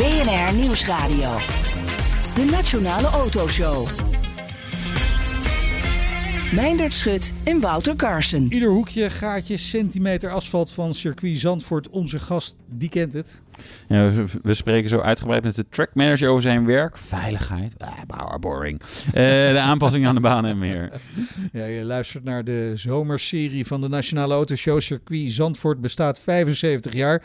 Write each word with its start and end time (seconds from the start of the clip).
BNR 0.00 0.54
Nieuwsradio. 0.54 1.36
De 2.34 2.48
Nationale 2.50 3.06
Autoshow. 3.06 3.88
Meindert 6.54 6.92
Schut 6.92 7.32
en 7.44 7.60
Wouter 7.60 7.96
Carson. 7.96 8.52
Ieder 8.52 8.68
hoekje, 8.68 9.10
gaatje, 9.10 9.56
centimeter 9.56 10.30
asfalt 10.30 10.70
van 10.70 10.94
circuit 10.94 11.38
Zandvoort. 11.38 11.88
Onze 11.88 12.18
gast, 12.18 12.56
die 12.66 12.88
kent 12.88 13.12
het. 13.12 13.42
Ja, 13.88 14.12
we, 14.42 14.54
spreken 14.54 14.88
zo 14.88 14.98
uitgebreid 14.98 15.42
met 15.42 15.54
de 15.54 15.68
trackmanager 15.68 16.28
over 16.28 16.42
zijn 16.42 16.66
werk. 16.66 16.96
Veiligheid, 16.96 17.74
ah, 18.06 18.34
boring. 18.40 18.80
Eh, 19.06 19.12
de 19.52 19.60
aanpassing 19.60 20.06
aan 20.06 20.14
de 20.14 20.20
baan 20.20 20.46
en 20.46 20.58
meer. 20.58 20.90
Ja, 21.52 21.64
je 21.64 21.84
luistert 21.84 22.24
naar 22.24 22.44
de 22.44 22.72
zomerserie 22.74 23.66
van 23.66 23.80
de 23.80 23.88
Nationale 23.88 24.34
Autoshow. 24.34 24.80
Circuit 24.80 25.32
Zandvoort 25.32 25.80
bestaat 25.80 26.20
75 26.20 26.92
jaar. 26.92 27.22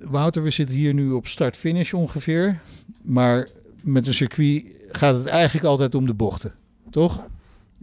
Wouter, 0.00 0.42
we 0.42 0.50
zitten 0.50 0.76
hier 0.76 0.94
nu 0.94 1.10
op 1.10 1.26
start-finish 1.26 1.92
ongeveer. 1.92 2.60
Maar 3.02 3.48
met 3.80 4.06
een 4.06 4.14
circuit 4.14 4.64
gaat 4.92 5.14
het 5.14 5.26
eigenlijk 5.26 5.66
altijd 5.66 5.94
om 5.94 6.06
de 6.06 6.14
bochten, 6.14 6.52
toch? 6.90 7.24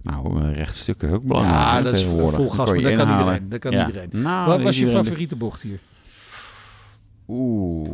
Nou, 0.02 0.40
een 0.42 0.54
rechtstuk 0.54 1.04
is 1.04 1.10
ook 1.12 1.24
belangrijk. 1.24 1.58
Ja, 1.60 1.82
dat 1.82 1.96
is 1.96 2.04
vol 2.04 2.28
gas, 2.50 2.72
maar 2.72 2.82
dat 2.82 2.94
kan 2.94 3.20
iedereen. 3.20 3.50
Dat 3.50 3.60
kan 3.60 3.72
Ja. 3.72 3.88
iedereen. 3.88 4.10
Nou, 4.12 4.48
Wat 4.48 4.62
was 4.62 4.78
je 4.78 4.88
favoriete 4.88 5.36
bocht 5.36 5.62
hier? 5.62 5.80
Oeh, 7.28 7.90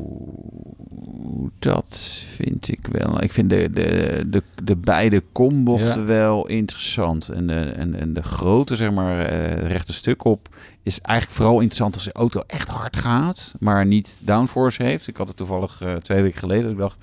dat 1.59 1.97
vind 2.35 2.67
ik 2.71 2.87
wel. 2.91 3.23
Ik 3.23 3.31
vind 3.31 3.49
de, 3.49 3.69
de, 3.73 4.23
de, 4.27 4.43
de 4.63 4.75
beide 4.75 5.23
kombochten 5.31 6.01
Ja. 6.01 6.05
wel 6.07 6.47
interessant. 6.47 7.29
En 7.29 7.47
de, 7.47 7.53
en, 7.59 7.95
en 7.99 8.13
de 8.13 8.23
grote, 8.23 8.75
zeg 8.75 8.91
maar, 8.91 9.25
eh, 9.25 9.67
rechte 9.67 9.93
stuk 9.93 10.23
op 10.25 10.55
is 10.85 11.01
eigenlijk 11.01 11.37
vooral 11.37 11.55
interessant 11.55 11.93
als 11.93 12.03
de 12.03 12.11
auto 12.11 12.43
echt 12.47 12.67
hard 12.67 12.97
gaat, 12.97 13.53
maar 13.59 13.85
niet 13.85 14.21
downforce 14.23 14.83
heeft. 14.83 15.07
Ik 15.07 15.17
had 15.17 15.27
het 15.27 15.37
toevallig 15.37 15.81
eh, 15.81 15.95
twee 15.95 16.21
weken 16.21 16.39
geleden. 16.39 16.71
Ik 16.71 16.77
dacht, 16.77 16.97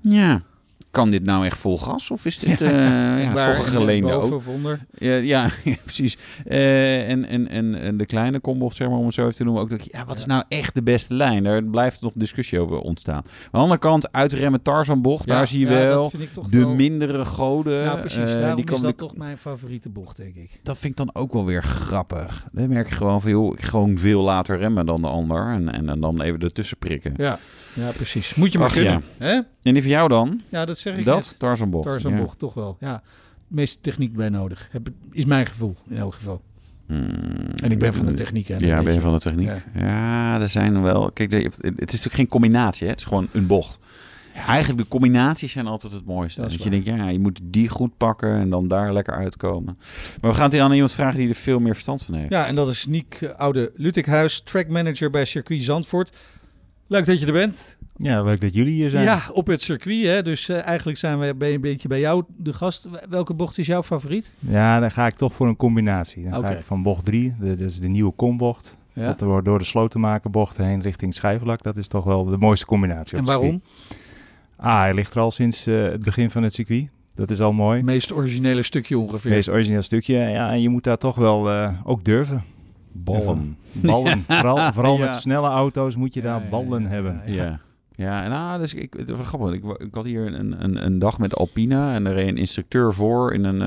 ja, 0.00 0.42
kan 0.92 1.10
dit 1.10 1.24
nou 1.24 1.44
echt 1.46 1.58
vol 1.58 1.78
gas? 1.78 2.10
Of 2.10 2.24
is 2.24 2.38
dit 2.38 2.60
ja, 2.60 3.32
Waar- 3.32 3.54
geleende 3.54 4.10
auto? 4.10 4.36
of 4.36 4.46
onder? 4.46 4.84
Ja, 4.98 5.14
ja, 5.14 5.48
ja, 5.64 5.74
precies. 5.82 6.16
Eh, 6.46 7.08
en, 7.10 7.24
en, 7.24 7.48
en, 7.48 7.74
en 7.74 7.96
de 7.96 8.06
kleine 8.06 8.40
kombocht, 8.40 8.76
zeg 8.76 8.88
maar, 8.88 8.98
om 8.98 9.04
het 9.04 9.14
zo 9.14 9.22
even 9.22 9.34
te 9.34 9.44
noemen, 9.44 9.62
ook 9.62 9.70
dat 9.70 9.84
ja, 9.92 10.04
wat 10.04 10.16
is 10.16 10.26
nou 10.26 10.44
echt 10.48 10.74
de 10.74 10.82
beste 10.82 11.14
lijn? 11.14 11.42
Daar 11.42 11.64
blijft 11.64 12.00
nog 12.00 12.12
discussie 12.14 12.60
over 12.60 12.78
ontstaan. 12.78 13.16
Aan 13.16 13.22
de 13.50 13.58
andere 13.58 13.78
kant, 13.80 14.12
uitremmen 14.12 14.62
Tarzanbocht, 14.62 15.24
Ja, 15.28 15.34
daar 15.34 15.46
zie 15.46 15.60
je 15.60 15.66
ja, 15.66 15.72
wel 15.72 16.10
de 16.50 16.58
wel- 16.58 16.74
mindere 16.74 17.24
goden. 17.24 17.84
Nou, 17.84 17.98
precies. 18.00 18.18
eh, 18.34 18.54
die 18.54 18.64
is 18.70 18.80
dat 18.80 18.90
de- 18.90 18.94
toch 18.94 19.16
mijn 19.16 19.38
favoriete 19.38 19.88
bocht, 19.88 20.16
denk 20.16 20.34
ik. 20.34 20.60
dat 20.62 20.78
vind 20.78 20.98
ik 21.00 21.06
dan 21.06 21.14
ook 21.22 21.32
wel 21.32 21.44
weer 21.44 21.62
grappig. 21.62 22.46
Dan 22.52 22.68
merk 22.68 22.88
je 22.88 22.94
gewoon 22.94 23.20
van, 23.20 23.30
joh, 23.30 23.52
ik 23.52 23.62
gewoon 23.62 23.98
veel 23.98 24.22
later 24.22 24.58
remmen 24.58 24.86
dan 24.86 25.02
de 25.02 25.08
ander. 25.08 25.46
En, 25.52 25.72
en, 25.72 25.88
en 25.88 26.00
dan 26.00 26.20
even 26.20 26.40
ertussen 26.40 26.76
prikken. 26.78 27.14
Ja, 27.16 27.38
ja 27.74 27.90
precies. 27.90 28.34
Moet 28.34 28.52
je 28.52 28.58
maar 28.58 28.68
Ach, 28.68 28.74
kunnen. 28.74 29.02
Hè? 29.18 29.32
En 29.62 29.72
die 29.72 29.82
van 29.82 29.90
jou 29.90 30.08
dan? 30.08 30.40
Ja, 30.48 30.64
dat 30.64 30.78
zeg 30.82 30.96
ik 30.96 31.04
Dat? 31.04 31.34
Tarzanbocht. 31.38 31.88
Tarzanbocht, 31.88 32.38
toch 32.38 32.54
wel. 32.54 32.76
Ja, 32.80 33.02
de 33.48 33.54
meeste 33.54 33.80
techniek 33.80 34.12
bij 34.16 34.28
nodig. 34.28 34.68
Heb, 34.70 34.88
is 35.10 35.24
mijn 35.24 35.46
gevoel, 35.46 35.76
in 35.88 35.96
elk 35.96 36.14
geval. 36.14 36.42
Ja. 36.86 36.94
Mm, 36.96 37.04
En 37.62 37.70
ik 37.70 37.78
ben 37.78 37.94
van 37.94 38.06
de 38.06 38.12
techniek. 38.12 38.48
Hè, 38.48 38.56
Ja, 38.56 38.82
ben 38.82 38.94
je 38.94 39.00
van 39.00 39.12
de 39.12 39.18
techniek? 39.18 39.46
Ja. 39.46 39.62
Ja, 39.74 40.40
er 40.40 40.48
zijn 40.48 40.82
wel... 40.82 41.10
Kijk, 41.12 41.32
het 41.32 41.52
is 41.62 41.76
natuurlijk 41.78 42.14
geen 42.14 42.28
combinatie, 42.28 42.84
hè? 42.84 42.90
Het 42.90 43.00
is 43.00 43.06
gewoon 43.06 43.28
een 43.32 43.46
bocht. 43.46 43.78
Eigenlijk 44.34 44.82
de 44.82 44.88
combinaties 44.88 45.52
zijn 45.52 45.66
altijd 45.66 45.92
het 45.92 46.04
mooiste. 46.06 46.40
Dat 46.40 46.62
je 46.62 46.70
denkt, 46.70 46.86
ja, 46.86 47.08
je 47.08 47.18
moet 47.18 47.40
die 47.42 47.68
goed 47.68 47.96
pakken 47.96 48.34
en 48.40 48.50
dan 48.50 48.68
daar 48.68 48.92
lekker 48.92 49.14
uitkomen. 49.14 49.78
Maar 50.20 50.30
we 50.30 50.36
gaan 50.36 50.44
het 50.44 50.52
hier 50.52 50.62
aan 50.62 50.72
iemand 50.72 50.92
vragen 50.92 51.18
die 51.18 51.28
er 51.28 51.34
veel 51.34 51.58
meer 51.58 51.72
verstand 51.72 52.02
van 52.02 52.14
heeft. 52.14 52.30
Ja, 52.32 52.46
en 52.46 52.54
dat 52.54 52.68
is 52.68 52.86
Niek 52.86 53.18
eh, 53.20 53.30
Oude 53.36 53.72
Lutikhuis, 53.76 54.40
trackmanager 54.40 55.10
bij 55.10 55.24
Circuit 55.24 55.62
Zandvoort. 55.62 56.16
Leuk 56.86 57.06
dat 57.06 57.20
je 57.20 57.26
er 57.26 57.32
bent. 57.32 57.76
Ja, 58.02 58.22
leuk 58.22 58.40
dat 58.40 58.54
jullie 58.54 58.72
hier 58.72 58.90
zijn. 58.90 59.04
Ja, 59.04 59.20
op 59.32 59.46
het 59.46 59.62
circuit. 59.62 60.04
Hè? 60.04 60.22
Dus 60.22 60.48
eh, 60.48 60.62
eigenlijk 60.66 60.98
zijn 60.98 61.18
we 61.18 61.34
een 61.38 61.60
beetje 61.60 61.88
bij 61.88 62.00
jou 62.00 62.24
de 62.36 62.52
gast. 62.52 62.88
Welke 63.08 63.34
bocht 63.34 63.58
is 63.58 63.66
jouw 63.66 63.82
favoriet? 63.82 64.32
Ja, 64.38 64.80
dan 64.80 64.90
ga 64.90 65.06
ik 65.06 65.14
toch 65.14 65.32
voor 65.32 65.48
een 65.48 65.56
combinatie. 65.56 66.30
Dan 66.30 66.42
ga 66.44 66.50
ik 66.50 66.64
van 66.64 66.82
bocht 66.82 67.04
3, 67.04 67.34
de, 67.40 67.56
dat 67.56 67.70
is 67.70 67.78
de 67.80 67.88
nieuwe 67.88 68.12
kombocht, 68.12 68.76
Ja. 68.92 69.02
tot 69.08 69.18
door, 69.18 69.42
door 69.42 69.58
de 69.58 69.64
slotenmakerbocht 69.64 70.56
heen 70.56 70.80
richting 70.80 71.14
Schijfvlak. 71.14 71.62
Dat 71.62 71.76
is 71.76 71.86
toch 71.88 72.04
wel 72.04 72.24
de 72.24 72.36
mooiste 72.38 72.66
combinatie. 72.66 73.12
En 73.18 73.18
het 73.24 73.28
waarom? 73.32 73.62
Ah, 74.56 74.78
hij 74.80 74.94
ligt 74.94 75.14
er 75.14 75.20
al 75.20 75.30
sinds 75.30 75.66
eh, 75.66 75.82
het 75.82 76.02
begin 76.02 76.30
van 76.30 76.42
het 76.42 76.54
circuit. 76.54 76.88
Dat 77.14 77.30
is 77.30 77.40
al 77.40 77.52
mooi. 77.52 77.76
Het 77.76 77.86
meest 77.86 78.12
originele 78.12 78.62
stukje 78.62 78.94
Het 79.00 79.04
ongeveer. 79.04 79.30
meest 79.30 79.48
origineel 79.48 79.82
stukje. 79.82 80.14
Ja, 80.16 80.50
en 80.50 80.60
je 80.62 80.68
moet 80.68 80.84
daar 80.84 80.98
toch 80.98 81.14
wel 81.14 81.50
eh, 81.50 81.72
ook 81.84 82.04
durven. 82.04 82.44
Ballen. 82.92 83.56
Ballen. 83.72 84.24
Vooral, 84.28 84.72
vooral 84.72 84.98
Ja. 84.98 85.04
met 85.04 85.14
snelle 85.14 85.48
auto's 85.48 85.96
moet 85.96 86.14
je 86.14 86.20
daar 86.22 86.42
ja, 86.42 86.48
ballen 86.48 86.82
ja, 86.82 86.88
hebben. 86.88 87.20
ja, 87.26 87.60
Ja. 87.96 88.22
Ja, 88.22 88.28
nou, 88.28 88.60
dus 88.60 88.74
ik, 88.74 88.94
het 88.96 89.10
was 89.10 89.26
grappig. 89.26 89.52
Ik, 89.52 89.64
ik 89.64 89.94
had 89.94 90.04
hier 90.04 90.26
een, 90.34 90.64
een, 90.64 90.84
een 90.84 90.98
dag 90.98 91.18
met 91.18 91.34
Alpina 91.34 91.94
en 91.94 92.06
er 92.06 92.14
reed 92.14 92.28
een 92.28 92.36
instructeur 92.36 92.94
voor 92.94 93.32
in 93.34 93.44
een 93.44 93.62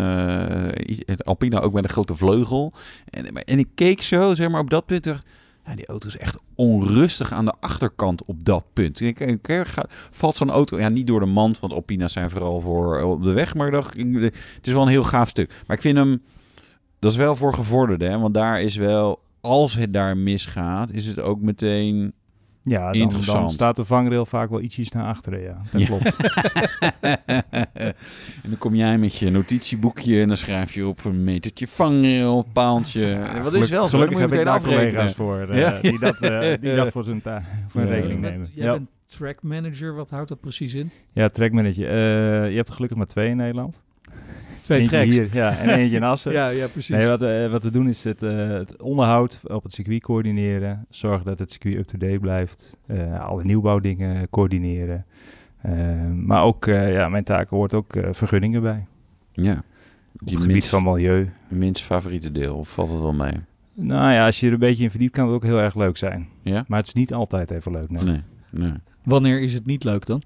eh, 1.07 1.15
Alpina 1.23 1.59
ook 1.59 1.73
met 1.73 1.83
een 1.83 1.89
grote 1.89 2.15
vleugel. 2.15 2.73
En, 3.09 3.25
en 3.43 3.59
ik 3.59 3.67
keek 3.75 4.01
zo, 4.01 4.33
zeg 4.33 4.49
maar, 4.49 4.61
op 4.61 4.69
dat 4.69 4.85
punt. 4.85 5.03
dacht, 5.03 5.25
ja, 5.65 5.75
die 5.75 5.85
auto 5.85 6.07
is 6.07 6.17
echt 6.17 6.37
onrustig 6.55 7.31
aan 7.31 7.45
de 7.45 7.53
achterkant 7.59 8.25
op 8.25 8.45
dat 8.45 8.63
punt. 8.73 8.99
Ik, 8.99 9.19
ik, 9.19 9.47
ik- 9.47 9.67
ga- 9.67 9.85
valt 10.11 10.35
zo'n 10.35 10.49
auto, 10.51 10.79
ja, 10.79 10.89
niet 10.89 11.07
door 11.07 11.19
de 11.19 11.25
mand, 11.25 11.59
want 11.59 11.73
Alpina's 11.73 12.11
zijn 12.13 12.29
vooral 12.29 12.61
voor 12.61 12.97
eh, 12.99 13.09
op 13.09 13.23
de 13.23 13.31
weg. 13.33 13.53
Maar 13.55 13.71
dacht, 13.71 13.97
het 13.97 14.33
is 14.67 14.73
wel 14.73 14.81
een 14.81 14.87
heel 14.87 15.03
gaaf 15.03 15.29
stuk. 15.29 15.53
Maar 15.67 15.75
ik 15.75 15.81
vind 15.81 15.97
hem, 15.97 16.21
dat 16.99 17.11
is 17.11 17.17
wel 17.17 17.35
voor 17.35 17.53
gevorderden, 17.53 18.11
hè, 18.11 18.19
want 18.19 18.33
daar 18.33 18.61
is 18.61 18.75
wel, 18.75 19.19
als 19.41 19.75
het 19.75 19.93
daar 19.93 20.17
misgaat, 20.17 20.91
is 20.91 21.05
het 21.05 21.19
ook 21.19 21.41
meteen 21.41 22.13
Ja, 22.67 22.91
dan, 22.91 23.01
Interessant. 23.01 23.39
dan 23.39 23.49
staat 23.49 23.75
de 23.75 23.85
vangrail 23.85 24.25
vaak 24.25 24.49
wel 24.49 24.61
ietsjes 24.61 24.91
naar 24.91 25.05
achteren. 25.05 25.41
Ja, 25.41 25.61
dat 25.71 25.81
Ja. 25.81 25.87
klopt. 25.87 26.15
en 28.43 28.49
dan 28.49 28.57
kom 28.57 28.75
jij 28.75 28.97
met 28.97 29.15
je 29.15 29.29
notitieboekje 29.31 30.21
en 30.21 30.27
dan 30.27 30.37
schrijf 30.37 30.73
je 30.73 30.87
op 30.87 31.03
een 31.05 31.23
metertje 31.23 31.67
vangrail, 31.67 32.45
paaltje. 32.53 33.27
Wat 33.43 33.53
is 33.53 33.69
wel 33.69 33.87
Gelukkig 33.87 34.17
heb 34.19 34.29
moet 34.29 34.37
je 34.37 34.43
ik 34.43 34.45
meteen 34.45 34.45
daar 34.45 34.53
afrekenen. 34.53 34.89
collega's 34.93 35.15
voor 35.15 35.39
eh, 35.49 35.59
Ja. 35.59 35.79
die 35.81 35.99
dat, 35.99 36.17
eh, 36.19 36.53
die 36.61 36.75
dat 36.75 36.91
voor 36.91 37.03
zijn, 37.03 37.21
ta- 37.21 37.43
voor 37.67 37.81
hun 37.81 37.89
Ja. 37.89 37.95
rekening 37.95 38.21
nemen. 38.21 38.49
Jij 38.53 38.65
Ja, 38.65 38.71
bent 38.73 38.89
trackmanager. 39.05 39.95
Wat 39.95 40.09
houdt 40.09 40.29
dat 40.29 40.39
precies 40.39 40.73
in? 40.73 40.91
ja 41.13 41.27
trackmanager. 41.29 41.87
Eh, 41.89 42.49
je 42.49 42.55
hebt 42.55 42.67
er 42.67 42.73
gelukkig 42.73 42.97
maar 42.97 43.07
twee 43.07 43.29
in 43.29 43.37
Nederland. 43.37 43.81
Twee 44.65 44.79
Eentje 44.79 44.95
tracks. 44.95 45.15
Hier, 45.15 45.27
ja, 45.33 45.57
en 45.57 45.69
eentje 45.69 45.95
in 45.95 46.03
Assen. 46.13 46.31
Ja, 46.31 46.47
ja, 46.47 46.67
precies. 46.67 46.95
Nee, 46.95 47.07
wat, 47.07 47.21
eh, 47.21 47.51
wat 47.51 47.63
we 47.63 47.69
doen 47.71 47.87
is 47.89 48.03
het, 48.03 48.23
eh, 48.23 48.47
het 48.47 48.81
onderhoud 48.81 49.39
op 49.43 49.63
het 49.63 49.71
circuit 49.71 50.01
coördineren. 50.01 50.85
Zorgen 50.89 51.25
dat 51.25 51.39
het 51.39 51.51
circuit 51.51 51.75
up-to-date 51.77 52.19
blijft. 52.19 52.77
eh, 52.87 53.19
alle 53.25 53.43
nieuwbouwdingen 53.43 54.29
coördineren. 54.29 55.05
Maar 56.25 56.43
ook, 56.43 56.67
eh, 56.67 56.93
ja, 56.93 57.09
mijn 57.09 57.23
taken 57.23 57.57
hoort 57.57 57.73
ook 57.73 57.95
eh, 57.95 58.07
vergunningen 58.11 58.61
bij. 58.61 58.85
Ja. 59.33 59.51
Op 59.53 59.61
Die 60.13 60.29
het 60.29 60.29
gebied 60.29 60.47
minst, 60.47 60.69
van 60.69 60.83
milieu. 60.83 61.29
minst 61.49 61.83
favoriete 61.83 62.31
deel, 62.31 62.55
of 62.55 62.69
valt 62.73 62.89
het 62.91 62.99
wel 63.01 63.13
mee? 63.13 63.33
Nou 63.73 64.13
ja, 64.13 64.25
als 64.25 64.39
je 64.39 64.47
er 64.47 64.53
een 64.53 64.59
beetje 64.59 64.83
in 64.83 64.89
verdiept, 64.89 65.11
kan 65.11 65.25
het 65.25 65.35
ook 65.35 65.43
heel 65.43 65.59
erg 65.59 65.75
leuk 65.75 65.97
zijn. 65.97 66.27
Ja? 66.41 66.65
Maar 66.67 66.77
het 66.79 66.87
is 66.87 66.93
niet 66.93 67.13
altijd 67.13 67.51
even 67.51 67.71
leuk. 67.71 67.89
Nee. 67.89 68.03
Nee. 68.03 68.21
nee. 68.51 68.73
Wanneer 69.03 69.41
is 69.41 69.53
het 69.53 69.65
niet 69.65 69.83
leuk 69.83 70.05
dan? 70.05 70.21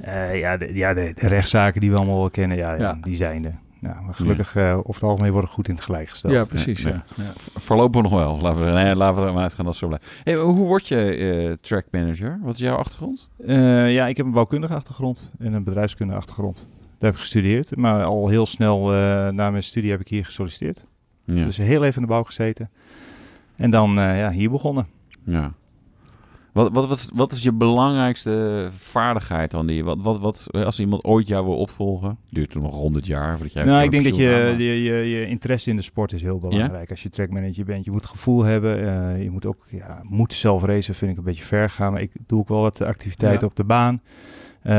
Eh, 0.00 0.38
ja, 0.38 0.56
de, 0.56 0.74
ja 0.74 0.94
de, 0.94 1.12
de 1.14 1.26
rechtszaken 1.28 1.80
die 1.80 1.90
we 1.90 1.96
allemaal 1.96 2.18
wel 2.18 2.30
kennen, 2.30 2.56
ja, 2.56 2.74
Ja. 2.74 2.98
die 3.02 3.16
zijn 3.16 3.44
er. 3.44 3.58
Ja, 3.80 4.00
maar 4.00 4.14
gelukkig, 4.14 4.56
eh 4.56 4.76
over 4.78 4.94
het 4.94 5.02
algemeen 5.02 5.32
worden 5.32 5.50
goed 5.50 5.68
in 5.68 5.74
het 5.74 5.84
gelijk 5.84 6.08
gesteld. 6.08 6.32
Ja, 6.32 6.44
precies. 6.44 6.82
Ja. 6.82 7.04
Ja. 7.16 7.32
Voorlopig 7.36 8.02
nog 8.02 8.12
wel. 8.12 8.38
Laten 8.40 8.64
we, 8.64 8.70
nee, 8.70 8.94
laten 8.96 9.20
we 9.22 9.26
er 9.28 9.32
maar 9.34 9.42
uitgaan 9.42 9.64
dat 9.64 9.76
zo 9.76 9.86
blijft. 9.86 10.20
Hey, 10.24 10.34
hoe 10.34 10.66
word 10.66 10.88
je 10.88 10.96
eh 11.14 11.52
track 11.60 11.84
manager? 11.90 12.38
Wat 12.42 12.54
is 12.54 12.60
jouw 12.60 12.76
achtergrond? 12.76 13.28
Ja, 13.46 14.06
ik 14.06 14.16
heb 14.16 14.26
een 14.26 14.32
bouwkundige 14.32 14.74
achtergrond 14.74 15.32
en 15.38 15.52
een 15.52 15.64
bedrijfskundige 15.64 16.18
achtergrond. 16.18 16.56
Daar 16.98 17.10
heb 17.10 17.12
ik 17.14 17.18
gestudeerd, 17.18 17.76
maar 17.76 18.02
al 18.04 18.28
heel 18.28 18.46
snel 18.46 18.86
na 19.32 19.50
mijn 19.50 19.62
studie 19.62 19.90
heb 19.90 20.00
ik 20.00 20.08
hier 20.08 20.24
gesolliciteerd. 20.24 20.84
Ja. 21.24 21.44
Dus 21.44 21.56
heel 21.56 21.82
even 21.84 21.94
in 21.94 22.02
de 22.02 22.12
bouw 22.12 22.22
gezeten. 22.22 22.70
En 23.56 23.70
dan 23.70 23.90
ja, 23.94 24.30
hier 24.30 24.50
begonnen. 24.50 24.86
ja. 25.24 25.52
Wat, 26.52 26.72
wat, 26.72 26.88
wat, 26.88 27.10
wat 27.14 27.32
is 27.32 27.42
je 27.42 27.52
belangrijkste 27.52 28.68
vaardigheid 28.72 29.50
dan? 29.50 29.66
Die, 29.66 29.84
wat, 29.84 29.98
wat, 30.00 30.18
wat, 30.18 30.46
als 30.52 30.80
iemand 30.80 31.04
ooit 31.04 31.28
jou 31.28 31.44
wil 31.44 31.56
opvolgen, 31.56 32.18
duurt 32.30 32.52
het 32.54 32.62
nog 32.62 32.74
100 32.74 33.06
jaar 33.06 33.32
voordat 33.32 33.52
jij 33.52 33.64
Nou, 33.64 33.82
ik 33.82 33.90
denk 33.90 34.04
dat 34.04 34.16
je, 34.16 34.54
je, 34.58 34.82
je, 34.82 34.92
je 35.10 35.26
interesse 35.26 35.70
in 35.70 35.76
de 35.76 35.82
sport 35.82 36.12
is 36.12 36.22
heel 36.22 36.38
belangrijk. 36.38 36.90
Als 36.90 37.02
je 37.02 37.08
trackmanager 37.08 37.64
bent, 37.64 37.84
je 37.84 37.90
moet 37.90 38.06
gevoel 38.06 38.42
hebben. 38.42 38.78
eh, 39.14 39.22
je 39.22 39.30
moet 39.30 39.46
ook, 39.46 39.64
ja, 39.70 40.00
moet 40.02 40.32
zelf 40.34 40.64
racen 40.64 40.94
vind 40.94 41.10
ik 41.10 41.18
een 41.18 41.24
beetje 41.24 41.44
ver 41.44 41.70
gaan. 41.70 41.92
Maar 41.92 42.02
ik 42.02 42.12
doe 42.26 42.40
ook 42.40 42.48
wel 42.48 42.60
wat 42.60 42.80
activiteiten 42.82 43.40
Ja. 43.40 43.46
op 43.46 43.56
de 43.56 43.64
baan. 43.64 44.00
Eh, 44.62 44.72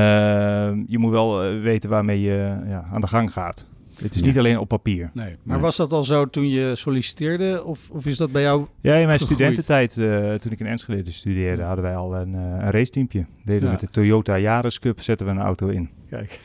je 0.87 0.97
moet 0.97 1.11
wel 1.11 1.43
eh, 1.43 1.61
weten 1.61 1.89
waarmee 1.89 2.21
je 2.21 2.57
ja, 2.67 2.85
aan 2.91 3.01
de 3.01 3.07
gang 3.07 3.33
gaat. 3.33 3.67
Het 4.01 4.15
is 4.15 4.21
Ja. 4.21 4.27
niet 4.27 4.37
alleen 4.37 4.57
op 4.59 4.67
papier. 4.67 5.09
Nee. 5.13 5.25
Maar 5.43 5.55
Nee. 5.55 5.65
was 5.65 5.75
dat 5.75 5.91
al 5.91 6.03
zo 6.03 6.29
toen 6.29 6.49
je 6.49 6.75
solliciteerde? 6.75 7.63
Of, 7.63 7.89
of 7.91 8.05
is 8.05 8.17
dat 8.17 8.31
bij 8.31 8.41
jou... 8.41 8.65
Ja, 8.81 8.95
in 8.95 9.05
mijn 9.05 9.19
Gegroeid. 9.19 9.33
studententijd, 9.39 9.97
eh, 9.97 10.33
toen 10.33 10.51
ik 10.51 10.59
in 10.59 10.65
Enschede 10.65 11.11
studeerde, 11.11 11.61
hadden 11.63 11.83
wij 11.83 11.95
al 11.95 12.15
een, 12.15 12.35
eh, 12.35 12.41
een 12.41 12.71
raceteampje. 12.71 13.25
Deden 13.45 13.59
we 13.61 13.65
Ja. 13.65 13.71
met 13.71 13.79
de 13.79 13.87
Toyota 13.87 14.37
Yaris 14.37 14.79
Cup, 14.79 15.01
zetten 15.01 15.25
we 15.25 15.31
een 15.31 15.39
auto 15.39 15.67
in. 15.67 15.89
Kijk. 16.09 16.29
Ja, 16.31 16.37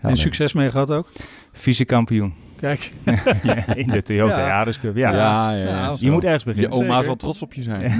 en 0.00 0.06
nee. 0.06 0.16
succes 0.16 0.52
mee 0.52 0.70
gehad 0.70 0.90
ook? 0.90 1.10
Vice-kampioen 1.52 2.32
Kijk. 2.60 2.92
in 3.74 3.86
de 3.88 4.02
Toyota 4.02 4.38
Ja. 4.38 4.46
Yaris 4.46 4.80
Cup. 4.80 4.96
Ja. 4.96 5.12
Ja, 5.12 5.52
ja, 5.54 5.64
Nou. 5.80 5.96
Je 6.00 6.10
moet 6.10 6.24
ergens 6.24 6.44
Je 6.44 6.50
beginnen. 6.50 6.72
oma 6.78 6.86
Zeker. 6.88 7.04
zal 7.04 7.16
trots 7.16 7.42
op 7.42 7.52
je 7.54 7.62
zijn. 7.62 7.90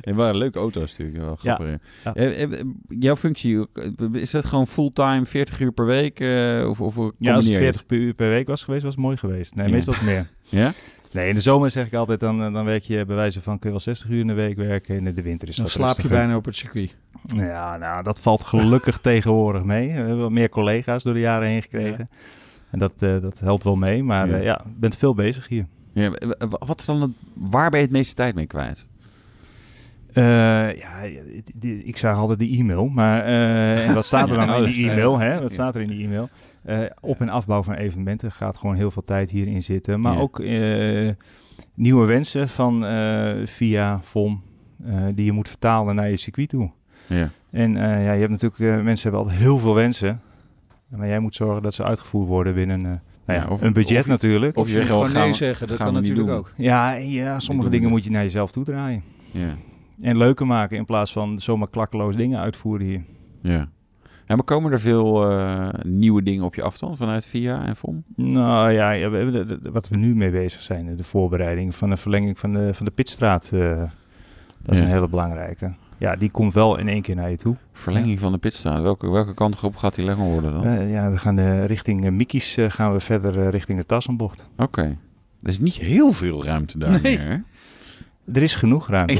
Het 0.00 0.14
waren 0.20 0.36
leuke 0.36 0.58
auto's 0.58 0.96
natuurlijk. 0.96 1.24
Wel 1.24 1.36
grappig. 1.36 1.66
Eh, 2.14 2.42
eh, 2.42 2.50
Jouw 2.88 3.16
functie, 3.16 3.66
is 4.12 4.30
dat 4.30 4.44
gewoon 4.44 4.66
fulltime 4.66 5.26
40 5.26 5.60
uur 5.60 5.72
per 5.72 5.86
week? 5.86 6.20
eh, 6.20 6.66
of, 6.68 6.80
of 6.80 6.94
Ja, 6.96 7.00
als 7.02 7.08
combineer 7.18 7.34
het 7.42 7.44
je 7.46 7.56
40 7.58 7.86
per 7.86 7.96
uur 7.98 8.14
per 8.14 8.28
week 8.28 8.46
was 8.46 8.64
geweest, 8.64 8.82
was 8.82 8.94
het 8.94 9.02
mooi 9.04 9.16
geweest. 9.16 9.54
Nee, 9.54 9.66
Ja. 9.66 9.72
meestal 9.72 9.94
meer. 10.04 10.26
Ja? 10.42 10.72
Nee, 11.12 11.28
in 11.28 11.34
de 11.34 11.40
zomer 11.40 11.70
zeg 11.70 11.86
ik 11.86 11.94
altijd, 11.94 12.20
dan, 12.20 12.52
dan 12.52 12.64
werk 12.64 12.82
je 12.82 13.04
bij 13.04 13.16
wijze 13.16 13.40
van, 13.42 13.52
kun 13.58 13.68
je 13.70 13.70
wel 13.70 13.80
60 13.84 14.10
uur 14.10 14.20
in 14.20 14.26
de 14.26 14.32
week 14.34 14.56
werken. 14.56 14.96
En 14.96 15.06
in 15.06 15.14
de 15.14 15.22
winter 15.22 15.48
is 15.48 15.56
Dan 15.56 15.64
dat 15.64 15.74
slaap 15.74 16.00
je 16.00 16.08
bijna 16.08 16.36
op 16.36 16.44
het 16.44 16.56
circuit. 16.56 16.96
Ja, 17.36 17.76
nou, 17.76 18.02
dat 18.02 18.20
valt 18.20 18.42
gelukkig 18.44 18.98
tegenwoordig 18.98 19.62
mee. 19.64 19.86
We 19.88 19.92
hebben 19.94 20.18
wat 20.20 20.30
meer 20.30 20.48
collega's 20.48 21.02
door 21.02 21.14
de 21.14 21.20
jaren 21.20 21.48
heen 21.48 21.62
gekregen. 21.62 22.10
En 22.70 22.78
dat, 22.78 22.92
eh, 22.98 23.20
dat 23.20 23.38
helpt 23.38 23.64
wel 23.64 23.76
mee. 23.76 24.02
Maar 24.02 24.28
Ja. 24.28 24.38
je 24.64 24.70
bent 24.78 24.96
veel 24.96 25.14
bezig 25.14 25.48
hier. 25.48 25.66
Ja, 25.92 26.10
wat 26.48 26.78
is 26.78 26.84
dan 26.86 27.00
het, 27.02 27.10
waar 27.34 27.70
ben 27.70 27.78
je 27.78 27.84
het 27.84 27.94
meeste 27.94 28.14
tijd 28.14 28.34
mee 28.34 28.46
kwijt? 28.46 28.88
Eh, 30.12 30.22
ja, 30.78 31.00
ik 31.60 31.96
zag 31.96 32.16
altijd 32.16 32.38
de 32.38 32.48
e-mail. 32.58 32.86
Maar 32.88 33.24
eh, 33.24 33.88
en 33.88 33.94
wat 33.94 34.04
staat 34.04 34.30
er 34.30 34.36
dan 34.46 34.54
in 34.54 34.64
die 34.72 34.86
eh, 34.86 34.92
e-mail? 34.92 35.18
Hè? 35.18 35.40
Wat 35.40 35.52
staat 35.52 35.74
er 35.74 35.80
in 35.80 35.88
die 35.88 36.04
e-mail? 36.04 36.28
Eh, 36.62 36.80
op- 37.00 37.20
en 37.20 37.28
afbouw 37.28 37.62
van 37.62 37.74
evenementen 37.74 38.32
gaat 38.32 38.56
gewoon 38.56 38.76
heel 38.76 38.90
veel 38.90 39.04
tijd 39.04 39.30
hierin 39.30 39.62
zitten. 39.62 40.00
Maar 40.00 40.12
Ja. 40.14 40.20
ook 40.20 40.40
eh, 40.40 41.10
nieuwe 41.74 42.06
wensen 42.06 42.48
van 42.48 42.84
eh, 42.86 43.32
via 43.44 44.00
VOM 44.02 44.42
eh, 44.84 45.04
die 45.14 45.24
je 45.24 45.32
moet 45.32 45.48
vertalen 45.48 45.94
naar 45.94 46.10
je 46.10 46.16
circuit 46.16 46.48
toe. 46.48 46.70
Ja. 47.06 47.30
En 47.50 47.76
eh, 47.76 48.04
ja, 48.04 48.12
je 48.12 48.18
hebt 48.20 48.30
natuurlijk, 48.30 48.60
eh, 48.60 48.84
mensen 48.84 49.02
hebben 49.10 49.20
altijd 49.20 49.42
heel 49.42 49.58
veel 49.58 49.74
wensen. 49.74 50.20
Maar 50.96 51.08
jij 51.08 51.18
moet 51.18 51.34
zorgen 51.34 51.62
dat 51.62 51.74
ze 51.74 51.84
uitgevoerd 51.84 52.28
worden 52.28 52.54
binnen 52.54 52.78
eh, 52.78 52.84
nou 52.84 53.00
ja, 53.26 53.34
Ja, 53.34 53.46
of- 53.48 53.62
een 53.62 53.72
budget 53.72 53.98
of 53.98 54.04
je- 54.04 54.10
natuurlijk. 54.10 54.56
of 54.56 54.62
Of 54.62 54.66
je 54.68 54.72
je 54.72 54.78
moet 54.78 54.86
zegt 54.86 54.98
wel, 54.98 55.06
gewoon 55.06 55.20
gaan 55.20 55.30
nee 55.30 55.38
we- 55.38 55.44
zeggen. 55.44 55.66
Dat 55.68 55.76
kan 55.76 55.92
natuurlijk 55.94 56.26
doen. 56.28 56.36
ook. 56.36 56.52
ja, 56.56 56.92
ja, 56.92 57.38
sommige 57.38 57.68
dingen 57.70 57.86
we. 57.86 57.90
moet 57.90 58.04
je 58.04 58.10
naar 58.10 58.22
jezelf 58.22 58.50
toe 58.50 58.64
draaien. 58.64 59.02
Ja. 59.30 59.48
En 60.00 60.16
leuker 60.16 60.46
maken 60.46 60.76
in 60.76 60.84
plaats 60.84 61.12
van 61.12 61.38
zomaar 61.40 61.68
klakkeloos 61.68 62.16
dingen 62.16 62.40
uitvoeren 62.40 62.86
hier. 62.86 63.02
ja. 63.42 63.68
Ja, 64.26 64.36
maar 64.36 64.44
komen 64.44 64.72
er 64.72 64.80
veel 64.80 65.30
eh, 65.30 65.68
nieuwe 65.82 66.22
dingen 66.22 66.44
op 66.44 66.54
je 66.54 66.62
af 66.62 66.78
dan 66.78 66.96
vanuit 66.96 67.26
VIA 67.26 67.66
en 67.66 67.76
VOM? 67.76 68.04
Nou 68.16 68.70
ja, 68.70 68.90
ja, 68.90 69.10
we 69.10 69.16
hebben 69.16 69.46
de- 69.48 69.60
de- 69.62 69.70
wat 69.70 69.88
we 69.88 69.96
nu 69.96 70.14
mee 70.14 70.30
bezig 70.30 70.60
zijn, 70.60 70.96
de 70.96 71.04
voorbereiding 71.04 71.74
van 71.74 71.90
de 71.90 71.96
verlenging 71.96 72.38
van 72.38 72.52
de, 72.52 72.74
van 72.74 72.84
de 72.86 72.92
pitstraat. 72.92 73.50
eh, 73.54 73.82
dat 74.62 74.74
is 74.74 74.78
Ja. 74.78 74.84
een 74.84 74.90
hele 74.90 75.08
belangrijke. 75.08 75.72
Ja, 76.00 76.16
die 76.16 76.30
komt 76.30 76.54
wel 76.54 76.78
in 76.78 76.88
één 76.88 77.02
keer 77.02 77.14
naar 77.14 77.30
je 77.30 77.36
toe. 77.36 77.56
Verlenging 77.72 78.18
van 78.18 78.32
de 78.32 78.38
pitstraat. 78.38 78.80
Welke, 78.82 79.10
welke 79.10 79.34
kant 79.34 79.60
op 79.60 79.76
gaat 79.76 79.94
die 79.94 80.04
langer 80.04 80.24
worden 80.30 80.52
dan? 80.52 80.64
Eh, 80.64 80.90
ja, 80.92 81.10
we 81.10 81.18
gaan 81.18 81.40
richting 81.64 82.04
uh, 82.04 82.10
Mickey's 82.10 82.56
gaan 82.68 82.92
we 82.92 83.00
verder 83.00 83.50
richting 83.50 83.78
de 83.78 83.86
Tassenbocht. 83.86 84.46
Oké. 84.56 84.82
Er 85.40 85.48
is 85.48 85.58
niet 85.58 85.74
heel 85.74 86.12
veel 86.12 86.44
ruimte 86.44 86.78
daar 86.78 86.90
Nee. 86.90 87.00
meer, 87.18 87.20
hè? 87.28 87.36
Er 88.32 88.42
is 88.42 88.54
genoeg 88.54 88.88
ruimte. 88.88 89.14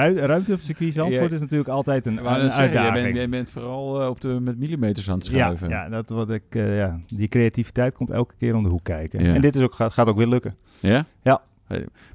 Ru- 0.00 0.18
ruimte 0.20 0.52
op 0.52 0.56
het 0.58 0.64
circuit 0.66 0.92
Zandvoort 0.92 1.28
Ja. 1.28 1.34
is 1.34 1.40
natuurlijk 1.40 1.68
altijd 1.68 2.06
een, 2.06 2.14
jij 2.14 2.24
uitdaging. 2.50 2.92
bent, 3.04 3.16
jij 3.16 3.28
bent 3.28 3.50
vooral 3.50 4.08
op 4.08 4.20
de, 4.20 4.28
met 4.40 4.58
millimeters 4.58 5.10
aan 5.10 5.18
het 5.18 5.26
ja, 5.26 5.32
schuiven. 5.32 5.68
ja, 5.68 5.88
dat 5.88 6.08
wat 6.08 6.30
ik, 6.30 6.42
ja, 6.50 7.00
die 7.06 7.28
creativiteit 7.28 7.94
komt 7.94 8.10
elke 8.10 8.34
keer 8.38 8.54
om 8.54 8.62
de 8.62 8.68
hoek 8.68 8.84
kijken. 8.84 9.24
Ja. 9.24 9.34
En 9.34 9.40
dit 9.40 9.56
is 9.56 9.62
ook, 9.62 9.74
gaat, 9.74 9.92
gaat 9.92 10.06
ook 10.08 10.16
weer 10.16 10.26
lukken. 10.28 10.54
Ja? 10.80 11.04
Ja. 11.22 11.40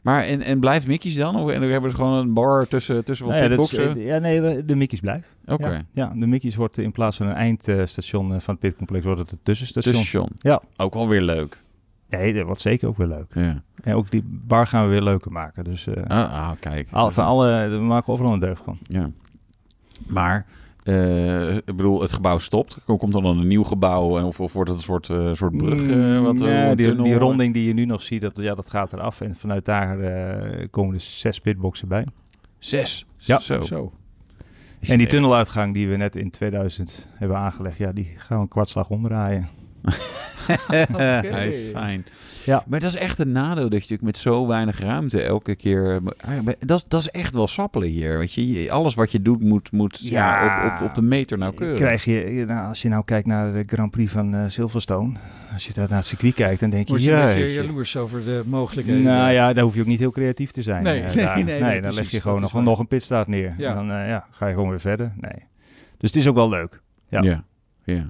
Maar 0.03 0.23
en, 0.23 0.41
en 0.41 0.59
blijft 0.59 0.87
Mickey's 0.87 1.15
dan? 1.15 1.35
Of 1.35 1.49
en 1.51 1.61
dan 1.61 1.69
hebben 1.69 1.89
ze 1.89 1.95
gewoon 1.95 2.13
een 2.13 2.33
bar 2.33 2.67
tussen, 2.67 3.05
tussen 3.05 3.25
wat 3.25 3.35
Nou 3.35 3.49
ja, 3.49 3.55
dat 3.55 3.65
is, 3.65 3.75
pitboxen? 3.75 4.01
eh, 4.01 4.07
ja, 4.07 4.17
nee, 4.17 4.65
de 4.65 4.75
Mickey's 4.75 4.99
blijft. 4.99 5.27
Oké. 5.45 5.69
Ja, 5.69 5.81
ja, 5.91 6.13
de 6.15 6.27
Mickey's 6.27 6.55
wordt 6.55 6.77
in 6.77 6.91
plaats 6.91 7.17
van 7.17 7.27
een 7.27 7.33
eindstation 7.35 8.33
eh, 8.33 8.39
van 8.39 8.53
het 8.53 8.59
pitcomplex, 8.63 9.05
wordt 9.05 9.19
het 9.19 9.31
een 9.31 9.39
tussenstation. 9.43 9.93
Tussenstation. 9.93 10.31
Ja. 10.77 10.83
Ook 10.85 10.93
wel 10.93 11.07
weer 11.07 11.21
leuk. 11.21 11.63
Nee, 12.09 12.33
dat 12.33 12.45
wordt 12.45 12.61
zeker 12.61 12.87
ook 12.87 12.97
weer 12.97 13.07
leuk. 13.07 13.33
Ja. 13.33 13.61
En 13.83 13.93
ook 13.93 14.11
die 14.11 14.23
bar 14.27 14.67
gaan 14.67 14.83
we 14.83 14.89
weer 14.89 15.01
leuker 15.03 15.31
maken. 15.31 15.63
Dus 15.63 15.87
eh, 15.87 16.03
Ah, 16.07 16.33
ah, 16.33 16.51
kijk. 16.59 16.87
al, 16.91 17.11
van 17.11 17.25
alle, 17.25 17.67
we 17.69 17.77
maken 17.77 18.13
overal 18.13 18.33
een 18.33 18.39
deugd 18.39 18.63
van. 18.63 18.77
Ja. 18.87 19.09
Maar, 20.07 20.45
eh, 20.85 21.55
ik 21.55 21.65
bedoel, 21.65 22.01
het 22.01 22.13
gebouw 22.13 22.37
stopt. 22.37 22.77
Komt 22.85 23.11
dan 23.11 23.25
een 23.25 23.47
nieuw 23.47 23.63
gebouw? 23.63 24.17
En 24.17 24.23
of, 24.23 24.39
of 24.39 24.53
wordt 24.53 24.69
het 24.69 24.77
een 24.79 24.85
soort, 24.85 25.09
eh, 25.09 25.33
soort 25.33 25.57
brug? 25.57 25.87
eh, 25.87 26.21
wat, 26.21 26.41
eh, 26.41 26.47
Nee, 26.47 26.69
een 26.69 26.75
die, 26.75 27.01
die 27.01 27.13
ronding 27.17 27.53
die 27.53 27.67
je 27.67 27.73
nu 27.73 27.85
nog 27.85 28.01
ziet, 28.01 28.21
dat, 28.21 28.37
ja, 28.37 28.55
dat 28.55 28.69
gaat 28.69 28.93
eraf. 28.93 29.21
En 29.21 29.35
vanuit 29.35 29.65
daar 29.65 29.99
eh, 29.99 30.67
komen 30.71 30.93
er 30.95 30.99
zes 31.01 31.39
pitboxen 31.39 31.87
bij. 31.87 32.05
Zes. 32.59 33.05
Ja. 33.17 33.39
Zo. 33.39 33.61
Zo. 33.61 33.91
En 34.79 34.97
die 34.97 35.07
tunneluitgang 35.07 35.73
die 35.73 35.87
we 35.87 35.95
net 35.95 36.15
in 36.15 36.29
2000 36.31 37.07
hebben 37.13 37.37
aangelegd, 37.37 37.77
ja, 37.77 37.91
die 37.91 38.05
gaan 38.17 38.37
we 38.37 38.43
een 38.43 38.49
kwartslag 38.49 38.89
omdraaien. 38.89 39.49
Hey, 40.87 41.69
fijn. 41.71 42.05
Ja. 42.45 42.63
Maar 42.67 42.79
dat 42.79 42.89
is 42.89 42.95
echt 42.97 43.19
een 43.19 43.31
nadeel 43.31 43.55
dat 43.63 43.71
je 43.71 43.75
natuurlijk 43.79 44.01
met 44.01 44.17
zo 44.17 44.47
weinig 44.47 44.79
ruimte 44.79 45.21
elke 45.21 45.55
keer... 45.55 45.99
Ah, 46.21 46.31
Dat, 46.59 46.77
is- 46.79 46.85
dat 46.87 47.01
is 47.01 47.09
echt 47.09 47.33
wel 47.33 47.47
sappelen 47.47 47.87
hier. 47.89 48.17
Weet 48.17 48.33
je? 48.33 48.51
Je- 48.51 48.71
Alles 48.71 48.95
wat 48.95 49.11
je 49.11 49.21
doet 49.21 49.41
moet, 49.41 49.71
moet 49.71 49.99
ja, 50.01 50.43
Ja. 50.45 50.65
op, 50.75 50.81
op, 50.81 50.87
op 50.87 50.95
de 50.95 51.01
meter 51.01 51.37
nauwkeurig. 51.37 51.79
Krijg 51.79 52.03
je, 52.05 52.43
nou, 52.47 52.67
als 52.67 52.81
je 52.81 52.89
nou 52.89 53.03
kijkt 53.05 53.27
naar 53.27 53.53
de 53.53 53.63
Grand 53.65 53.91
Prix 53.91 54.11
van 54.11 54.35
eh, 54.35 54.43
Silverstone, 54.47 55.13
als 55.53 55.65
je 55.67 55.73
daar 55.73 55.87
naar 55.89 55.97
het 55.97 56.07
circuit 56.07 56.33
kijkt, 56.33 56.59
dan 56.59 56.69
denk 56.69 56.85
je, 56.85 56.89
Word 56.91 57.03
je 57.03 57.11
een 57.11 57.17
ja. 57.17 57.25
beetje 57.25 57.53
jaloers 57.63 57.97
over 57.97 58.23
de 58.25 58.43
mogelijkheden? 58.45 59.03
Nou 59.03 59.31
ja, 59.31 59.53
daar 59.53 59.63
hoef 59.63 59.73
je 59.75 59.81
ook 59.81 59.87
niet 59.87 59.99
heel 59.99 60.11
creatief 60.11 60.51
te 60.51 60.61
zijn. 60.61 60.83
Nee, 60.83 61.01
eh, 61.01 61.15
nee, 61.15 61.25
daar. 61.25 61.35
nee, 61.43 61.59
nee, 61.59 61.71
dan 61.71 61.79
precies, 61.81 61.97
leg 61.97 62.09
je 62.09 62.21
gewoon 62.21 62.41
nog, 62.41 62.51
waar. 62.51 62.63
nog 62.63 62.79
een 62.79 62.87
pitstaat 62.87 63.27
neer. 63.27 63.55
Ja. 63.57 63.69
En 63.69 63.75
dan 63.75 63.91
eh, 63.91 64.07
ja, 64.07 64.27
ga 64.31 64.47
je 64.47 64.53
gewoon 64.53 64.69
weer 64.69 64.79
verder. 64.79 65.11
Nee. 65.21 65.43
Dus 65.97 66.09
het 66.09 66.15
is 66.15 66.27
ook 66.27 66.35
wel 66.35 66.49
leuk. 66.49 66.81
Ja. 67.07 67.21
Ja. 67.21 67.43
ja. 67.83 68.09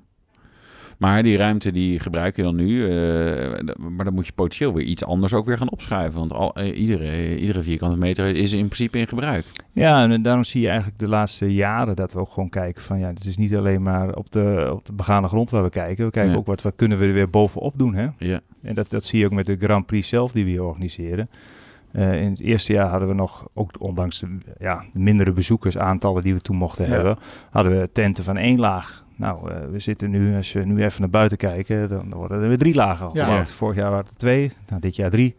Maar 0.97 1.23
die 1.23 1.37
ruimte 1.37 1.71
die 1.71 1.99
gebruik 1.99 2.35
je 2.35 2.43
dan 2.43 2.55
nu. 2.55 2.89
eh, 2.89 3.75
maar 3.77 4.05
dan 4.05 4.13
moet 4.13 4.25
je 4.25 4.31
potentieel 4.33 4.73
weer 4.73 4.85
iets 4.85 5.05
anders 5.05 5.33
ook 5.33 5.45
weer 5.45 5.57
gaan 5.57 5.71
opschuiven. 5.71 6.19
Want 6.19 6.33
al, 6.33 6.55
eh, 6.55 6.79
iedere, 6.79 7.37
iedere 7.37 7.61
vierkante 7.61 7.97
meter 7.97 8.27
is 8.35 8.53
in 8.53 8.65
principe 8.65 8.97
in 8.97 9.07
gebruik. 9.07 9.45
Ja, 9.71 10.09
en 10.09 10.21
daarom 10.21 10.43
zie 10.43 10.61
je 10.61 10.67
eigenlijk 10.67 10.99
de 10.99 11.07
laatste 11.07 11.53
jaren 11.53 11.95
dat 11.95 12.13
we 12.13 12.19
ook 12.19 12.31
gewoon 12.31 12.49
kijken 12.49 12.83
van 12.83 12.99
ja, 12.99 13.07
het 13.07 13.25
is 13.25 13.37
niet 13.37 13.55
alleen 13.55 13.81
maar 13.81 14.15
op 14.15 14.31
de, 14.31 14.69
op 14.73 14.85
de 14.85 14.93
begane 14.93 15.27
grond 15.27 15.49
waar 15.49 15.63
we 15.63 15.69
kijken. 15.69 16.05
We 16.05 16.11
kijken 16.11 16.35
ook 16.35 16.45
wat, 16.45 16.61
wat 16.61 16.75
kunnen 16.75 16.97
we 16.97 17.05
er 17.05 17.13
weer 17.13 17.29
bovenop 17.29 17.77
doen. 17.77 17.95
Hè? 17.95 18.07
Ja. 18.17 18.39
En 18.61 18.75
dat, 18.75 18.89
dat 18.89 19.03
zie 19.03 19.19
je 19.19 19.25
ook 19.25 19.31
met 19.31 19.45
de 19.45 19.57
Grand 19.59 19.85
Prix 19.85 20.07
zelf 20.07 20.31
die 20.31 20.43
we 20.43 20.49
hier 20.49 20.63
organiseren. 20.63 21.29
Eh, 21.95 22.21
in 22.21 22.29
het 22.29 22.39
eerste 22.39 22.73
jaar 22.73 22.87
hadden 22.89 23.07
we 23.07 23.13
nog, 23.13 23.47
ook 23.53 23.71
ondanks 23.81 24.19
de, 24.19 24.27
ja, 24.59 24.83
mindere 24.93 25.31
bezoekersaantallen 25.31 26.23
die 26.23 26.33
we 26.33 26.41
toen 26.41 26.55
mochten 26.55 26.85
Ja. 26.85 26.91
hebben, 26.91 27.17
hadden 27.51 27.79
we 27.79 27.89
tenten 27.93 28.23
van 28.23 28.37
één 28.37 28.59
laag. 28.59 29.03
Nou, 29.15 29.51
eh, 29.51 29.57
we 29.71 29.79
zitten 29.79 30.09
nu, 30.09 30.35
als 30.35 30.51
we 30.51 30.65
nu 30.65 30.83
even 30.83 31.01
naar 31.01 31.09
buiten 31.09 31.37
kijken, 31.37 31.89
dan 31.89 32.09
worden 32.09 32.41
er 32.41 32.47
weer 32.47 32.57
drie 32.57 32.73
lagen 32.75 33.09
Ja. 33.13 33.45
Vorig 33.45 33.75
jaar 33.77 33.89
waren 33.91 34.05
er 34.05 34.15
twee, 34.17 34.51
nou, 34.67 34.81
dit 34.81 34.95
jaar 34.95 35.09
drie. 35.09 35.35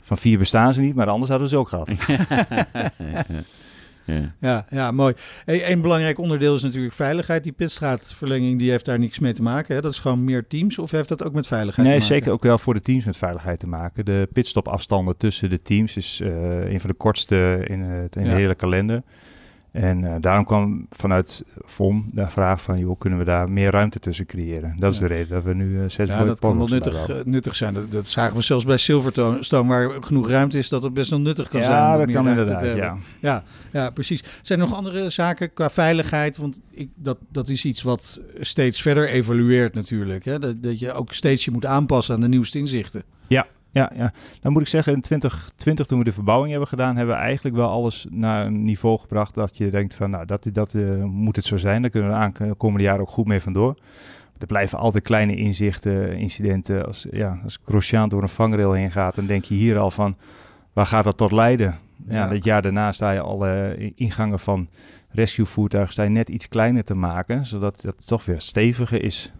Van 0.00 0.18
vier 0.18 0.38
bestaan 0.38 0.74
ze 0.74 0.80
niet, 0.80 0.94
maar 0.94 1.06
anders 1.08 1.30
hadden 1.30 1.48
we 1.48 1.54
ze 1.54 1.60
ook 1.60 1.68
gehad. 1.68 1.88
ja. 4.06 4.34
Ja, 4.40 4.66
ja, 4.70 4.90
mooi. 4.90 5.14
Hey, 5.44 5.70
een 5.72 5.80
belangrijk 5.80 6.18
onderdeel 6.18 6.54
is 6.54 6.62
natuurlijk 6.62 6.94
veiligheid. 6.94 7.42
Die 7.42 7.52
pitstraatverlenging 7.52 8.58
die 8.58 8.70
heeft 8.70 8.84
daar 8.84 8.98
niks 8.98 9.18
mee 9.18 9.32
te 9.32 9.42
maken. 9.42 9.74
Hè? 9.74 9.80
Dat 9.80 9.92
is 9.92 9.98
gewoon 9.98 10.24
meer 10.24 10.46
teams 10.46 10.78
of 10.78 10.90
heeft 10.90 11.08
dat 11.08 11.24
ook 11.24 11.32
met 11.32 11.46
veiligheid 11.46 11.86
Nee, 11.88 11.96
te 11.96 12.02
maken? 12.02 12.16
zeker 12.16 12.32
ook 12.32 12.42
wel 12.42 12.58
voor 12.58 12.74
de 12.74 12.80
teams 12.80 13.04
met 13.04 13.16
veiligheid 13.16 13.58
te 13.58 13.66
maken. 13.66 14.04
De 14.04 14.28
pitstopafstanden 14.32 15.16
tussen 15.16 15.50
de 15.50 15.62
teams 15.62 15.96
is 15.96 16.20
eh, 16.22 16.70
een 16.72 16.80
van 16.80 16.90
de 16.90 16.96
kortste 16.96 17.64
in, 17.66 17.80
het, 17.80 18.16
in 18.16 18.24
Ja. 18.24 18.28
de 18.30 18.34
hele 18.34 18.54
kalender. 18.54 19.02
En 19.76 20.04
eh, 20.04 20.14
daarom 20.20 20.44
kwam 20.44 20.86
vanuit 20.90 21.44
VOM 21.64 22.06
de 22.12 22.26
vraag 22.26 22.62
van, 22.62 22.78
joh, 22.78 22.98
kunnen 22.98 23.18
we 23.18 23.24
daar 23.24 23.50
meer 23.50 23.70
ruimte 23.70 23.98
tussen 23.98 24.26
creëren? 24.26 24.74
Dat 24.78 24.92
is 24.92 24.98
Ja. 24.98 25.06
de 25.06 25.14
reden 25.14 25.28
dat 25.28 25.44
we 25.44 25.54
nu 25.54 25.80
eh, 25.82 25.88
zes 25.88 26.08
Ja, 26.08 26.24
dat 26.24 26.38
kan 26.38 26.56
wel 26.58 26.66
nuttig, 26.66 27.08
eh, 27.08 27.16
nuttig 27.24 27.56
zijn. 27.56 27.74
Dat, 27.74 27.92
dat 27.92 28.06
zagen 28.06 28.36
we 28.36 28.42
zelfs 28.42 28.64
bij 28.64 28.76
Silverstone, 28.76 29.68
waar 29.68 29.90
genoeg 30.00 30.28
ruimte 30.28 30.58
is, 30.58 30.68
dat 30.68 30.82
het 30.82 30.94
best 30.94 31.10
wel 31.10 31.20
nuttig 31.20 31.48
kan 31.48 31.62
zijn. 31.62 31.74
Ja, 31.76 31.96
dat 31.96 32.10
kan 32.10 32.28
inderdaad, 32.28 32.60
hebben. 32.60 33.00
ja. 33.20 33.42
Ja, 33.72 33.90
precies. 33.90 34.24
Zijn 34.42 34.60
er 34.60 34.66
nog 34.66 34.76
andere 34.76 35.10
zaken 35.10 35.52
qua 35.52 35.70
veiligheid? 35.70 36.36
Want 36.36 36.60
ik, 36.70 36.88
dat, 36.94 37.18
dat 37.32 37.48
is 37.48 37.64
iets 37.64 37.82
wat 37.82 38.20
steeds 38.40 38.82
verder 38.82 39.08
evolueert 39.08 39.74
natuurlijk. 39.74 40.24
Hè? 40.24 40.38
Dat, 40.38 40.62
dat 40.62 40.78
je 40.78 40.92
ook 40.92 41.12
steeds 41.12 41.44
je 41.44 41.50
moet 41.50 41.66
aanpassen 41.66 42.14
aan 42.14 42.20
de 42.20 42.28
nieuwste 42.28 42.58
inzichten. 42.58 43.02
Ja, 43.28 43.46
Ja, 43.76 43.90
ja, 43.94 44.12
dan 44.40 44.52
moet 44.52 44.62
ik 44.62 44.68
zeggen, 44.68 44.92
in 44.92 45.00
2020 45.00 45.86
toen 45.86 45.98
we 45.98 46.04
de 46.04 46.12
verbouwing 46.12 46.50
hebben 46.50 46.68
gedaan, 46.68 46.96
hebben 46.96 47.14
we 47.14 47.20
eigenlijk 47.20 47.56
wel 47.56 47.68
alles 47.68 48.06
naar 48.10 48.46
een 48.46 48.64
niveau 48.64 48.98
gebracht 48.98 49.34
dat 49.34 49.56
je 49.56 49.70
denkt 49.70 49.94
van, 49.94 50.10
nou, 50.10 50.26
dat, 50.26 50.48
dat 50.52 50.74
eh, 50.74 51.04
moet 51.04 51.36
het 51.36 51.44
zo 51.44 51.56
zijn. 51.56 51.82
Daar 51.82 51.90
kunnen 51.90 52.32
we 52.32 52.44
de 52.44 52.54
komende 52.54 52.84
jaren 52.84 53.00
ook 53.00 53.10
goed 53.10 53.26
mee 53.26 53.40
vandoor. 53.40 53.76
Er 54.38 54.46
blijven 54.46 54.78
altijd 54.78 55.04
kleine 55.04 55.36
inzichten, 55.36 56.16
incidenten. 56.16 56.86
Als, 56.86 57.06
ja, 57.10 57.40
als 57.44 57.58
Grosjean 57.64 58.08
door 58.08 58.22
een 58.22 58.28
vangrail 58.28 58.72
heen 58.72 58.90
gaat, 58.90 59.14
dan 59.14 59.26
denk 59.26 59.44
je 59.44 59.54
hier 59.54 59.78
al 59.78 59.90
van, 59.90 60.16
waar 60.72 60.86
gaat 60.86 61.04
dat 61.04 61.16
tot 61.16 61.32
leiden? 61.32 61.78
Ja, 62.08 62.32
Ja. 62.32 62.38
jaar 62.40 62.62
daarna 62.62 62.92
sta 62.92 63.10
je 63.10 63.20
alle 63.20 63.76
ingangen 63.94 64.38
van 64.38 64.68
rescuevoertuigen 65.10 65.92
sta 65.92 66.02
je 66.02 66.10
net 66.10 66.28
iets 66.28 66.48
kleiner 66.48 66.84
te 66.84 66.94
maken, 66.94 67.44
zodat 67.44 67.80
dat 67.80 68.06
toch 68.06 68.24
weer 68.24 68.40
steviger 68.40 69.02
is. 69.02 69.32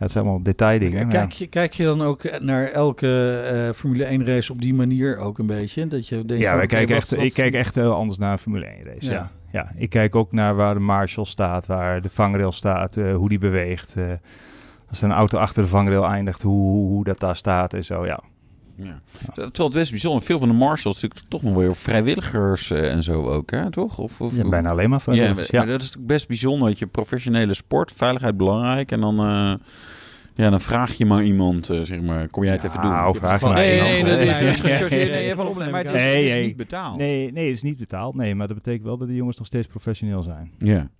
Het 0.00 0.10
zijn 0.10 0.24
allemaal 0.24 0.42
detaildingen. 0.42 1.08
Kijk 1.08 1.32
je, 1.32 1.46
kijk 1.46 1.72
je 1.72 1.84
dan 1.84 2.02
ook 2.02 2.40
naar 2.40 2.64
elke 2.64 3.30
eh, 3.40 3.74
Formule 3.74 4.04
1 4.04 4.26
race 4.26 4.52
op 4.52 4.60
die 4.60 4.74
manier 4.74 5.18
ook 5.18 5.38
een 5.38 5.46
beetje? 5.46 5.86
Dat 5.86 6.08
je 6.08 6.24
denkt 6.24 6.42
Ja, 6.44 6.58
van, 6.58 6.66
kijken 6.66 6.96
echt, 6.96 7.10
wat- 7.10 7.20
ik 7.24 7.32
kijk 7.32 7.54
echt 7.54 7.74
heel 7.74 7.94
anders 7.94 8.18
naar 8.18 8.32
een 8.32 8.38
Formule 8.38 8.66
1 8.66 8.84
race. 8.84 9.06
Ja. 9.10 9.12
Ja. 9.12 9.30
Ja. 9.52 9.72
ik 9.76 9.90
kijk 9.90 10.14
ook 10.14 10.32
naar 10.32 10.54
waar 10.54 10.74
de 10.74 10.80
Marshall 10.80 11.24
staat, 11.26 11.66
waar 11.66 12.00
de 12.00 12.10
vangrail 12.10 12.52
staat, 12.52 12.96
eh, 12.96 13.14
hoe 13.14 13.28
die 13.28 13.38
beweegt. 13.38 13.96
eh, 13.96 14.04
als 14.88 15.02
er 15.02 15.08
een 15.08 15.14
auto 15.14 15.38
achter 15.38 15.62
de 15.62 15.68
vangrail 15.68 16.06
eindigt, 16.06 16.42
hoe, 16.42 16.60
hoe, 16.70 16.88
hoe 16.88 17.04
dat 17.04 17.18
daar 17.20 17.36
staat 17.36 17.74
en 17.74 17.84
zo, 17.84 18.06
ja. 18.06 18.20
Ja. 18.82 19.00
Terwijl 19.34 19.50
het 19.68 19.72
best 19.72 19.90
bijzonder. 19.90 20.22
Veel 20.22 20.38
van 20.38 20.48
de 20.48 20.54
marshals 20.54 20.94
natuurlijk 21.02 21.30
toch 21.30 21.42
nog 21.42 21.54
weer 21.54 21.76
vrijwilligers 21.76 22.70
eh, 22.70 22.92
en 22.92 23.02
zo 23.02 23.28
ook, 23.28 23.50
hè? 23.50 23.70
Toch? 23.70 23.98
Of, 23.98 24.20
of, 24.20 24.36
Ja, 24.36 24.48
bijna 24.48 24.70
alleen 24.70 24.88
maar 24.90 24.98
Ja, 24.98 25.04
vrijwilligers. 25.04 25.50
maar 25.50 25.60
Ja, 25.66 25.66
dat 25.72 25.82
is 25.82 25.96
best 26.00 26.28
bijzonder. 26.28 26.68
Dat 26.68 26.78
je 26.78 26.86
professionele 26.86 27.54
sport, 27.54 27.92
veiligheid 27.92 28.36
belangrijk. 28.36 28.92
En 28.92 29.00
dan, 29.00 29.18
eh, 29.18 29.52
ja, 30.34 30.50
dan 30.50 30.60
vraag 30.60 30.92
je 30.94 31.06
maar 31.06 31.22
iemand, 31.24 31.70
eh, 31.70 31.80
zeg 31.80 32.00
maar, 32.00 32.28
kom 32.28 32.44
jij 32.44 32.52
het 32.52 32.64
even 32.64 32.80
doen? 32.82 32.90
Nou, 32.90 33.16
vraag 33.16 33.40
je 33.40 33.46
nee, 33.46 33.54
maar 33.54 33.88
nee, 33.88 33.98
iemand. 33.98 34.16
nee, 34.16 34.26
dat 34.26 34.34
is, 34.34 34.40
Nee, 34.40 34.50
is 34.50 34.60
nee, 34.60 34.70
gechargeerd. 34.72 34.90
nee, 35.10 35.20
Nee, 35.20 35.30
even 35.30 35.48
opnemen. 35.48 35.70
Maar 35.72 35.84
het 35.84 35.94
is, 35.94 36.02
Nee, 36.02 36.14
het 36.16 36.24
is 36.24 36.34
nee. 36.34 36.44
niet 36.46 36.56
betaald. 36.56 36.96
Nee, 36.96 37.32
nee, 37.32 37.46
het 37.46 37.56
is 37.56 37.62
niet 37.62 37.76
betaald. 37.78 38.14
Nee, 38.14 38.34
maar 38.34 38.46
dat 38.46 38.56
betekent 38.56 38.84
wel 38.84 38.96
dat 38.98 39.08
de 39.08 39.14
jongens 39.14 39.36
nog 39.38 39.46
steeds 39.46 39.66
professioneel 39.66 40.22
zijn. 40.22 40.50
Ja. 40.58 40.90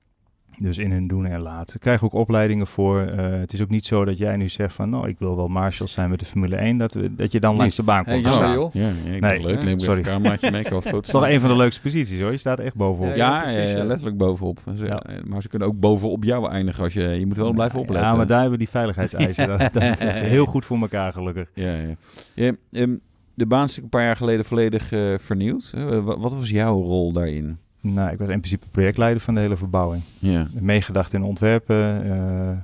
Dus 0.62 0.78
in 0.78 0.90
hun 0.92 1.06
doen 1.06 1.26
en 1.26 1.40
laten. 1.42 1.72
Ze 1.72 1.78
krijgen 1.78 2.06
ook 2.06 2.12
opleidingen 2.12 2.66
voor. 2.66 3.00
eh, 3.02 3.38
het 3.40 3.52
is 3.52 3.62
ook 3.62 3.68
niet 3.68 3.84
zo 3.84 4.04
dat 4.04 4.18
jij 4.18 4.36
nu 4.36 4.48
zegt 4.48 4.74
van... 4.74 4.90
nou, 4.90 5.08
ik 5.08 5.18
wil 5.18 5.36
wel 5.36 5.48
marshals 5.48 5.92
zijn 5.92 6.10
met 6.10 6.18
de 6.18 6.24
Formule 6.24 6.56
1. 6.56 6.76
Dat, 6.78 6.94
we- 6.94 7.14
dat 7.14 7.32
je 7.32 7.40
dan 7.40 7.56
langs 7.56 7.76
de 7.76 7.82
baan 7.82 8.04
Hey, 8.04 8.12
komt. 8.14 8.24
jammer, 8.26 8.42
staan. 8.42 8.54
joh. 8.58 8.72
Ja, 8.72 8.80
ja, 8.80 9.14
ik 9.14 9.20
Nee. 9.20 9.30
vind 9.30 9.42
het 9.42 9.42
leuk. 9.42 9.62
Neem 9.64 9.74
ik 9.74 9.80
Sorry. 9.80 9.98
een 9.98 10.04
cameraatje 10.04 10.50
mee. 10.50 10.60
Ik 10.60 10.68
wil 10.68 10.80
Het 10.84 11.06
is 11.06 11.10
toch 11.12 11.28
een 11.28 11.40
van 11.40 11.48
de 11.50 11.56
leukste 11.56 11.80
posities 11.80 12.20
hoor. 12.20 12.30
Je 12.30 12.36
staat 12.36 12.58
echt 12.58 12.74
bovenop. 12.74 13.14
Ja, 13.14 13.34
Ja, 13.36 13.40
precies, 13.52 13.70
ja, 13.72 13.78
ja. 13.78 13.84
letterlijk 13.84 14.16
bovenop. 14.16 14.60
Ze- 14.76 14.84
Ja. 14.84 15.02
Maar 15.24 15.42
ze 15.42 15.48
kunnen 15.48 15.68
ook 15.68 15.80
bovenop 15.80 16.24
jou 16.24 16.50
eindigen. 16.50 16.84
Als 16.84 16.92
je, 16.92 17.02
je 17.02 17.26
moet 17.26 17.36
wel 17.36 17.52
blijven 17.52 17.78
opletten. 17.80 18.08
Ja, 18.10 18.16
maar 18.16 18.26
daar 18.26 18.40
hebben 18.40 18.58
we 18.58 18.64
die 18.64 18.72
veiligheidseisen. 18.72 19.48
dat, 19.58 19.72
dat 19.72 19.82
is 19.82 19.96
heel 20.20 20.46
goed 20.46 20.64
voor 20.64 20.78
elkaar 20.80 21.12
gelukkig. 21.12 21.50
Ja, 21.54 21.72
ja. 21.74 21.94
ja 22.34 22.52
ehm, 22.72 22.94
de 23.34 23.46
baan 23.46 23.64
is 23.64 23.68
natuurlijk 23.68 23.82
een 23.82 23.88
paar 23.88 24.04
jaar 24.04 24.16
geleden 24.16 24.44
volledig 24.44 24.92
eh, 24.92 25.14
vernieuwd. 25.18 25.72
Eh, 25.74 25.84
wa- 25.84 26.18
wat 26.18 26.34
was 26.34 26.50
jouw 26.50 26.82
rol 26.82 27.12
daarin? 27.12 27.58
Nou, 27.80 28.10
ik 28.10 28.18
was 28.18 28.28
in 28.28 28.38
principe 28.38 28.66
projectleider 28.70 29.22
van 29.22 29.34
de 29.34 29.40
hele 29.40 29.56
verbouwing. 29.56 30.02
Ja. 30.18 30.46
Meegedacht 30.60 31.12
in 31.12 31.22
ontwerpen. 31.22 32.04
eh, 32.12 32.56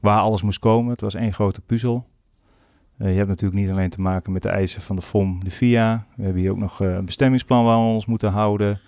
waar 0.00 0.20
alles 0.20 0.42
moest 0.42 0.58
komen. 0.58 0.90
Het 0.90 1.00
was 1.00 1.14
één 1.14 1.32
grote 1.32 1.60
puzzel. 1.60 2.06
Eh, 2.98 3.10
je 3.10 3.16
hebt 3.16 3.28
natuurlijk 3.28 3.60
niet 3.60 3.70
alleen 3.70 3.90
te 3.90 4.00
maken 4.00 4.32
met 4.32 4.42
de 4.42 4.48
eisen 4.48 4.82
van 4.82 4.96
de 4.96 5.02
FOM, 5.02 5.44
de 5.44 5.50
FIA. 5.50 6.06
We 6.16 6.22
hebben 6.22 6.42
hier 6.42 6.50
ook 6.50 6.56
nog 6.58 6.80
eh, 6.80 6.94
een 6.94 7.04
bestemmingsplan 7.04 7.64
waar 7.64 7.78
we 7.78 7.92
ons 7.92 8.06
moeten 8.06 8.30
houden. 8.30 8.80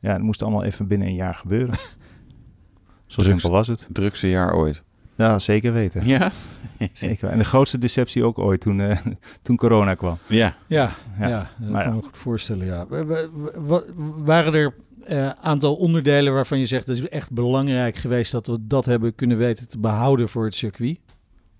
Ja, 0.00 0.12
het 0.12 0.22
moest 0.22 0.42
allemaal 0.42 0.64
even 0.64 0.86
binnen 0.86 1.08
een 1.08 1.14
jaar 1.14 1.34
gebeuren. 1.34 1.74
Zo 3.06 3.22
Drugs. 3.22 3.28
simpel 3.28 3.50
was 3.50 3.66
het. 3.68 3.86
Drukste 3.92 4.28
jaar 4.28 4.54
ooit. 4.54 4.84
Ja, 5.14 5.38
zeker 5.38 5.72
weten. 5.72 6.06
Ja? 6.06 6.30
Zeker. 6.92 7.28
En 7.28 7.38
de 7.38 7.44
grootste 7.44 7.78
deceptie 7.78 8.24
ook 8.24 8.38
ooit 8.38 8.60
toen, 8.60 8.80
eh, 8.80 8.98
toen 9.42 9.56
corona 9.56 9.94
kwam. 9.94 10.18
Ja. 10.26 10.54
Ja, 10.66 10.90
ja. 11.18 11.28
Ja. 11.28 11.50
dat 11.58 11.70
Maar 11.70 11.82
kan 11.82 11.90
ja. 11.92 11.96
me 11.98 12.02
goed 12.04 12.16
voorstellen. 12.16 12.66
Ja. 12.66 12.86
Wa- 12.86 13.04
wa- 13.04 13.28
wa- 13.66 13.82
waren 14.16 14.54
er 14.54 14.74
een 15.10 15.36
aantal 15.36 15.74
onderdelen 15.74 16.32
waarvan 16.32 16.58
je 16.58 16.66
zegt 16.66 16.86
dat 16.86 16.96
is 16.96 17.08
echt 17.08 17.32
belangrijk 17.32 17.96
geweest 17.96 18.32
dat 18.32 18.46
we 18.46 18.58
dat 18.60 18.84
hebben 18.84 19.14
kunnen 19.14 19.36
weten 19.36 19.68
te 19.68 19.78
behouden 19.78 20.28
voor 20.28 20.44
het 20.44 20.54
circuit? 20.54 20.98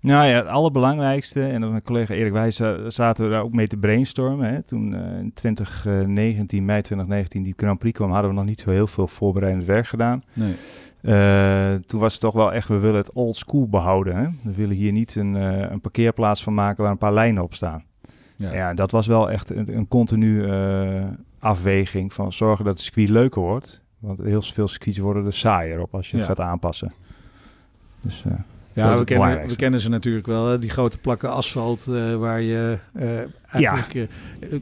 Nou 0.01 0.27
ja, 0.27 0.35
het 0.35 0.47
allerbelangrijkste, 0.47 1.43
en 1.43 1.61
dan 1.61 1.69
mijn 1.69 1.83
collega 1.83 2.13
Erik 2.13 2.31
Wijs 2.31 2.59
eh, 2.59 2.73
zaten 2.87 3.25
we 3.25 3.31
daar 3.31 3.43
ook 3.43 3.53
mee 3.53 3.67
te 3.67 3.77
brainstormen. 3.77 4.53
Hè. 4.53 4.63
Toen 4.63 4.93
eh, 4.93 5.19
in 5.19 5.33
2019, 5.33 6.65
mei 6.65 6.81
2019, 6.81 7.43
die 7.43 7.53
Grand 7.57 7.79
Prix 7.79 7.97
kwam, 7.97 8.11
hadden 8.11 8.29
we 8.29 8.35
nog 8.37 8.45
niet 8.45 8.59
zo 8.59 8.69
heel 8.69 8.87
veel 8.87 9.07
voorbereidend 9.07 9.65
werk 9.65 9.87
gedaan. 9.87 10.23
Nee. 10.33 10.55
Eh, 11.01 11.73
toen 11.73 11.99
was 11.99 12.11
het 12.11 12.21
toch 12.21 12.33
wel 12.33 12.53
echt, 12.53 12.67
we 12.67 12.77
willen 12.77 12.97
het 12.97 13.13
old 13.13 13.35
school 13.35 13.67
behouden. 13.67 14.15
Hè. 14.15 14.27
We 14.43 14.53
willen 14.53 14.75
hier 14.75 14.91
niet 14.91 15.15
een, 15.15 15.35
eh, 15.35 15.71
een 15.71 15.81
parkeerplaats 15.81 16.43
van 16.43 16.53
maken 16.53 16.83
waar 16.83 16.91
een 16.91 16.97
paar 16.97 17.13
lijnen 17.13 17.43
op 17.43 17.53
staan. 17.53 17.83
Ja. 18.35 18.53
Ja, 18.53 18.73
dat 18.73 18.91
was 18.91 19.07
wel 19.07 19.31
echt 19.31 19.49
een, 19.49 19.77
een 19.77 19.87
continu 19.87 20.43
eh, 20.43 21.03
afweging 21.39 22.13
van 22.13 22.33
zorgen 22.33 22.65
dat 22.65 22.73
het 22.73 22.83
circuit 22.83 23.09
leuker 23.09 23.41
wordt. 23.41 23.81
Want 23.99 24.19
heel 24.19 24.41
veel 24.41 24.67
circuits 24.67 24.97
worden 24.97 25.25
er 25.25 25.33
saaier 25.33 25.81
op 25.81 25.95
als 25.95 26.09
je 26.09 26.17
het 26.17 26.25
Ja. 26.27 26.33
gaat 26.33 26.45
aanpassen. 26.45 26.93
Dus 28.01 28.23
eh, 28.25 28.31
Ja, 28.73 28.97
we 28.97 29.03
kennen, 29.03 29.47
we 29.47 29.55
kennen 29.55 29.79
ze 29.79 29.89
natuurlijk 29.89 30.25
wel. 30.25 30.47
Hè? 30.47 30.59
Die 30.59 30.69
grote 30.69 30.97
plakken 30.97 31.31
asfalt 31.31 31.87
eh, 31.87 32.15
waar 32.15 32.41
je 32.41 32.77
eh, 32.93 33.09
eigenlijk 33.51 34.09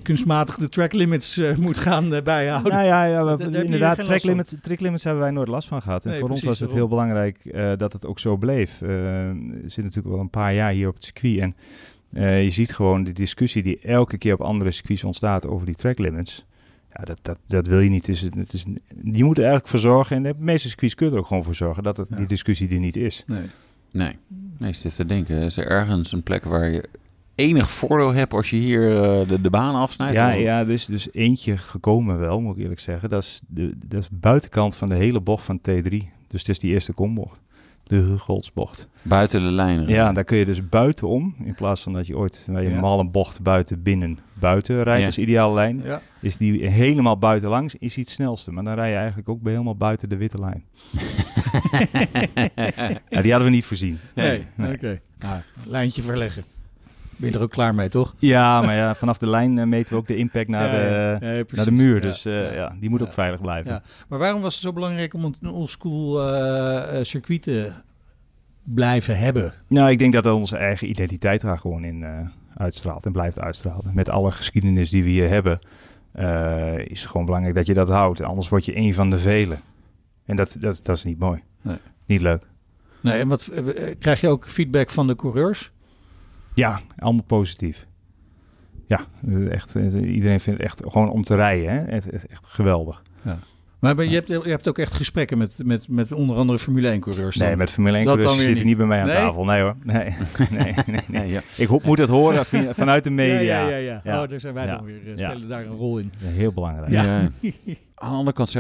kunstmatig 0.04 0.58
de 0.58 0.70
track 0.70 0.94
limits 0.94 1.42
moet 1.60 1.78
gaan 1.78 2.10
bijhouden. 2.24 2.72
Nou 2.72 2.86
ja, 2.86 3.04
ja 3.06 3.38
we- 3.38 3.64
inderdaad, 3.64 4.04
track 4.04 4.24
limits, 4.24 4.56
track 4.62 4.80
limits 4.80 5.04
hebben 5.04 5.22
wij 5.22 5.32
nooit 5.32 5.48
last 5.48 5.68
van 5.68 5.82
gehad. 5.82 6.06
En 6.06 6.12
Nee, 6.12 6.20
voor 6.20 6.30
ons 6.30 6.44
was 6.44 6.60
het 6.60 6.72
heel 6.72 6.88
belangrijk 6.88 7.38
dat 7.78 7.94
het 7.94 8.06
ook 8.06 8.20
zo 8.20 8.38
bleef. 8.38 8.80
We 8.80 9.36
zitten 9.62 9.84
natuurlijk 9.84 10.14
wel 10.14 10.20
een 10.24 10.30
paar 10.30 10.54
jaar 10.54 10.72
hier 10.72 10.88
op 10.88 10.94
het 10.94 11.04
circuit. 11.04 11.40
En 11.40 11.56
je 12.44 12.50
ziet 12.50 12.74
gewoon 12.76 13.04
de 13.04 13.12
discussie 13.14 13.64
die 13.64 13.80
elke 13.80 14.18
keer 14.18 14.34
op 14.34 14.42
andere 14.42 14.72
circuits 14.72 15.04
ontstaat 15.04 15.48
over 15.48 15.66
die 15.66 15.76
track 15.76 15.98
limits. 15.98 16.46
Ja, 16.98 17.04
dat, 17.04 17.20
dat, 17.22 17.39
dat 17.46 17.68
wil 17.68 17.80
je 17.80 17.89
niet. 17.89 18.08
Het 18.08 18.16
is, 18.16 18.22
het 18.22 18.54
is, 18.54 18.66
je 19.12 19.24
moet 19.24 19.36
er 19.38 19.44
eigenlijk 19.44 19.68
voor 19.68 19.80
zorgen. 19.80 20.16
En 20.16 20.24
de 20.24 20.34
meeste 20.38 20.68
circuits 20.68 20.96
kunnen 20.96 21.16
er 21.16 21.22
ook 21.22 21.27
gewoon 21.27 21.44
voor 21.44 21.56
zorgen 21.56 21.84
dat 21.84 21.98
het, 21.98 22.08
Ja. 22.10 22.16
die 22.16 22.27
discussie 22.27 22.70
er 22.70 22.80
niet 22.80 22.96
is. 22.96 23.24
Nee. 23.27 23.42
Nee. 23.92 24.16
Nee, 24.58 24.70
ik 24.70 24.75
zit 24.75 24.96
te 24.96 25.06
denken. 25.06 25.42
Is 25.42 25.58
er 25.58 25.68
ergens 25.68 26.12
een 26.12 26.24
plek 26.24 26.44
waar 26.44 26.70
je 26.70 26.84
enig 27.36 27.70
voordeel 27.70 28.13
hebt 28.13 28.34
als 28.34 28.50
je 28.50 28.56
hier 28.56 29.04
eh, 29.04 29.27
de, 29.27 29.42
de 29.42 29.50
baan 29.50 29.75
afsnijdt? 29.75 30.13
Ja, 30.16 30.30
ja 30.32 30.66
dus, 30.66 30.86
dus 30.86 31.08
eentje 31.12 31.58
gekomen 31.58 32.20
wel, 32.20 32.42
moet 32.42 32.56
ik 32.56 32.62
eerlijk 32.62 32.80
zeggen. 32.80 33.10
Dat 33.10 33.24
is 33.24 33.42
de, 33.48 33.74
dat 33.86 34.00
is 34.00 34.08
de 34.10 34.16
buitenkant 34.16 34.75
van 34.75 34.89
de 34.89 34.96
hele 34.96 35.22
bocht 35.22 35.44
van 35.46 35.60
T3. 35.70 35.98
Dus 36.27 36.39
het 36.42 36.50
is 36.50 36.60
die 36.60 36.72
eerste 36.72 36.94
kombocht. 36.94 37.39
De 37.88 37.96
Hugoldsbocht. 37.96 38.88
Buiten 39.01 39.41
de 39.41 39.51
lijnen. 39.51 39.88
Ja, 39.88 40.12
daar 40.12 40.24
kun 40.24 40.38
je 40.38 40.46
dus 40.46 40.70
buitenom, 40.70 41.36
in 41.44 41.56
plaats 41.56 41.82
van 41.84 41.94
dat 41.94 42.08
je 42.08 42.17
ooit 42.17 42.48
bij 42.51 42.63
je 42.63 42.70
Ja. 42.70 42.79
malle 42.79 43.06
bocht 43.10 43.41
buiten, 43.41 43.82
binnen, 43.84 44.20
buiten 44.34 44.84
rijdt 44.84 45.00
Ja. 45.00 45.06
als 45.06 45.17
ideale 45.17 45.53
lijn, 45.53 45.82
Ja. 45.84 46.01
is 46.22 46.38
die 46.38 46.67
helemaal 46.70 47.17
buitenlangs, 47.17 47.75
is 47.75 47.94
die 47.94 48.03
het 48.03 48.13
snelste. 48.13 48.51
Maar 48.51 48.63
dan 48.63 48.74
rij 48.75 48.89
je 48.89 48.96
eigenlijk 48.96 49.29
ook 49.29 49.41
bij 49.41 49.51
helemaal 49.51 49.75
buiten 49.75 50.10
de 50.10 50.17
witte 50.17 50.39
lijn. 50.39 50.63
ja, 53.10 53.22
die 53.22 53.32
hadden 53.32 53.50
we 53.50 53.56
niet 53.56 53.65
voorzien. 53.65 54.00
Nee, 54.15 54.46
Nee. 54.56 54.74
oké. 54.74 55.00
Nou, 55.20 55.41
lijntje 55.67 56.01
verleggen. 56.01 56.44
Ben 57.18 57.30
je 57.30 57.36
er 57.36 57.42
ook 57.42 57.52
klaar 57.52 57.76
mee, 57.76 57.90
toch? 57.90 58.16
Ja, 58.20 58.62
maar 58.62 58.76
ja, 58.76 58.96
vanaf 58.96 59.18
de 59.18 59.28
lijn 59.28 59.58
eh, 59.58 59.66
meten 59.66 59.94
we 59.94 60.00
ook 60.00 60.08
de 60.08 60.16
impact 60.16 60.48
naar, 60.48 60.64
Ja, 60.64 61.20
de, 61.20 61.46
naar 61.52 61.66
de 61.66 61.72
muur. 61.72 62.02
Dus 62.02 62.26
eh, 62.26 62.56
ja. 62.56 62.76
die 62.80 62.90
moet 62.90 63.02
ook 63.02 63.14
veilig 63.14 63.42
blijven. 63.42 63.72
Ja. 63.72 63.82
Maar 64.08 64.20
waarom 64.20 64.42
was 64.42 64.54
het 64.54 64.64
zo 64.64 64.74
belangrijk 64.74 65.14
om 65.14 65.24
een 65.24 65.50
oldschool 65.50 66.24
eh 66.24 67.04
circuit 67.04 67.42
te 67.42 67.72
blijven 68.64 69.18
hebben? 69.18 69.54
Nou, 69.68 69.90
ik 69.90 70.00
denk 70.00 70.14
dat 70.14 70.26
onze 70.26 70.58
eigen 70.58 70.90
identiteit 70.90 71.42
daar 71.42 71.60
gewoon 71.60 71.84
in 71.84 72.06
uitstraalt 72.54 73.06
en 73.06 73.12
blijft 73.12 73.40
uitstralen. 73.40 73.92
Met 73.94 74.10
alle 74.10 74.32
geschiedenis 74.32 74.90
die 74.90 75.04
we 75.04 75.10
hier 75.10 75.30
hebben, 75.30 75.60
is 76.88 77.02
het 77.02 77.10
gewoon 77.10 77.26
belangrijk 77.26 77.56
dat 77.56 77.66
je 77.66 77.74
dat 77.74 77.90
houdt. 77.90 78.22
Anders 78.22 78.50
word 78.50 78.66
je 78.66 78.76
een 78.76 78.94
van 78.94 79.10
de 79.10 79.18
velen. 79.18 79.60
En 80.26 80.36
dat, 80.36 80.58
dat, 80.60 80.80
dat 80.84 80.98
is 80.98 81.04
niet 81.04 81.20
mooi. 81.20 81.44
Nee. 81.62 81.78
Niet 82.06 82.22
leuk. 82.22 82.44
Nee, 83.02 83.20
en 83.20 83.28
wat, 83.28 83.50
krijg 84.00 84.22
je 84.22 84.28
ook 84.28 84.50
feedback 84.50 84.90
van 84.90 85.08
de 85.08 85.16
coureurs? 85.16 85.72
Ja, 86.58 86.80
allemaal 86.98 87.24
positief. 87.24 87.86
Ja, 88.88 89.00
eh, 89.28 89.52
echt, 89.52 89.76
eh, 89.76 90.14
iedereen 90.16 90.40
vindt 90.40 90.60
het 90.62 90.70
echt 90.72 90.82
gewoon 90.88 91.10
om 91.10 91.24
te 91.24 91.36
rijden. 91.36 91.70
Hè? 91.72 91.80
Echt, 91.86 92.10
echt, 92.10 92.28
echt 92.28 92.46
geweldig. 92.46 93.02
Maar 93.80 93.96
ben- 93.96 94.10
je 94.10 94.16
hebt, 94.16 94.28
je 94.28 94.42
hebt 94.50 94.68
ook 94.68 94.78
echt 94.78 94.94
gesprekken 94.94 95.38
met, 95.38 95.62
met, 95.66 95.88
met 95.90 96.12
onder 96.12 96.36
andere 96.36 96.60
Formule 96.60 96.90
1 96.90 97.00
coureurs. 97.00 97.36
dan? 97.36 97.48
Nee, 97.48 97.56
met 97.56 97.70
Formule 97.70 97.98
1 97.98 98.06
Dat 98.06 98.14
dan 98.16 98.24
coureurs 98.26 98.46
weer 98.48 98.56
zitten 98.56 98.68
niet. 98.78 98.78
niet 98.78 98.88
bij 98.88 98.98
mij 98.98 99.02
aan 99.02 99.08
Nee? 99.08 99.26
tafel. 99.28 99.44
Nee 99.44 99.62
hoor. 99.62 99.76
Nee, 99.84 99.96
nee, 100.50 100.60
nee, 100.60 100.74
nee. 100.88 101.02
Nee, 101.08 101.32
ja. 101.32 101.42
Ik 101.58 101.68
ho- 101.68 101.80
moet 101.84 101.98
het 101.98 102.10
horen 102.10 102.46
vanuit 102.76 103.04
de 103.04 103.10
media. 103.10 103.42
Ja, 103.42 103.60
ja, 103.62 103.68
ja. 103.70 103.78
ja. 103.78 104.02
Ja. 104.04 104.24
Oh, 104.24 104.30
daar 104.30 104.40
zijn 104.40 104.54
wij 104.54 104.66
Ja. 104.66 104.76
dan 104.76 104.86
weer. 104.86 105.00
eh, 105.08 105.18
Ja. 105.18 105.30
spelen 105.30 105.50
daar 105.50 105.66
een 105.66 105.76
rol 105.76 105.98
in. 106.00 106.12
Heel 106.18 106.52
belangrijk. 106.54 106.90
Ja. 106.92 107.30
Aan 108.00 108.12
de 108.12 108.18
andere 108.18 108.36
kant, 108.36 108.56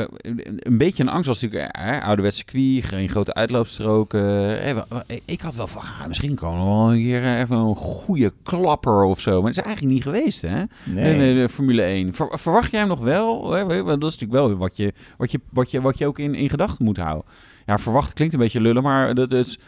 een 0.59 0.77
beetje 0.77 1.03
een 1.03 1.09
angst 1.09 1.27
was 1.27 1.41
natuurlijk 1.41 1.77
hè, 1.77 2.01
ouderwets 2.01 2.37
circuit, 2.37 2.83
geen 2.85 3.09
grote 3.09 3.33
uitloopstroken. 3.33 4.75
Wa- 4.89 5.03
Ik 5.25 5.41
had 5.41 5.55
wel 5.55 5.67
van, 5.67 5.81
ah, 5.81 6.07
misschien 6.07 6.35
komen 6.35 6.59
we 6.59 6.65
wel 6.65 6.91
een 6.91 6.97
keer 6.97 7.23
eh, 7.23 7.39
even 7.39 7.55
een 7.55 7.75
goede 7.75 8.33
klapper 8.43 9.03
of 9.03 9.19
zo. 9.19 9.31
Maar 9.31 9.51
dat 9.53 9.57
is 9.57 9.63
eigenlijk 9.63 9.93
niet 9.93 10.03
geweest, 10.03 10.41
hè? 10.41 10.63
Nee. 10.85 11.17
De, 11.35 11.39
de 11.41 11.49
Formule 11.49 11.81
1. 11.81 12.13
Ver- 12.13 12.39
verwacht 12.39 12.71
jij 12.71 12.79
hem 12.79 12.89
nog 12.89 12.99
wel? 12.99 13.51
Hè? 13.51 13.65
Want 13.65 14.01
Dat 14.01 14.09
is 14.11 14.17
natuurlijk 14.19 14.47
wel 14.47 14.57
wat 14.57 14.77
je, 14.77 14.93
wat 15.17 15.31
je, 15.31 15.39
wat 15.49 15.71
je, 15.71 15.81
wat 15.81 15.97
je 15.97 16.07
ook 16.07 16.19
in, 16.19 16.35
in 16.35 16.49
gedachten 16.49 16.85
moet 16.85 16.97
houden. 16.97 17.25
Ja, 17.65 17.77
verwacht 17.77 18.13
klinkt 18.13 18.33
een 18.33 18.39
beetje 18.39 18.61
lullen, 18.61 18.83
maar 18.83 19.15
dat 19.15 19.31
is... 19.31 19.59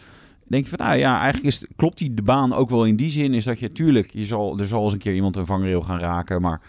denk 0.47 0.63
je 0.63 0.69
van, 0.77 0.85
nou 0.88 0.97
ja, 0.99 1.17
eigenlijk 1.19 1.45
is, 1.55 1.65
klopt 1.75 1.97
die 1.97 2.13
de 2.13 2.21
baan 2.21 2.53
ook 2.53 2.69
wel 2.69 2.85
in 2.85 2.95
die 2.95 3.09
zin, 3.09 3.33
is 3.33 3.43
dat 3.43 3.59
je, 3.59 3.71
tuurlijk, 3.71 4.09
je 4.13 4.25
zal, 4.25 4.59
er 4.59 4.67
zal 4.67 4.83
eens 4.83 4.93
een 4.93 4.99
keer 4.99 5.13
iemand 5.15 5.35
een 5.35 5.45
vangrail 5.45 5.81
gaan 5.81 5.99
raken, 5.99 6.41
maar... 6.41 6.61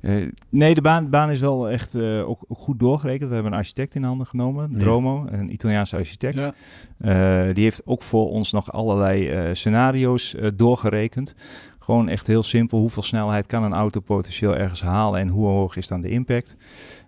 eh, 0.00 0.14
Nee, 0.50 0.74
de 0.74 0.80
baan, 0.80 1.04
de 1.04 1.10
baan 1.10 1.30
is 1.30 1.40
wel 1.40 1.70
echt 1.70 1.94
eh, 1.94 2.28
ook, 2.28 2.44
ook 2.48 2.58
goed 2.58 2.78
doorgerekend. 2.78 3.28
We 3.28 3.34
hebben 3.34 3.52
een 3.52 3.58
architect 3.58 3.94
in 3.94 4.02
handen 4.02 4.26
genomen, 4.26 4.68
Ja. 4.72 4.78
Dromo, 4.78 5.26
een 5.30 5.52
Italiaanse 5.52 5.96
architect. 5.96 6.34
Ja. 6.34 6.54
Eh, 6.98 7.54
die 7.54 7.64
heeft 7.64 7.82
ook 7.84 8.02
voor 8.02 8.30
ons 8.30 8.52
nog 8.52 8.72
allerlei 8.72 9.54
scenario's 9.54 10.34
doorgerekend. 10.56 11.34
Gewoon 11.78 12.08
echt 12.08 12.26
heel 12.26 12.42
simpel. 12.42 12.78
Hoeveel 12.78 13.02
snelheid 13.02 13.46
kan 13.46 13.62
een 13.62 13.72
auto 13.72 14.00
potentieel 14.00 14.56
ergens 14.56 14.82
halen 14.82 15.20
en 15.20 15.28
hoe 15.28 15.46
hoog 15.46 15.76
is 15.76 15.88
dan 15.88 16.00
de 16.00 16.08
impact? 16.08 16.56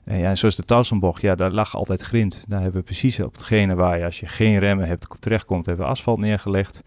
Ja, 0.05 0.35
zoals 0.35 0.57
de 0.57 0.63
Towsonbocht, 0.63 1.23
ja, 1.23 1.35
daar 1.35 1.51
lag 1.51 1.77
altijd 1.77 2.01
grind. 2.01 2.45
Daar 2.49 2.61
hebben 2.61 2.81
we 2.81 2.87
precies 2.87 3.21
op 3.21 3.33
hetgene 3.33 3.75
waar 3.75 3.99
je 3.99 4.05
als 4.05 4.21
je 4.21 4.27
geen 4.27 4.59
remmen 4.59 4.87
hebt 4.87 5.17
terechtkomt, 5.21 5.67
hebben 5.67 5.85
we 5.85 5.91
asfalt 5.91 6.19
neergelegd. 6.19 6.83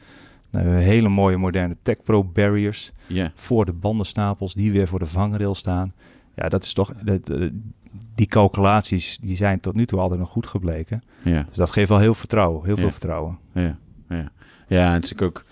Dan 0.52 0.62
hebben 0.62 0.78
we 0.80 0.84
hele 0.86 1.10
mooie 1.10 1.38
moderne 1.38 1.76
Tech 1.82 2.04
Pro 2.04 2.24
barriers 2.24 2.92
ja, 3.08 3.32
voor 3.36 3.66
de 3.66 3.74
bandenstapels 3.74 4.54
die 4.54 4.72
weer 4.72 4.88
voor 4.88 5.00
de 5.00 5.06
vangrail 5.06 5.56
staan. 5.56 5.92
Ja, 6.36 6.50
dat 6.50 6.64
is 6.64 6.74
toch. 6.74 6.94
dat- 7.04 7.26
dat- 7.26 7.50
die 8.16 8.26
calculaties 8.28 9.18
die 9.22 9.36
zijn 9.36 9.60
tot 9.60 9.76
nu 9.76 9.86
toe 9.86 10.00
altijd 10.00 10.20
nog 10.20 10.30
goed 10.30 10.48
gebleken. 10.48 11.04
ja. 11.22 11.44
Dus 11.48 11.58
dat 11.58 11.70
geeft 11.72 11.90
wel 11.90 11.98
heel 12.00 12.14
vertrouwen, 12.14 12.66
heel 12.66 12.78
veel 12.78 12.92
vertrouwen. 12.92 13.38
Ja, 13.54 13.78
ja. 14.10 14.32
ja 14.68 14.94
het 14.94 15.04
is 15.04 15.20
ook... 15.20 15.44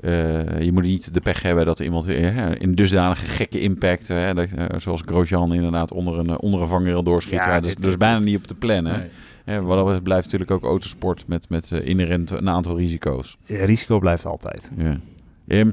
eh, 0.00 0.60
je 0.60 0.72
moet 0.72 0.82
niet 0.82 1.14
de 1.14 1.20
pech 1.20 1.42
hebben 1.42 1.66
dat 1.66 1.78
iemand 1.78 2.06
eh, 2.06 2.50
in 2.60 2.74
dusdanige 2.74 3.26
gekke 3.26 3.60
impact, 3.60 4.08
hè, 4.08 4.34
dat, 4.34 4.48
eh, 4.56 4.64
zoals 4.78 5.02
Grosjean 5.06 5.54
inderdaad 5.54 5.92
onder 5.92 6.18
een, 6.18 6.28
eh, 6.30 6.34
onder 6.38 6.60
een 6.60 6.68
vangrail 6.68 7.02
doorschiet. 7.02 7.32
Ja, 7.34 7.46
Ja, 7.46 7.54
dat, 7.60 7.64
is, 7.64 7.74
dat 7.74 7.98
bijna 7.98 8.18
niet 8.18 8.36
op 8.36 8.46
te 8.46 8.54
plannen. 8.54 8.98
Nee. 8.98 9.08
Hè, 9.50 9.62
wat 9.62 9.86
dat 9.86 10.02
blijft 10.02 10.24
natuurlijk 10.24 10.50
ook 10.50 10.62
autosport 10.62 11.26
met, 11.26 11.48
met 11.48 11.72
eh, 11.72 11.86
inherent 11.86 12.30
een 12.30 12.48
aantal 12.48 12.76
risico's. 12.76 13.38
Ja, 13.44 13.64
risico 13.64 13.98
blijft 13.98 14.26
altijd. 14.26 14.70
Ja. 14.76 15.00
Ehm, 15.46 15.70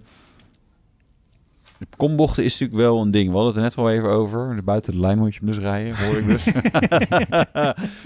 kombochten 1.97 2.43
is 2.43 2.51
natuurlijk 2.51 2.79
wel 2.79 3.01
een 3.01 3.11
ding. 3.11 3.29
We 3.29 3.35
hadden 3.35 3.47
het 3.47 3.55
er 3.55 3.61
net 3.61 3.77
al 3.85 3.91
even 3.91 4.09
over. 4.09 4.63
Buiten 4.63 4.93
de 4.93 4.99
lijn 4.99 5.17
moet 5.17 5.33
je 5.33 5.39
hem 5.39 5.49
dus 5.49 5.59
rijden, 5.59 5.95
hoor 5.97 6.17
ik 6.17 6.25
dus. 6.25 6.47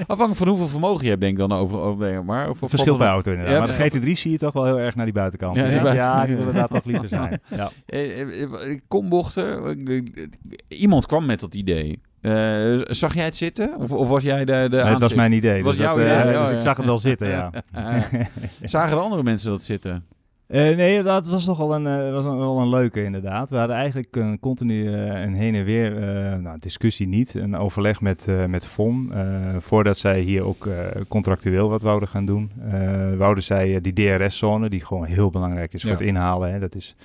Afhankelijk 0.07 0.35
van 0.35 0.47
hoeveel 0.47 0.67
vermogen 0.67 1.03
je 1.03 1.09
hebt, 1.09 1.21
denk 1.21 1.33
ik 1.33 1.39
dan 1.39 1.57
over. 1.57 1.79
over 1.79 2.25
maar, 2.25 2.49
of, 2.49 2.59
Verschil 2.59 2.97
bij 2.97 3.07
auto 3.07 3.31
inderdaad. 3.31 3.69
Ja, 3.69 3.75
maar 3.75 3.89
de 3.91 3.99
GT3 3.99 4.11
zie 4.11 4.31
je 4.31 4.37
toch 4.37 4.53
wel 4.53 4.65
heel 4.65 4.79
erg 4.79 4.95
naar 4.95 5.05
die 5.05 5.13
buitenkant. 5.13 5.55
Ja, 5.55 5.63
die 5.63 5.73
ja, 5.73 5.81
buitenkant, 5.81 6.25
die 6.27 6.35
ja. 6.35 6.39
willen 6.39 6.53
daar 6.53 6.67
toch 6.67 6.85
liever 6.85 7.07
zijn. 7.07 7.41
Ja. 7.55 7.71
Eh, 7.85 8.41
eh, 8.41 8.79
kombochten. 8.87 9.77
Iemand 10.67 11.05
kwam 11.05 11.25
met 11.25 11.39
dat 11.39 11.55
idee. 11.55 11.99
Eh, 12.21 12.73
zag 12.83 13.13
jij 13.13 13.25
het 13.25 13.35
zitten? 13.35 13.73
Of, 13.77 13.91
of 13.91 14.07
was 14.07 14.23
jij 14.23 14.45
de, 14.45 14.67
de 14.69 14.77
Nee, 14.77 14.85
het 14.85 14.99
was 14.99 15.13
mijn 15.13 15.31
idee. 15.33 15.63
Was 15.63 15.75
dus 15.75 15.85
jouw 15.85 15.97
dat, 15.97 16.05
eh, 16.05 16.19
idee? 16.21 16.33
Oh, 16.33 16.39
dus 16.39 16.49
ja. 16.49 16.55
ik 16.55 16.61
zag 16.61 16.77
het 16.77 16.85
wel 16.85 16.97
zitten, 17.09 17.27
ja. 17.27 17.49
Zagen 18.63 18.95
de 18.97 19.03
andere 19.03 19.23
mensen 19.23 19.49
dat 19.49 19.61
zitten? 19.61 20.05
Eh, 20.47 20.75
nee, 20.75 21.03
dat 21.03 21.27
was 21.27 21.45
toch 21.45 21.57
wel 21.57 21.75
een, 21.75 21.87
eh, 21.87 22.11
was 22.11 22.25
een, 22.25 22.37
wel 22.37 22.59
een 22.59 22.69
leuke 22.69 23.03
inderdaad. 23.03 23.49
We 23.49 23.55
hadden 23.57 23.75
eigenlijk 23.75 24.15
een 24.15 24.39
continu 24.39 24.93
eh, 24.93 25.21
een 25.21 25.33
heen 25.33 25.55
en 25.55 25.63
weer, 25.63 25.95
eh, 25.97 26.37
nou 26.37 26.57
discussie 26.59 27.07
niet, 27.07 27.33
een 27.33 27.55
overleg 27.55 28.01
met, 28.01 28.25
eh 28.27 28.45
met 28.45 28.65
FOM. 28.65 29.11
eh, 29.11 29.21
voordat 29.59 29.97
zij 29.97 30.19
hier 30.19 30.43
ook 30.43 30.65
eh, 30.65 30.73
contractueel 31.07 31.69
wat 31.69 31.81
wouden 31.81 32.09
gaan 32.09 32.25
doen. 32.25 32.51
Eh, 32.71 32.81
wouden 33.17 33.43
zij 33.43 33.75
eh, 33.75 33.81
die 33.81 33.93
DRS-zone, 33.93 34.69
die 34.69 34.85
gewoon 34.85 35.05
heel 35.05 35.29
belangrijk 35.29 35.73
is 35.73 35.81
voor 35.81 35.91
het 35.91 36.01
inhalen. 36.01 36.51
Hè, 36.51 36.59
dat 36.59 36.75
is, 36.75 36.95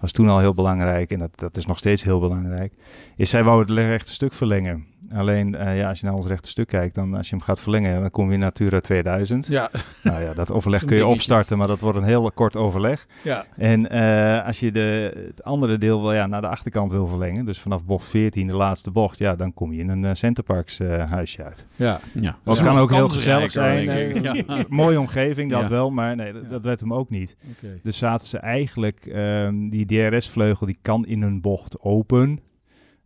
was 0.00 0.12
toen 0.12 0.28
al 0.28 0.38
heel 0.38 0.54
belangrijk 0.54 1.10
en 1.10 1.18
dat, 1.18 1.38
dat 1.38 1.56
is 1.56 1.66
nog 1.66 1.78
steeds 1.78 2.02
heel 2.02 2.20
belangrijk. 2.20 2.72
Is 3.16 3.30
zij 3.30 3.44
wouden 3.44 3.76
het 3.76 3.86
rechte 3.86 4.12
stuk 4.12 4.32
verlengen. 4.32 4.86
Alleen, 5.12 5.54
eh, 5.54 5.78
ja, 5.78 5.88
als 5.88 6.00
je 6.00 6.06
naar 6.06 6.14
ons 6.14 6.26
rechte 6.26 6.48
stuk 6.48 6.66
kijkt, 6.68 6.94
dan 6.94 7.14
als 7.14 7.28
je 7.28 7.36
hem 7.36 7.44
gaat 7.44 7.60
verlengen, 7.60 8.00
dan 8.00 8.10
kom 8.10 8.26
je 8.28 8.34
in 8.34 8.40
Natura 8.40 8.80
2000. 8.80 9.46
Ja, 9.46 9.70
Nou 10.02 10.22
ja, 10.22 10.34
dat 10.34 10.50
overleg 10.50 10.80
kun 10.84 10.88
je 10.88 10.94
dingetje. 10.94 11.14
opstarten, 11.14 11.58
maar 11.58 11.66
dat 11.66 11.80
wordt 11.80 11.98
een 11.98 12.04
heel 12.04 12.30
kort 12.32 12.56
overleg. 12.56 13.06
ja. 13.22 13.44
En 13.56 13.90
eh, 13.90 14.46
als 14.46 14.60
je 14.60 14.72
de, 14.72 15.12
het 15.26 15.44
andere 15.44 15.78
deel 15.78 16.02
wel 16.02 16.12
ja, 16.14 16.26
naar 16.26 16.40
de 16.40 16.48
achterkant 16.48 16.90
wil 16.90 17.06
verlengen, 17.06 17.44
dus 17.44 17.58
vanaf 17.58 17.84
bocht 17.84 18.06
14, 18.06 18.46
de 18.46 18.52
laatste 18.52 18.90
bocht, 18.90 19.18
ja, 19.18 19.34
dan 19.36 19.54
kom 19.54 19.72
je 19.72 19.80
in 19.80 19.88
een 19.88 20.04
eh, 20.04 20.14
Centerparks 20.14 20.80
eh, 20.80 21.10
huisje 21.10 21.44
uit. 21.44 21.66
ja. 21.76 22.00
Ja. 22.14 22.36
Dat 22.44 22.62
kan 22.62 22.76
ook 22.78 22.92
heel 22.92 23.08
gezellig 23.08 23.50
zijn. 23.50 24.14
Mooie 24.68 25.00
omgeving, 25.00 25.50
dat 25.50 25.60
Ja. 25.62 25.68
wel, 25.68 25.90
maar 25.90 26.16
nee, 26.16 26.32
dat, 26.32 26.42
Ja. 26.42 26.48
dat 26.48 26.64
werd 26.64 26.80
hem 26.80 26.94
ook 26.94 27.10
niet. 27.10 27.36
Oké. 27.56 27.78
Dus 27.82 27.98
zaten 27.98 28.28
ze 28.28 28.38
eigenlijk, 28.38 29.06
ehm, 29.06 29.68
die 29.68 29.86
DRS-vleugel, 29.86 30.66
die 30.66 30.78
kan 30.82 31.06
in 31.06 31.22
een 31.22 31.40
bocht 31.40 31.80
open. 31.80 32.40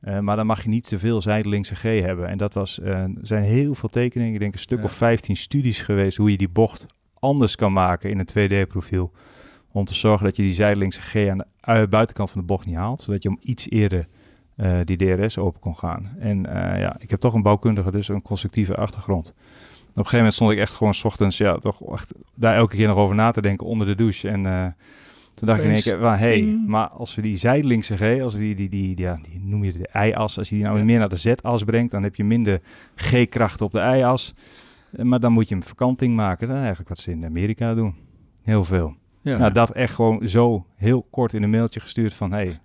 Eh, 0.00 0.18
maar 0.18 0.36
dan 0.36 0.46
mag 0.46 0.62
je 0.62 0.68
niet 0.68 0.88
te 0.88 0.98
veel 0.98 1.22
zijdelingse 1.22 1.74
G 1.74 1.82
hebben. 1.82 2.28
En 2.28 2.38
dat 2.38 2.54
was, 2.54 2.80
eh, 2.80 2.88
er 2.98 3.10
zijn 3.22 3.42
heel 3.42 3.74
veel 3.74 3.88
tekeningen, 3.88 4.34
ik 4.34 4.40
denk 4.40 4.52
een 4.52 4.58
stuk 4.58 4.78
Ja. 4.78 4.84
of 4.84 4.92
15 4.92 5.36
studies 5.36 5.82
geweest, 5.82 6.16
hoe 6.16 6.30
je 6.30 6.36
die 6.36 6.48
bocht 6.48 6.86
anders 7.18 7.56
kan 7.56 7.72
maken 7.72 8.10
in 8.10 8.18
een 8.18 8.26
2D-profiel. 8.26 9.12
Om 9.72 9.84
te 9.84 9.94
zorgen 9.94 10.24
dat 10.26 10.36
je 10.36 10.42
die 10.42 10.52
zijdelingse 10.52 11.00
G 11.00 11.28
aan 11.28 11.38
de 11.38 11.44
ui- 11.60 11.86
buitenkant 11.86 12.30
van 12.30 12.40
de 12.40 12.46
bocht 12.46 12.66
niet 12.66 12.74
haalt. 12.76 13.00
Zodat 13.00 13.22
je 13.22 13.28
om 13.28 13.38
iets 13.40 13.70
eerder 13.70 14.08
eh, 14.56 14.78
die 14.84 14.96
DRS 14.96 15.38
open 15.38 15.60
kon 15.60 15.76
gaan. 15.76 16.16
En 16.18 16.46
eh, 16.46 16.80
ja, 16.80 16.96
ik 16.98 17.10
heb 17.10 17.20
toch 17.20 17.34
een 17.34 17.42
bouwkundige, 17.42 17.90
dus 17.90 18.08
een 18.08 18.22
constructieve 18.22 18.74
achtergrond. 18.76 19.28
Op 19.28 19.34
een 19.86 19.92
gegeven 19.94 20.16
moment 20.16 20.34
stond 20.34 20.50
ik 20.52 20.58
echt 20.58 20.74
gewoon 20.74 20.94
's 20.94 21.04
ochtends, 21.04 21.36
ja, 21.36 21.56
toch 21.56 21.92
echt 21.92 22.12
daar 22.34 22.56
elke 22.56 22.76
keer 22.76 22.86
nog 22.86 22.96
over 22.96 23.14
na 23.14 23.30
te 23.30 23.42
denken 23.42 23.66
onder 23.66 23.86
de 23.86 23.94
douche. 23.94 24.28
En 24.28 24.46
eh, 24.46 24.66
toen 25.40 25.48
dacht 25.48 25.60
ik 25.60 25.66
in 25.66 25.72
één 25.72 25.82
keer, 25.82 26.00
hé, 26.00 26.16
hey, 26.16 26.62
maar 26.66 26.88
als 26.88 27.14
we 27.14 27.22
die 27.22 27.36
zijdelingse 27.36 27.96
G, 27.96 28.22
als 28.22 28.34
we 28.34 28.40
die, 28.40 28.54
die, 28.54 28.68
die, 28.68 28.94
die, 28.94 29.04
ja, 29.04 29.18
die 29.22 29.40
noem 29.44 29.64
je 29.64 29.72
de 29.72 29.88
I-as, 30.06 30.38
als 30.38 30.48
je 30.48 30.54
die 30.54 30.64
nou 30.64 30.78
Ja. 30.78 30.84
meer 30.84 30.98
naar 30.98 31.08
de 31.08 31.16
Z-as 31.16 31.64
brengt, 31.64 31.90
dan 31.90 32.02
heb 32.02 32.14
je 32.14 32.24
minder 32.24 32.60
G-kracht 32.94 33.60
op 33.60 33.72
de 33.72 33.78
I-as. 33.78 34.34
Eh, 34.92 35.04
Maar 35.04 35.20
dan 35.20 35.32
moet 35.32 35.48
je 35.48 35.54
een 35.54 35.62
verkanting 35.62 36.16
maken. 36.16 36.48
Is 36.48 36.54
eigenlijk 36.54 36.88
wat 36.88 36.98
ze 36.98 37.10
in 37.10 37.24
Amerika 37.24 37.74
doen. 37.74 37.94
Heel 38.42 38.64
veel. 38.64 38.94
Ja. 39.22 39.38
Nou, 39.38 39.52
dat 39.52 39.70
echt 39.70 39.94
gewoon 39.94 40.28
zo 40.28 40.66
heel 40.76 41.06
kort 41.10 41.32
in 41.32 41.42
een 41.42 41.50
mailtje 41.50 41.80
gestuurd 41.80 42.14
van... 42.14 42.32
hey, 42.32 42.58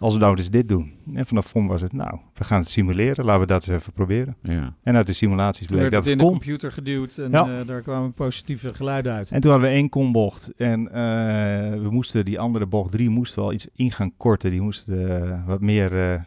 als 0.00 0.12
we 0.14 0.18
nou 0.20 0.36
dus 0.36 0.50
dit 0.50 0.68
doen. 0.68 0.92
En 1.14 1.26
vanaf 1.26 1.46
FOM 1.46 1.66
was 1.66 1.80
het, 1.82 1.92
nou, 1.92 2.18
we 2.34 2.44
gaan 2.44 2.60
het 2.60 2.68
simuleren. 2.68 3.24
Laten 3.24 3.40
we 3.40 3.46
dat 3.46 3.66
eens 3.66 3.76
even 3.80 3.92
proberen. 3.92 4.36
Ja. 4.42 4.74
En 4.82 4.96
uit 4.96 5.06
de 5.06 5.12
simulaties 5.12 5.66
bleek 5.66 5.80
werd 5.80 5.92
dat 5.92 6.04
het 6.04 6.12
het 6.12 6.20
in 6.20 6.26
de 6.26 6.32
computer 6.32 6.72
geduwd 6.72 7.18
en 7.18 7.30
Ja. 7.30 7.60
eh, 7.60 7.66
daar 7.66 7.82
kwamen 7.82 8.12
positieve 8.12 8.74
geluiden 8.74 9.12
uit. 9.12 9.30
En 9.30 9.40
toen 9.40 9.50
hadden 9.50 9.68
we 9.70 9.74
één 9.76 9.88
kombocht. 9.88 10.52
En 10.56 10.88
eh, 10.92 10.94
we 11.80 11.88
moesten 11.90 12.24
die 12.24 12.38
andere 12.38 12.66
bocht 12.66 12.92
3 12.92 13.08
moesten 13.08 13.42
wel 13.42 13.52
iets 13.52 13.68
in 13.74 13.92
gaan 13.92 14.16
korten. 14.16 14.50
Die 14.50 14.60
moesten 14.60 15.22
eh, 15.32 15.46
wat 15.46 15.60
meer 15.60 16.10
eh, 16.12 16.20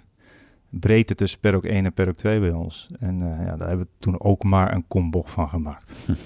breedte 0.80 1.16
tussen 1.16 1.40
perk 1.40 1.64
1 1.64 1.86
en 1.86 1.94
perk 1.94 2.16
2 2.16 2.40
bij 2.40 2.52
ons. 2.52 2.90
En 3.00 3.22
eh, 3.22 3.46
ja, 3.46 3.56
daar 3.58 3.68
hebben 3.68 3.86
we 3.86 3.92
toen 4.00 4.22
ook 4.22 4.44
maar 4.44 4.74
een 4.74 4.88
kombocht 4.88 5.32
van 5.32 5.50
gemaakt. 5.50 5.96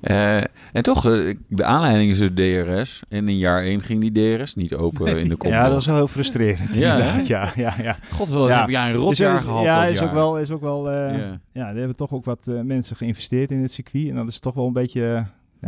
Eh, 0.00 0.36
en 0.72 0.82
toch, 0.82 1.06
eh, 1.06 1.36
de 1.48 1.64
aanleiding 1.64 2.10
is 2.10 2.18
dus 2.18 2.30
DRS. 2.34 3.02
En 3.08 3.28
in 3.28 3.38
jaar 3.38 3.62
1 3.62 3.80
ging 3.82 4.10
die 4.10 4.36
DRS 4.38 4.54
niet 4.54 4.74
open 4.74 5.06
in 5.18 5.28
de 5.28 5.36
kombocht. 5.36 5.50
Ja, 5.60 5.64
dat 5.64 5.72
was 5.72 5.86
wel 5.86 5.94
heel 5.96 6.06
frustrerend. 6.06 6.74
Ja, 6.74 6.92
inderdaad. 6.96 7.26
ja, 7.26 7.52
ja, 7.56 7.74
ja. 7.82 7.96
God, 8.12 8.28
wel 8.28 8.48
Ja. 8.48 8.60
heb 8.60 8.68
jij 8.68 8.86
een 8.86 8.92
Dus 8.92 9.00
rotjaar 9.02 9.34
is- 9.34 9.40
gehad 9.42 9.62
ja, 9.62 9.84
is 9.84 9.98
jaar. 9.98 10.08
ook 10.08 10.14
wel, 10.14 10.38
is 10.38 10.50
ook 10.50 10.60
wel 10.60 10.90
Ja. 10.90 11.38
er 11.52 11.64
hebben 11.76 11.96
toch 11.96 12.12
ook 12.12 12.24
wat 12.24 12.50
mensen 12.64 12.96
geïnvesteerd 12.96 13.50
in 13.50 13.62
het 13.62 13.72
circuit. 13.72 14.08
En 14.08 14.14
dat 14.14 14.28
is 14.28 14.38
toch 14.40 14.54
wel 14.54 14.66
een 14.66 14.72
beetje. 14.72 15.26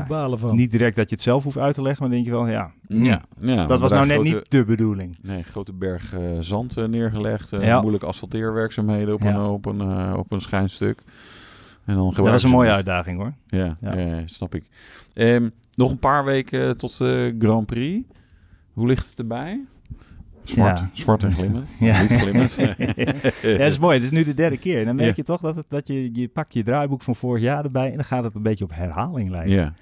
Balen 0.08 0.38
van. 0.38 0.56
niet 0.56 0.70
direct 0.70 0.96
dat 0.96 1.08
je 1.08 1.14
het 1.14 1.24
zelf 1.24 1.44
hoeft 1.44 1.58
uit 1.58 1.74
te 1.74 1.82
leggen, 1.82 2.02
maar 2.02 2.10
dan 2.16 2.22
denk 2.24 2.34
je 2.36 2.42
wel, 2.42 2.52
ja, 2.52 2.70
Ja, 2.88 3.20
ja, 3.40 3.66
dat 3.66 3.80
was 3.80 3.90
nou 3.90 4.06
net 4.06 4.14
grote- 4.16 4.34
niet 4.34 4.50
de 4.50 4.64
bedoeling. 4.64 5.16
Nee, 5.22 5.42
grote 5.42 5.72
berg 5.72 6.12
eh, 6.14 6.20
zand 6.40 6.76
eh, 6.76 6.84
neergelegd. 6.84 7.52
eh, 7.52 7.62
Ja. 7.66 7.78
Moeilijke 7.80 8.06
asfalteerwerkzaamheden 8.06 9.14
op, 9.14 9.20
Ja. 9.22 9.34
een, 9.34 9.40
op, 9.46 9.66
een, 9.66 9.80
eh, 9.80 10.14
op 10.16 10.32
een 10.32 10.40
schijnstuk. 10.40 11.00
En 11.84 11.94
dan 11.94 12.12
Dat 12.14 12.26
was 12.28 12.42
een 12.42 12.50
mooie 12.50 12.70
uitdaging 12.70 13.18
hoor. 13.18 13.32
Ja, 13.46 13.76
Ja. 13.80 13.94
ja. 13.94 14.22
snap 14.24 14.54
ik. 14.54 14.64
Ehm, 15.14 15.48
nog 15.74 15.90
een 15.90 15.98
paar 15.98 16.24
weken 16.24 16.78
tot 16.78 16.98
de 16.98 17.34
Grand 17.38 17.66
Prix. 17.66 18.06
Hoe 18.72 18.86
ligt 18.86 19.08
het 19.10 19.18
erbij? 19.18 19.60
Zwart, 20.44 20.78
Ja. 20.78 20.90
zwart 20.92 21.22
en 21.22 21.32
glimmend. 21.32 21.68
Ja. 21.80 22.00
Niet 22.00 22.12
glimmend. 22.12 22.54
Ja, 23.42 23.58
dat 23.58 23.60
is 23.72 23.78
mooi. 23.78 23.94
Het 23.94 24.02
is 24.04 24.10
nu 24.10 24.24
de 24.24 24.34
derde 24.34 24.56
keer. 24.58 24.78
En 24.78 24.84
dan 24.84 24.96
merk 24.96 25.08
Ja. 25.08 25.14
je 25.16 25.22
toch 25.22 25.40
dat, 25.40 25.56
het, 25.56 25.64
dat 25.68 25.86
je, 25.88 26.14
je 26.14 26.28
pakt 26.28 26.54
je 26.54 26.62
draaiboek 26.62 27.02
van 27.02 27.16
vorig 27.16 27.42
jaar 27.42 27.64
erbij 27.64 27.90
en 27.90 27.94
dan 27.96 28.04
gaat 28.04 28.24
het 28.24 28.34
een 28.34 28.42
beetje 28.42 28.64
op 28.64 28.74
herhaling 28.74 29.30
lijken. 29.30 29.50
Ja, 29.52 29.72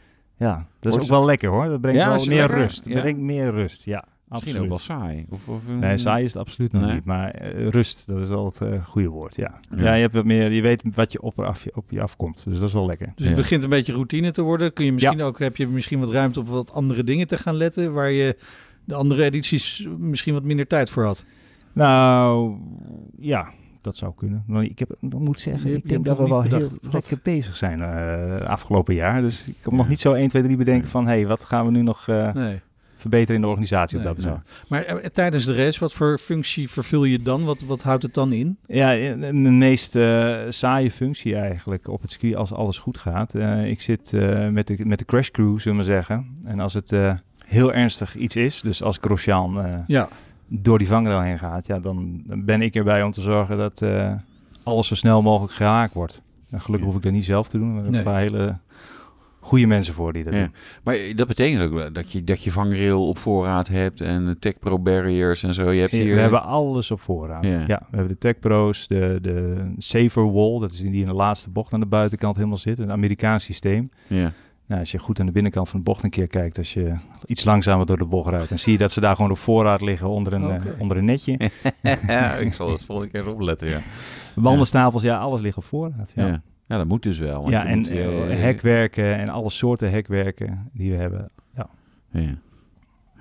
ja. 0.44 0.54
dat 0.56 0.64
is 0.80 0.90
Wordt 0.90 1.02
ook 1.04 1.16
wel 1.18 1.24
lekker 1.24 1.48
hoor. 1.50 1.68
Dat 1.68 1.80
brengt 1.80 2.00
Ja, 2.00 2.14
wel 2.14 2.26
meer 2.26 2.36
lekker? 2.38 2.58
rust. 2.58 2.86
Ja. 2.86 3.00
brengt 3.00 3.20
meer 3.20 3.50
rust, 3.50 3.84
ja. 3.84 4.04
Misschien 4.28 4.54
absoluut. 4.60 4.72
ook 4.72 4.86
wel 4.88 4.98
saai. 4.98 5.26
Of, 5.30 5.48
of, 5.48 5.62
Nee, 5.68 5.96
saai 5.96 6.24
is 6.24 6.32
het 6.32 6.42
absoluut 6.42 6.72
nog 6.72 6.82
Nee. 6.82 6.94
niet. 6.94 7.04
Maar 7.04 7.30
eh, 7.30 7.68
rust, 7.68 8.06
dat 8.06 8.18
is 8.18 8.28
wel 8.28 8.44
het 8.44 8.60
eh, 8.60 8.84
goede 8.84 9.08
woord, 9.08 9.36
ja. 9.36 9.60
Ja. 9.76 9.82
ja. 9.84 9.94
je, 9.94 10.00
hebt 10.00 10.14
wat 10.14 10.24
meer, 10.24 10.52
je 10.52 10.62
weet 10.62 10.82
wat 10.94 11.12
je 11.12 11.22
op, 11.22 11.40
af, 11.40 11.66
op 11.74 11.90
je 11.90 12.00
afkomt. 12.02 12.44
Dus 12.44 12.58
dat 12.58 12.68
is 12.68 12.74
wel 12.74 12.86
lekker. 12.86 13.06
Dus 13.14 13.26
het 13.26 13.36
Ja. 13.36 13.42
begint 13.42 13.62
een 13.62 13.70
beetje 13.70 13.92
routine 13.92 14.30
te 14.30 14.42
worden. 14.42 14.72
Kun 14.72 14.84
je 14.84 14.92
misschien 14.92 15.22
ook, 15.22 15.38
heb 15.38 15.56
je 15.56 15.66
misschien 15.66 15.98
wat 16.00 16.08
ruimte 16.10 16.40
op 16.40 16.48
wat 16.48 16.72
andere 16.72 17.04
dingen 17.04 17.26
te 17.26 17.36
gaan 17.38 17.54
letten, 17.54 17.92
waar 17.92 18.10
je 18.10 18.36
de 18.84 18.94
andere 18.94 19.24
edities 19.24 19.88
misschien 19.98 20.34
wat 20.34 20.42
minder 20.44 20.66
tijd 20.66 20.90
voor 20.90 21.04
had. 21.04 21.24
Nou, 21.72 22.54
ja, 23.18 23.48
dat 23.84 23.96
zou 23.96 24.12
kunnen. 24.16 24.44
Maar 24.46 24.62
ik 24.62 24.78
heb, 24.78 24.96
dan 25.00 25.22
moet 25.22 25.40
zeggen, 25.40 25.70
Je- 25.70 25.76
ik 25.76 25.88
denk 25.88 26.04
dat 26.04 26.18
we 26.18 26.28
wel 26.28 26.42
heel 26.42 26.68
lekker 26.90 27.18
bezig 27.22 27.56
zijn 27.56 27.82
eh 27.82 28.46
afgelopen 28.46 28.94
jaar. 28.94 29.20
Dus 29.20 29.48
ik 29.48 29.54
kan 29.62 29.74
nog 29.74 29.88
niet 29.88 30.00
zo 30.00 30.12
1, 30.12 30.28
2, 30.28 30.42
3 30.42 30.56
bedenken 30.56 30.82
Nee. 30.82 30.90
van... 30.90 31.06
hé, 31.06 31.12
hey, 31.12 31.26
wat 31.26 31.44
gaan 31.44 31.64
we 31.64 31.70
nu 31.70 31.82
nog 31.82 32.08
eh, 32.08 32.34
Nee. 32.34 32.60
verbeteren 32.96 33.34
in 33.34 33.40
de 33.40 33.46
organisatie 33.48 33.98
op 33.98 34.04
Nee, 34.04 34.14
dat 34.14 34.24
bezig. 34.24 34.64
Maar 34.68 34.84
eh, 34.84 35.08
tijdens 35.10 35.44
de 35.44 35.54
race, 35.54 35.80
wat 35.80 35.92
voor 35.92 36.18
functie 36.18 36.70
vervul 36.70 37.04
je 37.04 37.22
dan? 37.22 37.44
Wat, 37.44 37.60
wat 37.60 37.82
houdt 37.82 38.02
het 38.02 38.14
dan 38.14 38.32
in? 38.32 38.56
Ja, 38.66 39.16
mijn 39.16 39.58
meest 39.58 39.92
saaie 40.48 40.90
functie 40.90 41.36
eigenlijk 41.36 41.88
op 41.88 42.02
het 42.02 42.10
ski 42.10 42.34
als 42.34 42.52
alles 42.52 42.78
goed 42.78 42.98
gaat. 42.98 43.34
Ik 43.64 43.80
zit 43.80 44.12
met, 44.50 44.66
de, 44.66 44.76
met 44.86 44.98
de 44.98 45.04
crash 45.04 45.28
crew, 45.28 45.46
zullen 45.60 45.62
we 45.62 45.72
maar 45.74 45.84
zeggen. 45.94 46.26
En 46.44 46.60
als 46.60 46.74
het 46.74 46.92
heel 47.46 47.72
ernstig 47.72 48.16
iets 48.16 48.36
is, 48.36 48.60
dus 48.60 48.82
als 48.82 48.98
Grosjean 49.00 49.84
Ja, 49.86 50.08
door 50.62 50.78
die 50.78 50.86
vangrail 50.86 51.20
heen 51.20 51.38
gaat, 51.38 51.66
ja, 51.66 51.78
dan 51.78 52.22
dan 52.26 52.44
ben 52.44 52.62
ik 52.62 52.74
erbij 52.74 53.02
om 53.02 53.10
te 53.10 53.20
zorgen 53.20 53.56
dat 53.58 53.82
eh, 53.82 54.12
alles 54.62 54.86
zo 54.86 54.94
snel 54.94 55.22
mogelijk 55.22 55.52
gehaakt 55.52 55.94
wordt. 55.94 56.22
En 56.50 56.60
gelukkig 56.60 56.88
hoef 56.88 56.96
ik 56.96 57.02
dat 57.02 57.12
niet 57.12 57.24
zelf 57.24 57.48
te 57.48 57.58
doen. 57.58 57.68
Er 57.76 57.80
zijn 57.80 57.90
Nee. 57.90 57.98
een 58.00 58.06
paar 58.06 58.20
hele 58.20 58.56
goede 59.40 59.66
mensen 59.66 59.94
voor 59.94 60.12
die 60.12 60.24
dat 60.24 60.32
Ja. 60.34 60.40
doen. 60.40 60.52
Maar 60.84 60.96
dat 61.14 61.26
betekent 61.26 61.62
ook 61.72 61.94
dat 61.94 62.12
je, 62.12 62.24
dat 62.24 62.42
je 62.42 62.50
vangrail 62.50 63.08
op 63.08 63.18
voorraad 63.18 63.68
hebt 63.68 64.00
en 64.00 64.36
Tech 64.38 64.58
Pro 64.58 64.78
barriers 64.78 65.42
en 65.42 65.54
zo. 65.54 65.70
Je 65.70 65.80
hebt 65.80 65.92
hier... 65.92 66.14
We 66.14 66.20
hebben 66.20 66.42
alles 66.42 66.90
op 66.90 67.00
voorraad. 67.00 67.50
Ja. 67.50 67.64
Ja. 67.66 67.78
we 67.90 67.96
hebben 67.96 68.08
de 68.08 68.18
Tech 68.18 68.38
Pro's, 68.38 68.86
de, 68.86 69.18
de 69.22 69.66
Safer 69.78 70.32
Wall, 70.32 70.60
dat 70.60 70.72
is 70.72 70.78
die 70.80 70.92
in 71.00 71.04
de 71.04 71.12
laatste 71.12 71.50
bocht 71.50 71.72
aan 71.72 71.80
de 71.80 71.86
buitenkant 71.86 72.36
helemaal 72.36 72.56
zit. 72.58 72.78
Een 72.78 72.92
Amerikaans 72.92 73.44
systeem. 73.44 73.90
Ja. 74.06 74.32
Nou, 74.66 74.80
als 74.80 74.90
je 74.90 74.98
goed 74.98 75.20
aan 75.20 75.26
de 75.26 75.32
binnenkant 75.32 75.68
van 75.68 75.78
de 75.78 75.84
bocht 75.84 76.02
een 76.02 76.10
keer 76.10 76.26
kijkt, 76.26 76.58
als 76.58 76.72
je 76.72 76.94
iets 77.26 77.44
langzamer 77.44 77.86
door 77.86 77.98
de 77.98 78.04
bocht 78.04 78.28
rijdt, 78.28 78.48
dan 78.48 78.58
zie 78.58 78.72
je 78.72 78.78
dat 78.78 78.92
ze 78.92 79.00
daar 79.00 79.16
gewoon 79.16 79.30
op 79.30 79.38
voorraad 79.38 79.80
liggen 79.80 80.08
onder 80.08 80.32
een, 80.32 80.50
eh, 80.50 80.80
onder 80.80 80.96
een 80.96 81.04
netje. 81.04 81.50
ja, 82.06 82.34
ik 82.46 82.54
zal 82.54 82.68
dat 82.68 82.84
volgende 82.84 83.10
keer 83.10 83.28
opletten, 83.28 83.68
ja. 83.68 83.80
Wandelstapels, 84.34 85.02
ja, 85.02 85.18
alles 85.18 85.40
ligt 85.40 85.56
op 85.56 85.64
voorraad. 85.64 86.12
Ja. 86.14 86.26
Ja, 86.26 86.42
ja. 86.66 86.76
dat 86.76 86.86
moet 86.86 87.02
dus 87.02 87.18
wel. 87.18 87.40
want 87.40 87.52
ja 87.52 87.66
en 87.66 87.78
moet, 87.78 87.90
eh, 87.90 88.32
eh, 88.32 88.38
hekwerken 88.38 89.16
en 89.16 89.28
alle 89.28 89.50
soorten 89.50 89.90
hekwerken 89.90 90.70
die 90.72 90.90
we 90.90 90.96
hebben. 90.96 91.30
Ja. 91.56 91.68
Ja. 92.10 92.34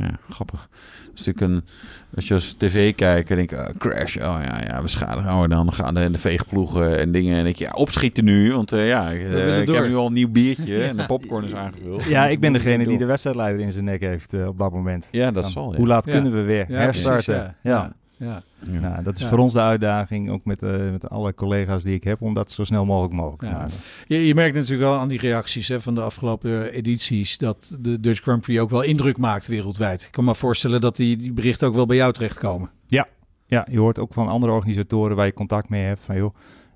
Ja, 0.07 0.17
grappig. 0.29 0.67
Dat 1.09 1.19
is 1.19 1.25
natuurlijk 1.25 1.53
een, 1.53 1.63
als 2.15 2.27
je 2.27 2.33
als 2.33 2.53
tv 2.57 2.95
kijkt 2.95 3.29
en 3.29 3.35
denk 3.35 3.49
je, 3.49 3.57
ah, 3.57 3.75
crash, 3.77 4.15
oh 4.17 4.21
ja, 4.21 4.59
ja, 4.67 4.81
we 4.81 4.87
schade, 4.87 5.19
oh, 5.21 5.49
dan 5.49 5.73
gaan 5.73 5.93
de, 5.93 6.11
de 6.11 6.17
veegploegen 6.17 6.99
en 6.99 7.11
dingen. 7.11 7.37
En 7.37 7.43
denk 7.43 7.55
je, 7.55 7.63
ja, 7.63 7.71
opschieten 7.71 8.23
nu, 8.25 8.53
want 8.53 8.71
eh, 8.71 8.87
ja, 8.87 9.09
ik, 9.09 9.21
eh, 9.21 9.29
willen 9.29 9.61
ik 9.61 9.69
heb 9.73 9.85
nu 9.87 9.95
al 9.95 10.05
een 10.07 10.13
nieuw 10.13 10.29
biertje 10.29 10.83
en 10.89 10.95
de 10.97 11.05
popcorn 11.05 11.45
is 11.45 11.53
aangevuld. 11.53 12.03
ja, 12.03 12.27
ik 12.27 12.39
ben 12.39 12.53
degene 12.53 12.87
die 12.87 12.97
de 12.97 13.05
wedstrijdleider 13.05 13.61
in 13.61 13.71
zijn 13.71 13.85
nek 13.85 14.01
heeft 14.01 14.33
eh, 14.33 14.47
op 14.47 14.57
dat 14.57 14.71
moment. 14.71 15.07
Ja, 15.11 15.31
dat 15.31 15.43
Dan, 15.43 15.51
zal, 15.51 15.71
ja. 15.71 15.77
Hoe 15.77 15.87
laat 15.87 16.05
Ja. 16.05 16.11
kunnen 16.11 16.31
we 16.31 16.41
weer 16.41 16.65
ja 16.69 16.75
herstarten? 16.77 17.33
precies, 17.35 17.51
ja. 17.61 17.93
Ja. 18.23 18.43
ja. 18.59 18.71
Ja. 18.71 18.79
Nou, 18.79 19.03
dat 19.03 19.15
is 19.15 19.21
Ja. 19.21 19.27
voor 19.27 19.37
ons 19.37 19.53
de 19.53 19.59
uitdaging, 19.59 20.29
ook 20.29 20.45
met, 20.45 20.63
eh, 20.63 20.91
met 20.91 21.09
alle 21.09 21.33
collega's 21.33 21.83
die 21.83 21.93
ik 21.95 22.03
heb, 22.03 22.21
om 22.21 22.33
dat 22.33 22.51
zo 22.51 22.63
snel 22.63 22.85
mogelijk 22.85 23.13
mogelijk 23.13 23.41
te 23.41 23.47
Ja. 23.47 23.57
maken. 23.57 23.75
Je, 24.07 24.27
je 24.27 24.35
merkt 24.35 24.55
natuurlijk 24.55 24.81
wel 24.81 24.97
aan 24.99 25.07
die 25.07 25.19
reacties 25.19 25.67
hè, 25.67 25.81
van 25.81 25.95
de 25.95 26.01
afgelopen 26.01 26.71
edities 26.71 27.37
dat 27.37 27.77
de 27.79 27.99
Dutch 27.99 28.21
Grand 28.21 28.41
Prix 28.41 28.59
ook 28.59 28.69
wel 28.69 28.81
indruk 28.83 29.17
maakt 29.17 29.47
wereldwijd. 29.47 30.03
Ik 30.03 30.11
kan 30.11 30.23
me 30.25 30.35
voorstellen 30.35 30.81
dat 30.81 30.95
die, 30.95 31.17
die 31.17 31.33
berichten 31.33 31.67
ook 31.67 31.75
wel 31.75 31.85
bij 31.85 31.95
jou 31.97 32.13
terechtkomen. 32.13 32.69
Ja, 33.47 33.67
je 33.71 33.79
hoort 33.79 33.99
ook 33.99 34.13
van 34.13 34.27
andere 34.27 34.51
organisatoren 34.51 35.15
waar 35.15 35.25
je 35.25 35.33
contact 35.33 35.69
mee 35.69 35.83
hebt 35.83 36.01
van 36.01 36.15
joh, 36.15 36.35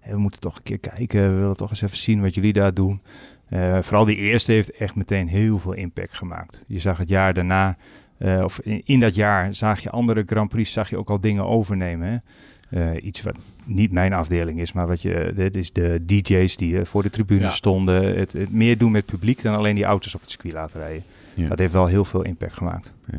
we 0.10 0.18
moeten 0.18 0.40
toch 0.40 0.56
een 0.56 0.64
keer 0.64 0.80
kijken, 0.80 1.34
we 1.34 1.40
willen 1.40 1.56
toch 1.56 1.70
eens 1.70 1.82
even 1.82 1.98
zien 1.98 2.22
wat 2.22 2.34
jullie 2.36 2.54
daar 2.54 2.74
doen. 2.74 3.02
Eh, 3.50 3.78
vooral 3.82 4.06
die 4.06 4.16
eerste 4.16 4.52
heeft 4.52 4.72
echt 4.72 4.96
meteen 4.96 5.28
heel 5.28 5.60
veel 5.60 5.74
impact 5.74 6.14
gemaakt. 6.14 6.64
Je 6.68 6.80
zag 6.80 6.98
het 6.98 7.10
jaar 7.10 7.34
daarna, 7.34 7.78
eh, 8.18 8.44
of 8.44 8.60
in, 8.60 8.82
in 8.86 9.00
dat 9.00 9.16
jaar 9.16 9.54
zag 9.54 9.80
je 9.80 9.90
andere 9.90 10.24
Grand 10.26 10.50
Prix, 10.50 10.72
zag 10.72 10.90
je 10.90 10.98
ook 10.98 11.10
al 11.10 11.20
dingen 11.20 11.46
overnemen. 11.46 12.08
Hè? 12.08 12.18
Eh, 12.70 13.04
iets 13.06 13.22
wat 13.22 13.36
niet 13.66 13.92
mijn 13.92 14.14
afdeling 14.14 14.60
is, 14.60 14.72
maar 14.74 14.88
wat 14.88 15.02
je, 15.02 15.32
dit 15.36 15.56
is 15.56 15.72
de 15.72 16.06
DJ's 16.06 16.58
die 16.58 16.80
eh, 16.80 16.86
voor 16.86 17.04
de 17.04 17.10
tribune 17.10 17.42
Ja. 17.42 17.50
stonden. 17.50 18.18
Het, 18.18 18.34
het 18.34 18.52
meer 18.52 18.78
doen 18.78 18.92
met 18.92 19.06
publiek 19.06 19.42
dan 19.44 19.56
alleen 19.56 19.76
die 19.76 19.84
auto's 19.86 20.16
op 20.16 20.22
het 20.22 20.30
circuit 20.30 20.54
laten 20.54 20.80
rijden. 20.80 21.04
Ja. 21.34 21.48
Dat 21.48 21.60
heeft 21.60 21.74
wel 21.74 21.86
heel 21.86 22.06
veel 22.06 22.22
impact 22.22 22.54
gemaakt. 22.54 22.94
Ja. 23.12 23.18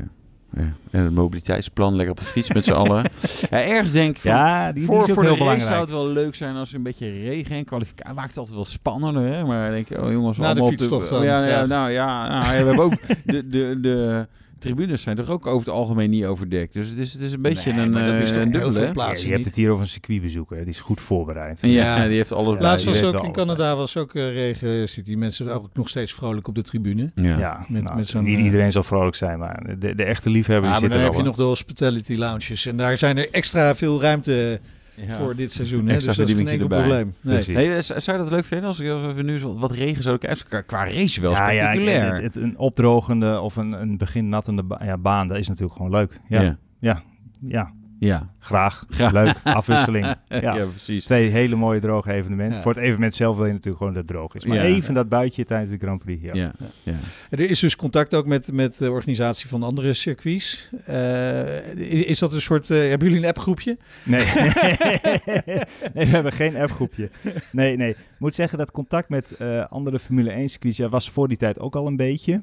Ja. 0.56 0.72
En 0.90 1.04
het 1.04 1.14
mobiliteitsplan, 1.14 1.94
lekker 1.94 2.10
op 2.14 2.20
de 2.20 2.26
fiets 2.26 2.52
met 2.52 2.64
z'n 2.64 2.72
allen. 2.82 3.04
Ja, 3.50 3.62
ergens 3.62 3.92
denk 3.92 4.16
ik 4.16 4.22
van, 4.22 4.30
Ja, 4.30 4.64
die, 4.64 4.74
die 4.74 4.84
voor, 4.84 5.02
is 5.02 5.08
ook 5.08 5.14
voor 5.14 5.22
heel 5.24 5.32
de 5.36 5.38
race 5.38 5.56
belangrijk. 5.56 5.70
zou 5.70 5.80
het 5.80 5.90
wel 5.90 6.24
leuk 6.24 6.34
zijn 6.34 6.56
als 6.56 6.70
er 6.70 6.76
een 6.76 6.82
beetje 6.82 7.10
regen 7.10 7.56
en 7.56 7.64
kwalificatie. 7.64 8.14
Maakt 8.14 8.28
het 8.28 8.36
altijd 8.36 8.56
wel 8.56 8.64
spannender, 8.64 9.22
hè? 9.34 9.44
Maar 9.44 9.70
denk 9.70 9.88
je, 9.88 10.02
oh 10.04 10.10
jongens, 10.12 10.38
Na 10.38 10.54
de 10.54 10.62
op 10.62 10.92
oh, 10.92 11.24
ja, 11.24 11.46
ja, 11.46 11.66
nou 11.66 11.90
ja, 11.90 12.28
nou, 12.28 12.44
ja, 12.54 12.60
we 12.60 12.66
hebben 12.66 12.84
ook 12.84 12.92
de, 13.24 13.48
de, 13.48 13.78
de 13.80 14.26
tribunes 14.58 15.02
zijn 15.02 15.16
toch 15.16 15.28
ook 15.28 15.46
over 15.46 15.66
het 15.66 15.76
algemeen 15.76 16.10
niet 16.10 16.24
overdekt. 16.24 16.72
Dus 16.72 16.88
het 16.88 16.98
is, 16.98 17.12
het 17.12 17.22
is 17.22 17.32
een 17.32 17.42
beetje 17.42 17.72
Nee, 17.72 17.84
een, 17.86 17.92
dat 17.92 18.20
is 18.20 18.30
eh, 18.30 18.40
een 18.40 18.50
dubbele, 18.50 18.90
Ja, 18.94 19.12
je 19.16 19.30
hebt 19.30 19.44
het 19.44 19.54
hier 19.54 19.70
over 19.70 19.82
een 19.82 19.88
circuitbezoeker. 19.88 20.56
Die 20.56 20.66
is 20.66 20.80
goed 20.80 21.00
voorbereid. 21.00 21.58
Ja, 21.62 21.68
Ja. 21.68 22.06
die 22.06 22.16
heeft 22.16 22.32
alles 22.32 22.60
Laatst 22.60 22.84
was 22.84 23.02
ook 23.02 23.24
in 23.24 23.32
Canada 23.32 23.76
was 23.76 23.96
ook 23.96 24.14
eh, 24.14 24.32
regen. 24.32 24.88
Zit 24.88 25.04
die 25.04 25.16
mensen 25.16 25.54
ook 25.54 25.68
nog 25.72 25.88
steeds 25.88 26.12
vrolijk 26.14 26.48
op 26.48 26.54
de 26.54 26.62
tribune. 26.62 27.10
Ja. 27.14 27.38
Ja, 27.38 27.64
Met- 27.68 27.82
nou, 27.82 27.96
met 27.96 28.06
zo'n, 28.08 28.24
niet 28.24 28.38
eh, 28.38 28.44
iedereen 28.44 28.72
zal 28.72 28.82
vrolijk 28.82 29.16
zijn, 29.16 29.38
maar 29.38 29.62
de, 29.78 29.94
de 29.94 30.04
echte 30.04 30.30
liefhebber 30.30 30.70
Ja, 30.70 30.78
die 30.78 30.88
maar 30.88 30.90
zit 30.90 31.00
dan 31.04 31.10
heb 31.12 31.20
je 31.20 31.26
nog 31.28 31.36
de 31.36 31.42
hospitality 31.42 32.14
lounges. 32.16 32.66
En 32.66 32.76
daar 32.76 32.96
zijn 32.96 33.18
er 33.18 33.28
extra 33.30 33.74
veel 33.76 34.00
ruimte 34.00 34.60
Ja. 35.06 35.14
voor 35.14 35.36
dit 35.36 35.52
seizoen. 35.52 35.86
Hè? 35.86 35.92
Extra 35.94 36.08
Dus 36.12 36.16
dat 36.16 36.28
is 36.28 36.34
geen 36.34 36.48
enkel 36.48 36.66
probleem. 36.66 37.14
Nee. 37.20 37.44
Hey, 37.44 37.82
zou 37.82 38.00
je 38.04 38.12
dat 38.22 38.30
leuk 38.30 38.44
vinden 38.44 38.66
als, 38.66 38.78
we 38.78 39.22
nu 39.24 39.40
wat 39.40 39.70
regen 39.70 40.02
zouden 40.02 40.24
krijgen? 40.24 40.46
Qua- 40.48 40.60
Qua 40.60 40.84
race 40.84 41.20
wel 41.20 41.30
ja, 41.30 41.50
ja, 41.50 41.58
spectaculair. 41.60 42.12
het, 42.14 42.22
het- 42.22 42.36
een 42.36 42.58
opdrogende 42.58 43.40
of 43.40 43.56
een, 43.56 43.72
een 43.72 43.96
begin 43.96 44.28
nattende 44.28 44.62
ba- 44.62 44.84
ja, 44.84 44.96
baan, 44.98 45.28
dat 45.28 45.36
is 45.38 45.48
natuurlijk 45.48 45.76
gewoon 45.76 45.90
leuk. 45.90 46.20
Ja, 46.28 46.58
ja. 46.80 47.02
ja. 47.40 47.72
Ja, 47.98 48.28
graag. 48.38 48.84
Graag. 48.88 49.12
Leuk, 49.12 49.34
afwisseling. 49.44 50.06
Ja. 50.28 50.54
Ja, 50.56 50.64
precies. 50.64 51.04
Twee 51.04 51.28
hele 51.30 51.56
mooie 51.56 51.80
droge 51.80 52.12
evenementen. 52.12 52.56
Ja. 52.56 52.62
Voor 52.62 52.74
het 52.74 52.82
evenement 52.82 53.14
zelf 53.14 53.36
wil 53.36 53.44
je 53.46 53.50
natuurlijk 53.52 53.78
gewoon 53.78 53.92
dat 53.94 54.02
het 54.02 54.12
droog 54.12 54.34
is. 54.34 54.44
Maar 54.44 54.56
Ja. 54.56 54.62
even 54.62 54.94
dat 54.94 55.08
buitje 55.08 55.44
tijdens 55.44 55.70
de 55.70 55.76
Grand 55.78 56.02
Prix. 56.04 56.22
Ja. 56.22 56.34
Ja. 56.34 56.52
Ja. 56.82 56.92
Er 57.30 57.40
is 57.40 57.60
dus 57.60 57.76
contact 57.76 58.14
ook 58.14 58.26
met, 58.26 58.52
met 58.52 58.78
de 58.78 58.90
organisatie 58.90 59.48
van 59.48 59.62
andere 59.62 59.92
circuits. 59.92 60.70
Eh, 60.86 61.76
is 61.76 62.04
is 62.04 62.18
dat 62.18 62.32
een 62.32 62.40
soort... 62.40 62.70
eh, 62.70 62.78
hebben 62.88 63.08
jullie 63.08 63.22
een 63.22 63.28
appgroepje? 63.28 63.78
Nee. 64.04 64.24
nee, 65.94 66.06
we 66.06 66.06
hebben 66.06 66.32
geen 66.32 66.56
appgroepje. 66.56 67.10
Nee, 67.52 67.76
nee. 67.76 67.90
Ik 67.90 67.96
moet 68.18 68.34
zeggen 68.34 68.58
dat 68.58 68.70
contact 68.70 69.08
met 69.08 69.36
eh, 69.36 69.64
andere 69.68 69.98
Formule 69.98 70.30
1 70.30 70.48
circuits 70.48 70.76
ja, 70.76 70.88
was 70.88 71.10
voor 71.10 71.28
die 71.28 71.36
tijd 71.36 71.60
ook 71.60 71.74
al 71.76 71.86
een 71.86 71.96
beetje. 71.96 72.42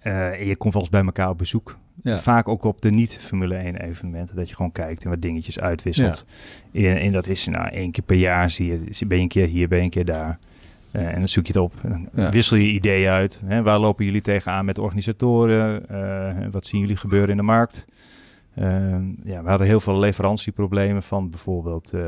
Eh, 0.00 0.40
en 0.40 0.46
je 0.46 0.56
komt 0.56 0.74
eens 0.74 0.88
bij 0.88 1.04
elkaar 1.04 1.28
op 1.28 1.38
bezoek. 1.38 1.76
Ja. 2.02 2.18
Vaak 2.18 2.48
ook 2.48 2.64
op 2.64 2.80
de 2.82 2.90
niet-Formule 2.90 3.54
1 3.54 3.76
evenementen. 3.76 4.36
Dat 4.36 4.48
je 4.48 4.54
gewoon 4.54 4.72
kijkt 4.72 5.04
en 5.04 5.10
wat 5.10 5.22
dingetjes 5.22 5.60
uitwisselt. 5.60 6.24
En, 6.72 6.96
en 7.00 7.12
dat 7.12 7.26
is 7.26 7.46
nou 7.46 7.68
één 7.68 7.90
keer 7.90 8.04
per 8.04 8.16
jaar. 8.16 8.50
Zie 8.50 8.66
je, 8.90 9.06
ben 9.06 9.16
je 9.16 9.22
een 9.22 9.28
keer 9.28 9.46
hier, 9.46 9.68
ben 9.68 9.78
je 9.78 9.84
een 9.84 9.90
keer 9.90 10.04
daar. 10.04 10.38
Eh, 10.90 11.08
en 11.08 11.18
dan 11.18 11.28
zoek 11.28 11.46
je 11.46 11.52
het 11.52 11.62
op. 11.62 11.72
En 11.82 11.90
dan 11.90 12.08
Ja. 12.24 12.30
wissel 12.30 12.56
je 12.56 12.70
ideeën 12.70 13.08
uit. 13.10 13.42
Hè? 13.44 13.62
Waar 13.62 13.78
lopen 13.78 14.04
jullie 14.04 14.22
tegenaan 14.22 14.64
met 14.64 14.78
organisatoren? 14.78 15.88
Eh, 15.88 16.46
wat 16.50 16.66
zien 16.66 16.80
jullie 16.80 16.96
gebeuren 16.96 17.30
in 17.30 17.36
de 17.36 17.42
markt? 17.42 17.86
Ehm, 18.54 19.02
ja, 19.24 19.42
we 19.42 19.48
hadden 19.48 19.66
heel 19.66 19.80
veel 19.80 19.98
leverantieproblemen 19.98 21.02
van 21.02 21.30
bijvoorbeeld 21.30 21.92
eh 21.92 22.00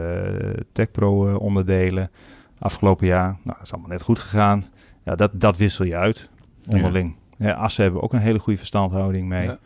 TechPro 0.73 1.29
eh, 1.29 1.41
onderdelen. 1.41 2.11
Afgelopen 2.59 3.07
jaar, 3.07 3.27
nou, 3.29 3.39
dat 3.59 3.63
is 3.63 3.73
allemaal 3.73 3.91
net 3.91 4.03
goed 4.03 4.19
gegaan. 4.19 4.65
Ja, 5.05 5.15
dat, 5.15 5.31
dat 5.35 5.57
wissel 5.57 5.85
je 5.85 5.97
uit 5.97 6.31
onderling. 6.69 7.15
Ja. 7.43 7.53
Assen 7.53 7.83
hebben 7.83 8.01
we 8.01 8.07
ook 8.07 8.13
een 8.13 8.21
hele 8.21 8.39
goede 8.39 8.59
verstandhouding 8.59 9.29
mee. 9.29 9.45
Ja. 9.45 9.59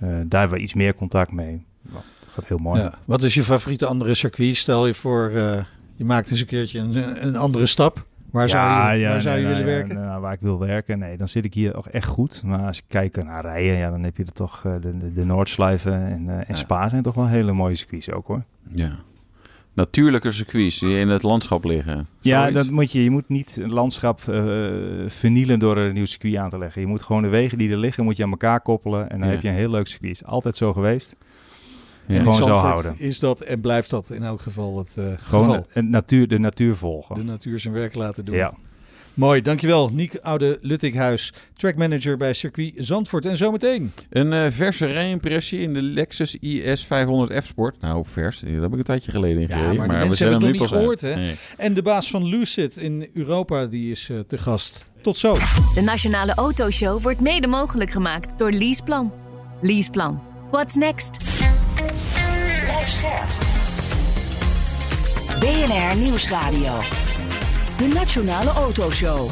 Eh, 0.00 0.08
daar 0.24 0.40
hebben 0.40 0.58
we 0.58 0.64
iets 0.64 0.74
meer 0.74 0.94
contact 0.94 1.32
mee. 1.32 1.64
Nou, 1.82 2.02
dat 2.20 2.32
gaat 2.32 2.46
heel 2.46 2.58
mooi. 2.58 2.80
Ja. 2.80 2.94
Wat 3.04 3.22
is 3.22 3.34
je 3.34 3.44
favoriete 3.44 3.86
andere 3.86 4.14
circuit? 4.14 4.56
Stel 4.56 4.86
je 4.86 4.94
voor, 4.94 5.30
eh, 5.34 5.64
je 5.96 6.04
maakt 6.04 6.30
eens 6.30 6.40
een 6.40 6.46
keertje 6.46 6.78
een, 6.78 7.26
een 7.26 7.36
andere 7.36 7.66
stap. 7.66 8.06
Waar 8.32 8.48
zou 8.48 8.94
je, 8.94 9.06
waar 9.06 9.22
zou 9.22 9.38
je 9.38 9.44
nee, 9.44 9.52
willen 9.52 9.66
nee, 9.66 9.76
werken? 9.76 9.94
nou, 9.94 10.20
waar 10.20 10.32
ik 10.32 10.40
wil 10.40 10.58
werken, 10.58 10.98
nee, 10.98 11.16
dan 11.16 11.28
zit 11.28 11.44
ik 11.44 11.54
hier 11.54 11.76
ook 11.76 11.86
echt 11.86 12.08
goed. 12.08 12.42
Maar 12.44 12.66
als 12.66 12.78
ik 12.78 12.84
kijk 12.88 13.24
naar 13.24 13.42
rijden, 13.42 13.76
ja, 13.76 13.90
dan 13.90 14.02
heb 14.02 14.16
je 14.16 14.24
er 14.24 14.32
toch 14.32 14.64
eh, 14.64 14.72
de, 14.80 14.98
de, 14.98 15.12
de 15.12 15.24
Noordslijven 15.24 15.92
en, 15.92 16.28
eh, 16.28 16.34
en 16.34 16.44
Ja. 16.48 16.54
Spa 16.54 16.88
zijn 16.88 17.02
toch 17.02 17.14
wel 17.14 17.26
hele 17.26 17.52
mooie 17.52 17.74
circuits 17.74 18.10
ook 18.10 18.26
hoor. 18.26 18.42
Ja. 18.74 18.90
Natuurlijke 19.74 20.30
circuits 20.32 20.78
die 20.78 20.98
in 20.98 21.08
het 21.08 21.22
landschap 21.22 21.64
liggen. 21.64 22.06
Ja, 22.20 22.50
dat 22.50 22.70
moet 22.70 22.92
je. 22.92 23.02
Je 23.04 23.10
moet 23.10 23.28
niet 23.28 23.58
een 23.62 23.72
landschap 23.72 24.20
eh, 24.28 24.44
vernielen 25.06 25.58
door 25.58 25.76
er 25.76 25.86
een 25.86 25.94
nieuw 25.94 26.06
circuit 26.06 26.36
aan 26.36 26.48
te 26.48 26.58
leggen. 26.58 26.80
Je 26.80 26.86
moet 26.86 27.02
gewoon 27.02 27.22
de 27.22 27.28
wegen 27.28 27.58
die 27.58 27.70
er 27.70 27.76
liggen, 27.76 28.04
moet 28.04 28.16
je 28.16 28.22
aan 28.24 28.30
elkaar 28.30 28.60
koppelen. 28.60 29.10
En 29.10 29.18
dan 29.18 29.28
Ja. 29.28 29.34
heb 29.34 29.42
je 29.42 29.48
een 29.48 29.54
heel 29.54 29.70
leuk 29.70 29.86
circuit. 29.86 30.12
Is 30.12 30.24
Altijd 30.24 30.56
zo 30.56 30.72
geweest. 30.72 31.16
Ja. 32.06 32.14
En 32.14 32.20
gewoon 32.20 32.34
zo 32.36 32.48
houden. 32.48 32.94
Is 32.98 33.18
dat 33.18 33.40
en 33.40 33.60
blijft 33.60 33.90
dat 33.90 34.10
in 34.10 34.22
elk 34.22 34.40
geval 34.40 34.78
het 34.78 34.96
eh, 34.96 35.04
Gewoon 35.20 35.44
geval. 35.44 35.66
de, 35.74 35.82
natuur, 35.82 36.28
de 36.28 36.38
natuur 36.38 36.76
volgen. 36.76 37.14
De 37.14 37.24
natuur 37.24 37.60
zijn 37.60 37.74
werk 37.74 37.94
laten 37.94 38.24
doen. 38.24 38.34
ja. 38.34 38.54
Mooi, 39.14 39.42
dankjewel. 39.42 39.90
Niek 39.92 40.18
Oude 40.22 40.58
Luttighuis, 40.60 41.32
trackmanager 41.56 42.16
bij 42.16 42.32
circuit 42.32 42.72
Zandvoort. 42.76 43.26
En 43.26 43.36
zometeen. 43.36 43.92
Een 44.10 44.32
eh, 44.32 44.46
verse 44.50 44.86
rijimpressie 44.86 45.60
in 45.60 45.72
de 45.74 45.82
Lexus 45.82 46.36
IS 46.36 46.84
500 46.84 47.44
F-Sport. 47.44 47.80
Nou, 47.80 48.04
vers. 48.06 48.40
Daar 48.40 48.52
heb 48.52 48.72
ik 48.72 48.78
een 48.78 48.82
tijdje 48.82 49.10
geleden 49.10 49.42
in 49.42 49.48
Ja, 49.48 49.56
gereden. 49.56 49.76
maar 49.76 49.86
we 49.88 49.92
mensen 49.92 50.14
zijn 50.16 50.30
hebben 50.30 50.48
het 50.48 50.56
nu 50.56 50.62
nog 50.62 50.70
niet 50.70 50.78
gehoord, 50.78 51.00
hè? 51.00 51.14
Nee. 51.14 51.34
En 51.56 51.74
de 51.74 51.82
baas 51.82 52.10
van 52.10 52.24
Lucid 52.24 52.76
in 52.76 53.08
Europa, 53.14 53.66
die 53.66 53.90
is 53.90 54.08
eh, 54.10 54.18
te 54.18 54.38
gast. 54.38 54.84
Tot 55.02 55.18
zo. 55.18 55.36
De 55.74 55.80
Nationale 55.80 56.34
Autoshow 56.34 57.02
wordt 57.02 57.20
mede 57.20 57.46
mogelijk 57.46 57.90
gemaakt 57.90 58.38
door 58.38 58.50
Leaseplan. 58.52 59.12
Leaseplan. 59.60 60.22
What's 60.50 60.74
next? 60.74 61.16
Blijf 62.62 62.88
scherp. 62.88 63.30
BNR 65.40 65.96
Nieuwsradio. 65.96 66.80
De 67.76 67.88
Nationale 67.94 68.50
Autoshow. 68.50 69.30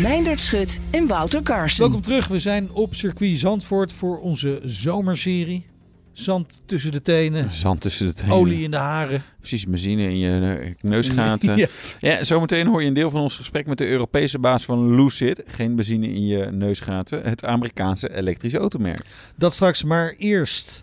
Meindert 0.00 0.40
Schut 0.40 0.80
en 0.90 1.06
Wouter 1.06 1.42
Carson. 1.42 1.84
Welkom 1.84 2.02
terug. 2.02 2.28
We 2.28 2.38
zijn 2.38 2.70
op 2.72 2.94
circuit 2.94 3.38
Zandvoort 3.38 3.92
voor 3.92 4.18
onze 4.20 4.60
zomerserie. 4.64 5.66
Zand 6.12 6.62
tussen 6.66 6.92
de 6.92 7.02
tenen, 7.02 7.50
Zand 7.50 7.80
tussen 7.80 8.06
de 8.06 8.12
tenen. 8.14 8.34
olie 8.34 8.62
in 8.62 8.70
de 8.70 8.76
haren. 8.76 9.22
Precies, 9.38 9.66
benzine 9.66 10.02
in 10.02 10.18
je 10.18 10.58
eh, 10.60 10.74
neusgaten. 10.90 11.56
Ja. 11.58 11.66
Ja, 12.00 12.24
zometeen 12.24 12.66
hoor 12.66 12.82
je 12.82 12.88
een 12.88 12.94
deel 12.94 13.10
van 13.10 13.20
ons 13.20 13.36
gesprek 13.36 13.66
met 13.66 13.78
de 13.78 13.86
Europese 13.88 14.38
baas 14.38 14.64
van 14.64 14.94
Lucid. 14.94 15.42
Geen 15.46 15.74
benzine 15.76 16.06
in 16.08 16.26
je 16.26 16.48
neusgaten. 16.52 17.22
Het 17.22 17.44
Amerikaanse 17.44 18.14
elektrische 18.14 18.58
automerk. 18.58 19.04
Dat 19.34 19.52
straks 19.52 19.82
maar 19.84 20.14
eerst. 20.18 20.78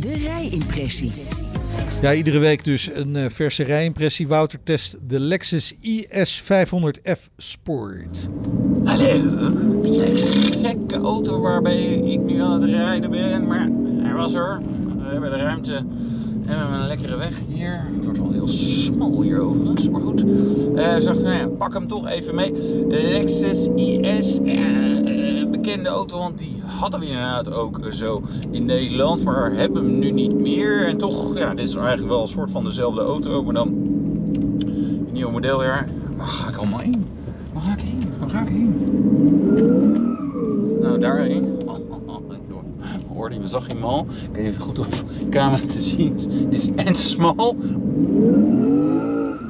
De 0.00 0.16
rijimpressie. 0.16 1.12
Ja, 2.02 2.14
iedere 2.14 2.38
week 2.38 2.64
dus 2.64 2.90
een 2.94 3.16
eh, 3.16 3.24
verse 3.28 3.62
rijimpressie. 3.62 4.28
Wouter 4.28 4.58
test 4.62 4.98
de 5.08 5.20
Lexus 5.20 5.74
IS 5.80 6.42
500F 6.42 7.20
Sport. 7.36 8.28
Hallo, 8.84 9.50
beetje 9.82 10.06
een 10.06 10.68
gekke 10.68 10.96
auto 10.96 11.40
waarbij 11.40 11.84
ik 11.94 12.20
nu 12.20 12.40
aan 12.40 12.62
het 12.62 12.70
rijden 12.70 13.10
ben. 13.10 13.46
Maar 13.46 13.68
hij 14.02 14.12
was 14.12 14.34
er. 14.34 14.60
We 14.96 15.10
hebben 15.12 15.30
de 15.30 15.36
ruimte. 15.36 15.84
En 16.46 16.50
we 16.50 16.56
hebben 16.60 16.80
een 16.80 16.86
lekkere 16.86 17.16
weg 17.16 17.38
hier. 17.48 17.86
Het 17.94 18.04
wordt 18.04 18.18
wel 18.18 18.32
heel 18.32 18.48
smal 18.48 19.22
hier 19.22 19.40
overigens, 19.40 19.88
maar 19.88 20.00
goed. 20.00 20.24
Eh 20.74 20.96
zag, 20.98 21.22
nou 21.22 21.36
ja, 21.36 21.46
pak 21.46 21.72
hem 21.72 21.88
toch 21.88 22.06
even 22.08 22.34
mee. 22.34 22.52
Lexus 22.88 23.66
IS, 23.66 24.38
ja, 24.44 25.02
eh, 25.04 25.50
bekende 25.50 25.88
auto, 25.88 26.18
want 26.18 26.38
die 26.38 26.62
hadden 26.64 27.00
we 27.00 27.06
inderdaad 27.06 27.52
ook 27.52 27.80
zo 27.90 28.22
in 28.50 28.64
Nederland. 28.64 29.24
Maar 29.24 29.52
hebben 29.52 29.84
hem 29.84 29.98
nu 29.98 30.10
niet 30.10 30.34
meer. 30.34 30.86
En 30.86 30.98
toch, 30.98 31.38
ja, 31.38 31.54
dit 31.54 31.68
is 31.68 31.74
eigenlijk 31.74 32.08
wel 32.08 32.22
een 32.22 32.28
soort 32.28 32.50
van 32.50 32.64
dezelfde 32.64 33.00
auto, 33.00 33.42
maar 33.42 33.54
dan 33.54 33.68
een 33.68 35.08
nieuw 35.12 35.30
model 35.30 35.58
weer. 35.58 35.86
Waar 36.16 36.26
ga 36.26 36.48
ik 36.48 36.56
allemaal 36.56 36.82
in? 36.82 37.06
Waar 37.52 37.62
ga 37.62 37.72
ik 37.72 37.80
heen? 37.80 38.04
Waar 38.18 38.28
ga 38.28 38.40
ik 38.40 38.48
heen? 38.48 38.74
Nou, 40.80 40.98
daarheen. 40.98 41.63
We 43.24 43.48
zag 43.48 43.66
hem 43.66 43.84
al. 43.84 44.06
Ik 44.22 44.28
weet 44.32 44.44
niet 44.44 44.54
het 44.54 44.62
goed 44.62 44.78
op 44.78 45.04
camera 45.30 45.66
te 45.66 45.80
zien 45.80 46.14
is. 46.14 46.26
Dit 46.26 46.52
is 46.52 46.70
en 46.74 46.96
smal. 46.96 47.56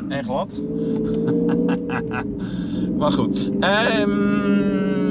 En 0.09 0.25
glad. 0.25 0.57
maar 2.99 3.13
goed. 3.13 3.51
Ehm 3.61 5.04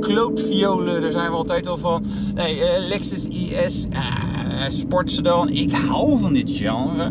klootviolen, 0.00 1.02
daar 1.02 1.12
zijn 1.12 1.30
we 1.30 1.36
altijd 1.36 1.66
al 1.66 1.76
van. 1.76 2.04
Nee, 2.34 2.60
eh, 2.60 2.88
Lexus 2.88 3.28
IS, 3.28 3.86
uh, 3.92 4.68
sportsedan. 4.68 5.48
Ik 5.48 5.72
hou 5.72 6.18
van 6.20 6.32
dit 6.32 6.50
genre. 6.50 7.08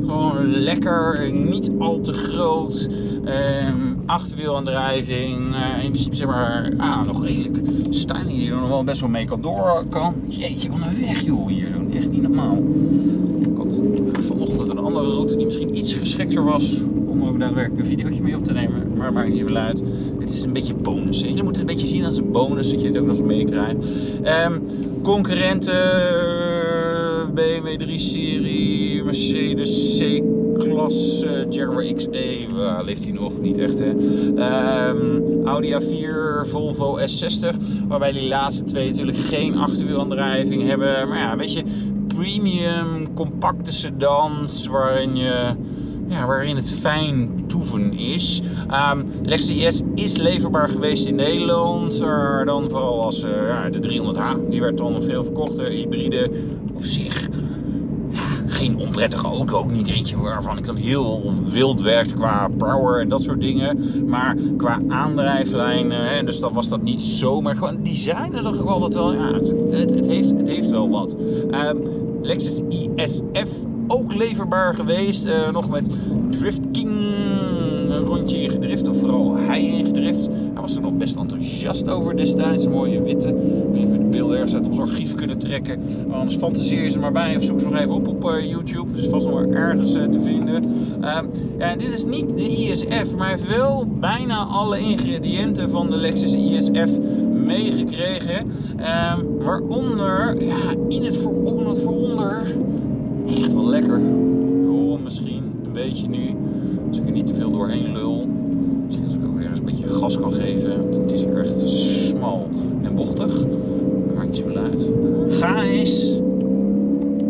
Gewoon 0.00 0.50
lekker, 0.50 1.32
niet 1.32 1.70
al 1.78 2.00
te 2.00 2.12
groot. 2.12 2.88
Ehm 3.24 3.94
achterwielaandrijving. 4.06 5.54
eh, 5.54 5.84
in 5.84 5.90
principe 5.90 6.16
zeg 6.16 6.26
maar, 6.26 6.72
ah, 6.76 7.06
nog 7.06 7.24
redelijk 7.24 7.58
styling 7.90 8.38
die 8.38 8.50
er 8.50 8.56
nog 8.56 8.68
wel 8.68 8.84
best 8.84 9.00
wel 9.00 9.10
mee 9.10 9.24
kan 9.24 9.40
door 9.40 9.84
kan. 9.90 10.14
Jeetje, 10.26 10.70
wat 10.70 10.78
een 10.86 11.00
weg 11.06 11.22
joh 11.24 11.48
hier. 11.48 11.68
Echt 11.94 12.10
niet 12.10 12.22
normaal. 12.22 12.56
Ik 13.40 13.56
had 13.56 13.80
vanochtend 14.26 14.70
een 14.70 14.78
andere 14.78 15.10
route 15.10 15.36
die 15.36 15.44
misschien 15.44 15.76
iets 15.76 15.92
geschikter 15.92 16.44
was 16.44 16.76
om 17.06 17.24
ook 17.24 17.38
daadwerkelijk 17.38 17.82
een 17.82 17.88
videootje 17.88 18.22
mee 18.22 18.36
op 18.36 18.44
te 18.44 18.52
nemen. 18.52 18.92
Maar 19.04 19.12
maakt 19.12 19.28
niet 19.28 19.38
zoveel 19.38 19.56
uit. 19.56 19.82
Het 20.18 20.34
is 20.34 20.42
een 20.42 20.52
beetje 20.52 20.74
bonus. 20.74 21.22
Hè? 21.22 21.28
Je 21.28 21.42
moet 21.42 21.56
het 21.56 21.60
een 21.60 21.66
beetje 21.74 21.86
zien 21.86 22.04
als 22.04 22.16
een 22.16 22.32
bonus, 22.32 22.70
dat 22.70 22.80
je 22.80 22.86
het 22.86 22.98
ook 22.98 23.06
nog 23.06 23.16
eens 23.16 23.26
meekrijgt. 23.26 23.76
Ehm 24.22 24.58
concurrenten, 25.04 25.74
BMW 27.34 27.82
3-serie, 27.82 29.04
Mercedes 29.04 29.98
C-klasse, 29.98 31.46
Jaguar 31.48 31.92
XE, 31.92 32.38
waar 32.54 32.84
leeft 32.84 33.04
hij 33.04 33.12
nog? 33.12 33.40
Niet 33.40 33.58
echt 33.58 33.78
hè. 33.78 33.90
Ehm, 34.36 35.44
Audi 35.44 35.74
A4, 35.74 36.46
Volvo 36.48 36.98
S60, 36.98 37.56
waarbij 37.88 38.12
die 38.12 38.28
laatste 38.28 38.64
twee 38.64 38.88
natuurlijk 38.88 39.18
geen 39.18 39.56
achterwielaandrijving 39.56 40.68
hebben. 40.68 41.08
Maar 41.08 41.18
ja, 41.18 41.32
een 41.32 41.38
beetje 41.38 41.64
premium, 42.06 43.14
compacte 43.14 43.72
sedans, 43.72 44.66
waarin 44.66 45.16
je 45.16 45.54
ja, 46.08 46.26
waarin 46.26 46.56
het 46.56 46.72
fijn 46.72 47.44
toeven 47.46 47.92
is. 47.92 48.42
Ehm 48.68 49.02
Lexus 49.22 49.50
IS 49.50 49.82
is 49.94 50.16
leverbaar 50.16 50.68
geweest 50.68 51.06
in 51.06 51.14
Nederland. 51.14 52.00
Maar 52.00 52.44
dan 52.44 52.70
vooral 52.70 53.02
als 53.02 53.22
eh, 53.22 53.64
de 53.70 53.78
300h. 53.78 54.48
Die 54.48 54.60
werd 54.60 54.76
dan 54.76 55.02
veel 55.02 55.24
verkocht. 55.24 55.56
De 55.56 55.70
hybride 55.70 56.30
op 56.74 56.84
zich 56.84 57.28
geen 58.46 58.78
onprettige 58.78 59.26
auto. 59.26 59.58
Ook 59.58 59.70
niet 59.70 59.88
eentje 59.88 60.16
waarvan 60.16 60.58
ik 60.58 60.66
dan 60.66 60.76
heel 60.76 61.32
wild 61.50 61.80
werkte 61.80 62.14
qua 62.14 62.48
power 62.58 63.00
en 63.00 63.08
dat 63.08 63.22
soort 63.22 63.40
dingen. 63.40 64.04
Maar 64.08 64.36
qua 64.56 64.80
aandrijflijnen. 64.88 66.14
Hè, 66.14 66.24
dus 66.24 66.40
dan 66.40 66.52
was 66.52 66.68
dat 66.68 66.82
niet 66.82 67.02
zo. 67.02 67.40
Maar 67.40 67.54
gewoon 67.54 67.82
design 67.82 68.30
toch 68.42 68.60
ook 68.60 68.68
altijd 68.68 68.94
wel. 68.94 69.14
Ja, 69.14 69.32
het, 69.32 69.54
het, 69.70 70.06
heeft, 70.06 70.30
het 70.30 70.48
heeft 70.48 70.70
wel 70.70 70.88
wat. 70.88 71.16
Ehm, 71.50 71.76
Lexus 72.22 72.60
ISF 72.68 73.48
ook 73.86 74.14
leverbaar 74.14 74.74
geweest. 74.74 75.24
eh, 75.24 75.52
nog 75.52 75.70
met 75.70 75.90
Drift 76.30 76.60
King 76.72 76.90
een 77.94 78.04
rondje 78.04 78.42
ingedrift. 78.42 78.88
Of 78.88 78.98
vooral 78.98 79.36
hij 79.36 79.62
ingedrift. 79.66 80.26
Hij 80.26 80.62
was 80.62 80.74
er 80.74 80.80
nog 80.80 80.96
best 80.96 81.16
enthousiast 81.16 81.88
over 81.88 82.16
destijds. 82.16 82.64
Een 82.64 82.70
mooie 82.70 83.02
witte. 83.02 83.34
Even 83.74 83.98
de 83.98 84.04
beelden 84.04 84.36
ergens 84.36 84.54
uit 84.54 84.66
ons 84.66 84.78
archief 84.78 85.14
kunnen 85.14 85.38
trekken. 85.38 85.80
Anders 86.10 86.36
fantaseer 86.36 86.82
je 86.82 86.90
ze 86.90 86.98
maar 86.98 87.12
bij. 87.12 87.36
Of 87.36 87.42
zoek 87.42 87.60
ze 87.60 87.68
nog 87.68 87.78
even 87.78 87.94
op 87.94 88.08
op 88.08 88.30
eh, 88.30 88.50
YouTube. 88.50 88.92
Dus 88.92 89.06
vast 89.06 89.26
nog 89.26 89.42
ergens 89.42 89.94
eh, 89.94 90.04
te 90.04 90.20
vinden. 90.20 90.64
Ehm, 91.00 91.26
ja, 91.58 91.70
en 91.70 91.78
dit 91.78 91.92
is 91.92 92.04
niet 92.04 92.36
de 92.36 92.48
ISF. 92.48 93.16
Maar 93.16 93.28
hij 93.28 93.36
heeft 93.36 93.56
wel 93.56 93.86
bijna 94.00 94.36
alle 94.36 94.78
ingrediënten 94.78 95.70
van 95.70 95.90
de 95.90 95.96
Lexus 95.96 96.32
ISF 96.34 96.98
meegekregen. 97.44 98.52
Ehm, 98.76 99.20
waaronder, 99.38 100.42
ja, 100.44 100.74
in 100.88 101.02
het 101.02 101.16
vooronder, 101.16 101.76
vooronder 101.76 102.54
echt 103.26 103.52
wel 103.52 103.66
lekker. 103.66 104.00
Misschien 105.02 105.42
een 105.64 105.72
beetje 105.72 106.08
nu. 106.08 106.36
Als 106.88 106.98
ik 106.98 107.06
er 107.06 107.12
niet 107.12 107.26
te 107.26 107.34
veel 107.34 107.50
doorheen 107.50 107.92
lul. 107.92 108.26
Misschien 108.84 109.04
als 109.04 109.14
ik 109.14 109.24
ook 109.26 109.38
weer 109.38 109.50
eens 109.50 109.58
een 109.58 109.64
beetje 109.64 109.88
gas 109.88 110.18
kan 110.18 110.32
geven. 110.32 110.88
Het 111.00 111.12
is 111.12 111.24
echt 111.24 111.68
smal 111.70 112.48
en 112.82 112.94
bochtig. 112.94 113.44
Zoveel 114.30 114.56
uit. 114.56 114.88
Ga 115.28 115.62
eens 115.62 116.20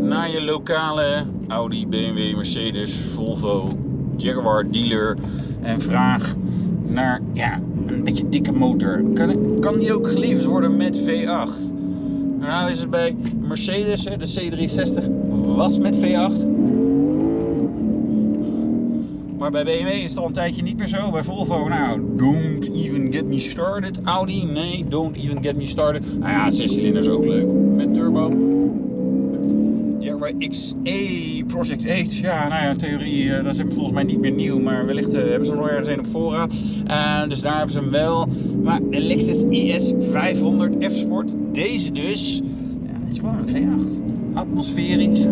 naar 0.01 0.31
je 0.31 0.43
lokale 0.43 1.25
Audi, 1.49 1.87
BMW, 1.87 2.35
Mercedes, 2.35 2.97
Volvo, 2.97 3.69
Jaguar 4.17 4.71
dealer. 4.71 5.17
En 5.63 5.81
vraag 5.81 6.35
naar 6.87 7.21
ja, 7.33 7.61
een 7.87 8.05
beetje 8.05 8.29
dikke 8.29 8.53
motor. 8.53 9.03
Kan, 9.15 9.59
kan 9.61 9.79
die 9.79 9.93
ook 9.93 10.09
geleverd 10.09 10.45
worden 10.45 10.77
met 10.77 10.99
V8? 10.99 11.75
Nou 12.39 12.71
is 12.71 12.81
het 12.81 12.91
bij 12.91 13.17
Mercedes, 13.41 14.03
de 14.03 14.51
C360 14.51 15.24
was 15.55 15.79
met 15.79 15.97
V8. 15.97 16.47
Maar 19.39 19.51
bij 19.51 19.65
BMW 19.65 19.89
is 19.89 20.11
het 20.11 20.19
al 20.19 20.27
een 20.27 20.33
tijdje 20.33 20.63
niet 20.63 20.77
meer 20.77 20.87
zo. 20.87 21.11
Bij 21.11 21.25
Volvo, 21.25 21.69
nou, 21.69 22.01
don't 22.17 22.75
even 22.75 23.13
get 23.13 23.25
me 23.25 23.39
started. 23.39 24.01
Audi, 24.05 24.45
nee, 24.45 24.85
don't 24.89 25.17
even 25.17 25.43
get 25.43 25.57
me 25.57 25.67
started. 25.67 26.19
Nou 26.19 26.33
ja, 26.33 26.51
6 26.51 26.73
cilinders 26.73 27.09
ook 27.09 27.25
leuk. 27.25 27.47
Met 27.77 27.95
turbo. 27.95 28.33
Jaguar 29.99 30.33
XE 30.49 31.45
Project 31.47 31.89
8. 31.89 32.15
Ja, 32.15 32.49
nou 32.49 32.63
ja, 32.63 32.75
theorie, 32.75 33.33
eh, 33.33 33.45
dat 33.45 33.55
is 33.55 33.61
volgens 33.69 33.93
mij 33.93 34.03
niet 34.03 34.21
meer 34.21 34.33
nieuw. 34.33 34.59
Maar 34.59 34.87
wellicht 34.87 35.15
eh, 35.15 35.23
hebben 35.23 35.47
ze 35.47 35.53
er 35.53 35.59
nog 35.59 35.69
ergens 35.69 35.89
een 35.89 35.99
op 35.99 36.07
voorraad. 36.07 36.55
Eh, 36.87 37.29
dus 37.29 37.41
daar 37.41 37.57
hebben 37.57 37.73
ze 37.73 37.79
hem 37.79 37.91
wel. 37.91 38.29
Maar 38.63 38.81
de 38.91 39.01
Lexus 39.01 39.43
IS 39.43 39.93
500 40.11 40.85
F 40.93 40.97
Sport, 40.97 41.29
deze 41.53 41.93
dus. 41.93 42.43
Ja, 42.87 43.09
is 43.09 43.19
gewoon 43.19 43.39
een 43.39 43.55
V8. 43.55 44.14
Atmosferisch. 44.35 45.19
Het 45.19 45.29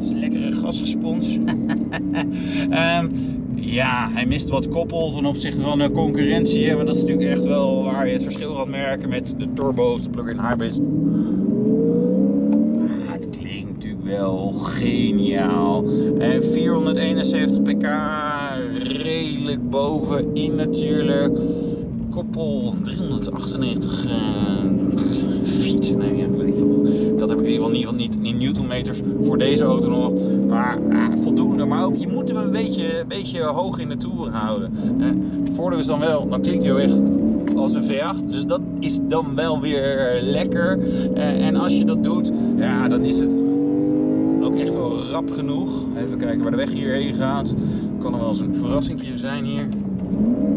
is 0.00 0.10
een 0.10 0.18
lekkere 0.18 0.52
gasrespons. 0.52 1.36
Ehm, 2.70 3.08
ja, 3.54 4.10
hij 4.12 4.26
mist 4.26 4.48
wat 4.48 4.68
koppel 4.68 5.10
ten 5.10 5.24
opzichte 5.24 5.60
van 5.60 5.78
de 5.78 5.90
concurrentie. 5.90 6.74
Maar 6.74 6.86
dat 6.86 6.94
is 6.94 7.00
natuurlijk 7.00 7.28
echt 7.28 7.44
wel 7.44 7.84
waar 7.84 8.06
je 8.06 8.12
het 8.12 8.22
verschil 8.22 8.54
gaat 8.54 8.68
merken 8.68 9.08
met 9.08 9.34
de 9.38 9.52
turbo's, 9.54 10.02
de 10.02 10.10
plug-in 10.10 10.40
hybrids. 10.40 10.78
Ah, 13.06 13.12
het 13.12 13.30
klinkt 13.30 13.72
natuurlijk 13.72 14.04
wel 14.04 14.52
geniaal. 14.52 15.84
En 16.18 16.44
471 16.44 17.62
pk, 17.62 17.86
redelijk 19.02 19.70
bovenin 19.70 20.54
natuurlijk. 20.54 21.38
Koppel 22.16 22.74
398 22.82 24.04
eh, 24.04 24.12
feet. 25.44 25.96
Nee, 25.96 26.28
weet. 26.28 26.64
Dat 27.18 27.28
heb 27.28 27.38
ik 27.38 27.44
in 27.44 27.52
ieder 27.52 27.66
geval, 27.66 27.80
geval 27.80 27.94
niet 27.94 28.18
in 28.22 28.38
newtonmeters 28.38 29.00
voor 29.22 29.38
deze 29.38 29.64
auto 29.64 29.88
nog. 29.88 30.12
Maar 30.48 30.78
ah, 30.90 31.22
voldoende. 31.22 31.64
Maar 31.64 31.84
ook, 31.84 31.96
je 31.96 32.08
moet 32.08 32.28
hem 32.28 32.36
een 32.36 32.50
beetje, 32.50 33.04
beetje 33.08 33.42
hoog 33.42 33.78
in 33.78 33.88
de 33.88 33.96
toer 33.96 34.30
houden. 34.30 34.72
Eh, 34.98 35.06
het 35.44 35.50
voordeel 35.54 35.78
is 35.78 35.86
dan 35.86 35.98
wel, 35.98 36.28
dan 36.28 36.40
klinkt 36.40 36.64
hij 36.64 36.72
heel 36.72 36.82
echt 36.82 37.00
als 37.56 37.74
een 37.74 37.84
V8. 37.84 38.30
Dus 38.30 38.46
dat 38.46 38.60
is 38.78 38.98
dan 39.08 39.34
wel 39.34 39.60
weer 39.60 40.18
lekker. 40.22 40.78
Eh, 41.14 41.46
en 41.46 41.56
als 41.56 41.76
je 41.76 41.84
dat 41.84 42.02
doet, 42.02 42.32
ja, 42.56 42.88
dan 42.88 43.04
is 43.04 43.18
het 43.18 43.34
ook 44.42 44.56
echt 44.56 44.74
wel 44.74 45.02
rap 45.02 45.30
genoeg. 45.30 45.70
Even 45.96 46.18
kijken 46.18 46.42
waar 46.42 46.50
de 46.50 46.56
weg 46.56 46.72
hierheen 46.72 47.14
gaat. 47.14 47.54
kan 47.98 48.12
er 48.12 48.20
wel 48.20 48.28
eens 48.28 48.40
een 48.40 48.54
verrassingje 48.54 49.18
zijn 49.18 49.44
hier. 49.44 49.68
Hmm. 50.08 50.54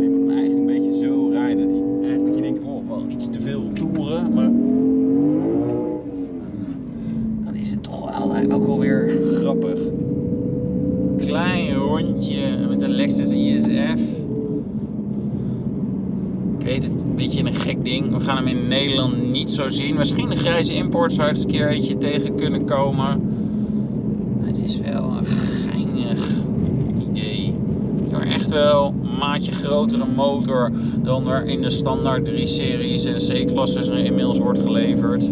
Je 0.00 0.08
moet 0.08 0.20
hem 0.20 0.30
eigenlijk 0.30 0.58
een 0.58 0.66
beetje 0.66 0.94
zo 1.04 1.28
rijden 1.32 1.68
dat, 1.68 1.72
hij, 1.72 2.08
eigenlijk 2.08 2.26
dat 2.26 2.34
je 2.34 2.42
denkt, 2.42 2.60
oh, 2.64 2.88
wel 2.88 3.06
iets 3.08 3.30
te 3.30 3.40
veel 3.40 3.70
toeren, 3.72 4.34
maar 4.34 4.50
dan 7.44 7.54
is 7.54 7.70
het 7.70 7.82
toch 7.82 8.18
wel 8.18 8.52
ook 8.52 8.66
wel 8.66 8.78
weer 8.78 9.20
grappig. 9.34 9.80
Klein 11.16 11.74
rondje 11.74 12.56
met 12.68 12.82
een 12.82 12.90
Lexus 12.90 13.30
ISF. 13.30 14.00
Ik 16.58 16.68
weet 16.68 16.82
het, 16.82 16.92
een 16.92 17.14
beetje 17.16 17.44
een 17.44 17.54
gek 17.54 17.84
ding. 17.84 18.10
We 18.10 18.20
gaan 18.20 18.36
hem 18.36 18.46
in 18.46 18.68
Nederland 18.68 19.30
niet 19.30 19.50
zo 19.50 19.68
zien. 19.68 19.96
Misschien 19.96 20.30
een 20.30 20.38
eens 21.10 21.42
een 21.42 21.46
keer 21.46 21.68
eentje 21.68 21.98
tegen 21.98 22.34
kunnen 22.34 22.64
komen. 22.64 23.20
Het 24.40 24.62
is 24.62 24.78
wel 24.78 25.16
een 25.16 25.24
geinig 25.24 26.18
idee. 27.10 27.54
Maar 28.10 28.26
echt 28.26 28.50
wel 28.50 28.94
een 29.02 29.16
maatje 29.18 29.52
grotere 29.52 30.06
motor 30.16 30.72
dan 31.02 31.28
er 31.28 31.46
in 31.46 31.60
de 31.62 31.70
standaard 31.70 32.28
3-series 32.28 33.04
en 33.04 33.46
C-klasses 33.46 33.88
inmiddels 33.88 34.38
wordt 34.38 34.62
geleverd. 34.62 35.30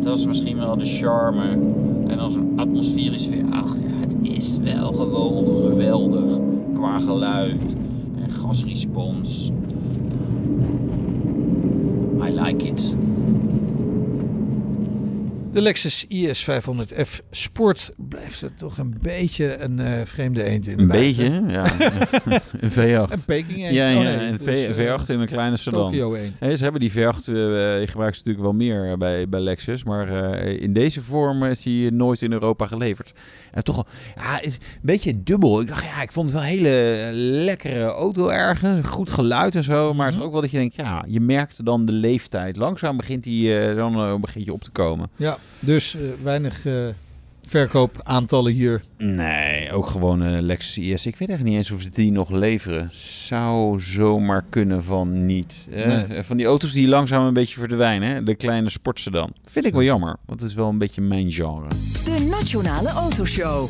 Dat 0.00 0.18
is 0.18 0.26
misschien 0.26 0.56
wel 0.56 0.76
de 0.76 0.84
charme. 0.84 1.58
En 2.06 2.18
als 2.18 2.34
een 2.34 2.52
atmosferische 2.56 3.30
V8, 3.30 3.82
ja, 3.82 4.00
het 4.00 4.16
is 4.22 4.56
wel 4.56 4.92
gewoon 4.92 5.44
geweldig 5.44 6.38
qua 6.74 6.98
geluid 6.98 7.76
en 8.22 8.30
gasrespons. 8.30 9.50
I 12.22 12.40
like 12.40 12.66
it. 12.66 12.94
De 15.58 15.64
Lexus 15.64 16.06
IS 16.08 16.50
500F 16.50 17.20
Sport 17.30 17.92
blijft 17.96 18.42
er 18.42 18.54
toch 18.54 18.78
een 18.78 18.94
beetje 19.02 19.58
een 19.58 19.78
eh, 19.78 19.92
vreemde 20.04 20.42
eend 20.42 20.66
in 20.66 20.76
de 20.76 20.82
Een 20.82 20.88
beetje, 20.88 21.42
ja. 21.48 21.64
een 22.60 22.70
V8. 22.70 23.12
Een 23.12 23.24
Peking 23.26 23.64
eend. 23.64 23.74
Ja, 23.74 23.88
Oh, 23.88 23.94
ja, 23.94 24.02
nee, 24.02 24.26
een 24.26 24.32
het 24.32 24.42
V, 24.42 24.46
is, 24.46 24.76
eh, 24.76 25.00
V8 25.00 25.06
in 25.06 25.20
een 25.20 25.26
kleine 25.26 25.56
sedan. 25.56 25.80
Tokyo 25.80 26.14
eend. 26.14 26.36
Ze 26.36 26.62
hebben 26.62 26.80
die 26.80 26.92
V8, 26.92 26.94
eh 26.94 27.34
je 27.80 27.86
gebruikt 27.86 28.16
ze 28.16 28.22
natuurlijk 28.24 28.40
wel 28.40 28.52
meer 28.52 28.90
eh, 28.90 28.96
bij, 28.96 29.28
bij 29.28 29.40
Lexus, 29.40 29.84
maar 29.84 30.32
eh, 30.40 30.62
in 30.62 30.72
deze 30.72 31.02
vorm 31.02 31.44
is 31.44 31.62
die 31.62 31.90
nooit 31.90 32.22
in 32.22 32.32
Europa 32.32 32.66
geleverd. 32.66 33.12
En 33.52 33.64
toch 33.64 33.74
wel, 33.74 33.86
ja, 34.16 34.40
is 34.40 34.54
een 34.54 34.60
beetje 34.82 35.22
dubbel. 35.22 35.60
Ik 35.60 35.68
dacht, 35.68 35.84
ja, 35.84 36.02
ik 36.02 36.12
vond 36.12 36.30
het 36.30 36.40
wel 36.40 36.48
een 36.48 36.56
hele 36.56 37.10
lekkere 37.44 37.84
auto 37.84 38.28
ergens, 38.28 38.86
goed 38.86 39.10
geluid 39.10 39.54
en 39.54 39.64
zo, 39.64 39.94
maar 39.94 40.06
het 40.06 40.14
is 40.14 40.22
ook 40.22 40.32
wel 40.32 40.40
dat 40.40 40.50
je 40.50 40.58
denkt, 40.58 40.74
ja, 40.74 41.04
je 41.06 41.20
merkt 41.20 41.64
dan 41.64 41.84
de 41.84 41.92
leeftijd. 41.92 42.56
Langzaam 42.56 42.96
begint 42.96 43.22
die 43.22 43.58
eh, 43.58 43.76
dan 43.76 43.94
eh, 43.94 44.14
begint 44.14 44.44
je 44.44 44.52
op 44.52 44.62
te 44.62 44.70
komen. 44.70 45.10
Ja, 45.16 45.36
dus 45.60 45.94
eh, 45.94 46.00
weinig 46.22 46.66
eh, 46.66 46.86
verkoopaantallen 47.46 48.52
hier. 48.52 48.82
Nee, 48.98 49.72
ook 49.72 49.86
gewoon 49.86 50.20
een 50.20 50.42
Lexus 50.42 50.78
IS. 50.78 51.06
Ik 51.06 51.16
weet 51.16 51.28
eigenlijk 51.28 51.42
niet 51.42 51.56
eens 51.56 51.70
of 51.70 51.82
ze 51.82 51.90
die 51.90 52.12
nog 52.12 52.30
leveren. 52.30 52.88
Zou 53.26 53.80
zomaar 53.80 54.44
kunnen 54.48 54.84
van 54.84 55.26
niet. 55.26 55.68
Eh, 55.70 55.86
Nee. 55.86 56.22
Van 56.22 56.36
die 56.36 56.46
auto's 56.46 56.72
die 56.72 56.88
langzaam 56.88 57.26
een 57.26 57.32
beetje 57.32 57.58
verdwijnen. 57.58 58.08
Hè? 58.08 58.22
De 58.22 58.34
kleine 58.34 58.70
sportsedan. 58.70 59.32
Vind 59.44 59.66
ik 59.66 59.72
wel 59.72 59.82
jammer, 59.82 60.16
want 60.26 60.40
het 60.40 60.48
is 60.48 60.56
wel 60.56 60.68
een 60.68 60.78
beetje 60.78 61.00
mijn 61.00 61.30
genre. 61.30 61.68
De 62.04 62.26
Nationale 62.30 62.88
Autoshow. 62.88 63.68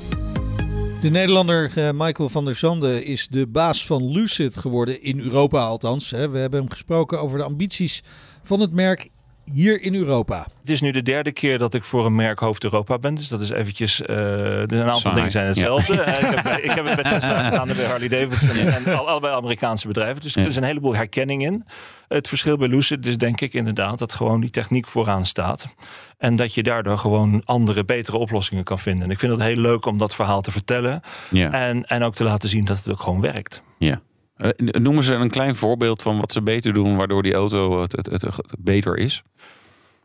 De 1.01 1.11
Nederlander 1.11 1.71
Michael 1.95 2.29
van 2.29 2.45
der 2.45 2.55
Zande 2.57 3.05
is 3.05 3.29
de 3.29 3.47
baas 3.47 3.87
van 3.87 4.13
Lucid 4.13 4.57
geworden, 4.57 5.03
in 5.03 5.21
Europa 5.21 5.61
althans. 5.63 6.11
Hè. 6.11 6.29
We 6.29 6.39
hebben 6.39 6.61
hem 6.61 6.71
gesproken 6.71 7.21
over 7.21 7.39
de 7.39 7.45
ambities 7.45 8.03
van 8.43 8.61
het 8.61 8.73
merk 8.73 9.09
hier 9.53 9.83
in 9.83 9.95
Europa. 9.95 10.47
Het 10.61 10.71
is 10.71 10.81
nu 10.81 10.91
de 10.91 11.03
derde 11.03 11.33
keer 11.33 11.59
dat 11.59 11.75
ik 11.75 11.85
voor 11.85 12.07
een 12.07 12.15
merk 12.15 12.39
hoofd 12.39 12.65
Europa 12.65 12.99
ben. 12.99 13.15
Dus 13.15 13.29
dat 13.29 13.41
is 13.41 13.51
eventjes... 13.51 14.03
eh, 14.03 14.17
er 14.61 14.73
een 14.73 14.91
aantal 14.91 15.13
dingen 15.15 15.31
zijn 15.31 15.47
hetzelfde. 15.47 15.97
Eh, 16.03 16.23
ik, 16.23 16.35
heb, 16.35 16.43
bij- 16.43 16.61
ik 16.61 16.71
heb 16.71 16.85
het 16.87 17.03
bij 17.03 17.13
Tesla 17.13 17.43
gedaan 17.51 17.69
en 17.69 17.77
bij 17.77 17.85
Harley 17.87 18.09
Davidson. 18.09 18.57
En 18.57 18.97
al, 18.99 19.09
allebei 19.09 19.35
Amerikaanse 19.35 19.87
bedrijven. 19.87 20.23
Dus 20.23 20.37
er 20.37 20.47
is 20.47 20.57
een 20.57 20.63
heleboel 20.63 20.95
herkenning 20.95 21.43
in. 21.45 21.65
Het 22.09 22.29
verschil 22.29 22.57
bij 22.57 22.69
Lucid 22.69 23.07
is 23.07 23.17
denk 23.19 23.41
ik 23.41 23.53
inderdaad 23.55 23.99
dat 23.99 24.13
gewoon 24.13 24.41
die 24.41 24.51
techniek 24.51 24.87
vooraan 24.89 25.27
staat. 25.27 25.67
En 26.19 26.37
dat 26.37 26.55
je 26.55 26.63
daardoor 26.63 26.99
gewoon 26.99 27.43
andere, 27.45 27.85
betere 27.85 28.17
oplossingen 28.17 28.65
kan 28.65 28.79
vinden. 28.79 29.05
En 29.05 29.11
ik 29.11 29.19
vind 29.19 29.33
het 29.33 29.43
heel 29.43 29.57
leuk 29.57 29.87
om 29.87 29.99
dat 29.99 30.15
verhaal 30.15 30.41
te 30.41 30.51
vertellen. 30.53 31.01
Ja. 31.31 31.53
En, 31.53 31.85
en 31.85 32.03
ook 32.03 32.15
te 32.15 32.25
laten 32.25 32.49
zien 32.49 32.65
dat 32.65 32.77
het 32.77 32.91
ook 32.91 33.01
gewoon 33.01 33.21
werkt. 33.21 33.63
ja. 33.79 34.01
Eh, 34.39 34.49
noemen 34.81 35.03
ze 35.03 35.15
een 35.15 35.31
klein 35.31 35.57
voorbeeld 35.57 36.03
van 36.03 36.21
wat 36.21 36.33
ze 36.33 36.43
beter 36.43 36.73
doen, 36.73 36.97
waardoor 36.97 37.23
die 37.23 37.35
auto 37.35 37.83
het, 37.83 37.93
het, 37.93 38.07
het, 38.07 38.23
het 38.23 38.55
beter 38.59 38.97
is? 38.97 39.23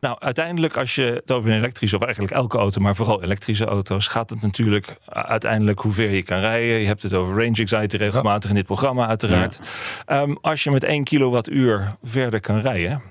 Nou, 0.00 0.16
uiteindelijk 0.18 0.76
als 0.76 0.94
je 0.94 1.02
het 1.02 1.30
over 1.30 1.50
een 1.50 1.56
elektrische, 1.56 1.96
of 1.96 2.02
eigenlijk 2.02 2.34
elke 2.34 2.58
auto, 2.58 2.80
maar 2.80 2.94
vooral 2.96 3.22
elektrische 3.22 3.64
auto's, 3.64 4.06
gaat 4.08 4.30
het 4.30 4.42
natuurlijk 4.42 4.88
u- 4.90 4.94
uiteindelijk 5.08 5.80
hoe 5.80 5.92
ver 5.92 6.10
je 6.10 6.22
kan 6.22 6.40
rijden. 6.40 6.78
Je 6.80 6.86
hebt 6.86 7.02
het 7.02 7.12
over 7.12 7.34
range 7.34 7.58
anxiety 7.60 7.96
regelmatig 7.96 8.50
in 8.50 8.56
dit 8.56 8.66
programma 8.66 9.06
uiteraard. 9.08 9.60
Ehm, 10.06 10.34
als 10.40 10.64
je 10.64 10.70
met 10.70 10.84
1 10.84 11.04
kilowattuur 11.04 11.96
verder 12.02 12.40
kan 12.40 12.60
rijden, 12.60 13.02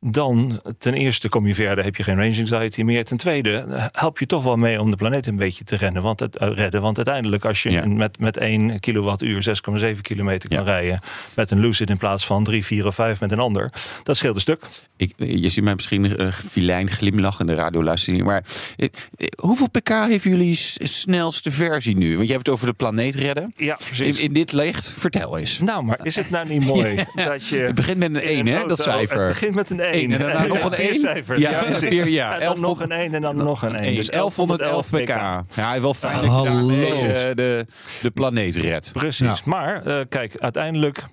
dan 0.00 0.60
ten 0.78 0.94
eerste 0.94 1.28
kom 1.28 1.46
je 1.46 1.54
verder, 1.54 1.84
heb 1.84 1.96
je 1.96 2.02
geen 2.02 2.16
range 2.16 2.38
anxiety 2.38 2.82
meer. 2.82 3.04
Ten 3.04 3.16
tweede 3.16 3.52
eh, 3.58 3.86
help 3.92 4.18
je 4.18 4.26
toch 4.26 4.42
wel 4.44 4.56
mee 4.56 4.80
om 4.80 4.90
de 4.90 4.96
planeet 4.96 5.26
een 5.26 5.36
beetje 5.36 5.64
te 5.64 5.76
rennen, 5.76 6.02
want 6.02 6.20
het, 6.20 6.36
eh, 6.36 6.48
redden. 6.54 6.82
Want 6.82 6.96
uiteindelijk 6.96 7.44
als 7.44 7.62
je 7.62 7.70
Ja. 7.70 7.86
met, 7.86 8.18
met 8.18 8.36
1 8.36 8.80
kilowattuur 8.80 9.42
6,7 9.42 10.02
kilometer 10.02 10.48
kan 10.48 10.58
Ja. 10.58 10.64
rijden 10.64 11.00
met 11.34 11.50
een 11.50 11.60
Lucid 11.60 11.90
in 11.90 11.96
plaats 11.96 12.26
van 12.26 12.44
3, 12.44 12.64
4 12.64 12.86
of 12.86 12.94
5 12.94 13.20
met 13.20 13.32
een 13.32 13.38
ander, 13.38 13.72
dat 14.02 14.16
scheelt 14.16 14.34
een 14.34 14.40
stuk. 14.40 14.62
Ik, 14.96 15.12
je 15.16 15.48
ziet 15.48 15.64
mij 15.64 15.74
misschien 15.74 16.20
een 16.20 16.32
filijn 16.32 16.90
glimlachen 16.90 17.40
in 17.40 17.46
de 17.46 17.54
radioluistering. 17.54 18.24
Maar 18.24 18.44
eh, 18.76 18.86
eh, 19.16 19.26
hoeveel 19.36 19.68
pk 19.70 19.88
heeft 19.88 20.24
jullie 20.24 20.54
snelste 20.54 21.50
versie 21.50 21.96
nu? 21.96 22.14
Want 22.16 22.26
je 22.26 22.32
hebt 22.32 22.46
het 22.46 22.54
over 22.54 22.66
de 22.66 22.72
planeet 22.72 23.14
redden. 23.14 23.52
Ja, 23.56 23.78
In, 23.78 23.84
precies. 23.86 24.18
in 24.18 24.32
dit 24.32 24.52
licht, 24.52 24.88
vertel 24.96 25.38
eens. 25.38 25.58
Nou, 25.58 25.84
maar 25.84 25.98
is 26.02 26.16
het 26.16 26.30
nou 26.30 26.48
niet 26.48 26.64
mooi 26.64 26.94
dat 27.14 27.46
je... 27.46 27.56
Het 27.58 27.74
begint 27.74 27.98
met 27.98 28.14
een 28.14 28.22
in 28.22 28.46
1, 28.46 28.46
hè, 28.46 28.66
dat 28.68 28.80
cijfer. 28.80 29.18
Het 29.18 29.28
begint 29.28 29.54
met 29.54 29.70
een 29.70 29.80
1. 29.80 29.89
En 29.92 30.10
daarna 30.10 30.46
nog 30.46 30.64
een 30.64 30.72
één. 30.72 31.00
cijfers. 31.00 31.40
Ja, 31.40 31.50
Ja, 31.50 31.64
en 31.64 31.70
precies. 31.70 31.88
vier, 31.88 32.08
ja. 32.08 32.32
En 32.34 32.38
dan 32.40 32.48
11 32.48 32.60
nog 32.60 32.80
een 32.80 32.92
1 32.92 33.14
en 33.14 33.20
dan 33.20 33.36
nog 33.36 33.62
een 33.62 33.74
1. 33.74 33.94
Dus 33.94 34.06
Dus 34.06 34.08
1111 34.08 34.88
pk. 34.90 35.08
Ja, 35.56 35.80
wel 35.80 35.94
fijn 35.94 36.14
dat 36.14 36.24
je 36.24 36.30
Hallo. 36.30 36.44
daarmee 36.68 36.92
eh, 36.92 37.34
de, 37.34 37.66
de 38.02 38.10
planeet 38.10 38.54
redt. 38.56 38.92
Precies. 38.92 39.44
Maar 39.44 39.82
eh, 39.86 40.00
kijk, 40.08 40.36
uiteindelijk 40.38 41.04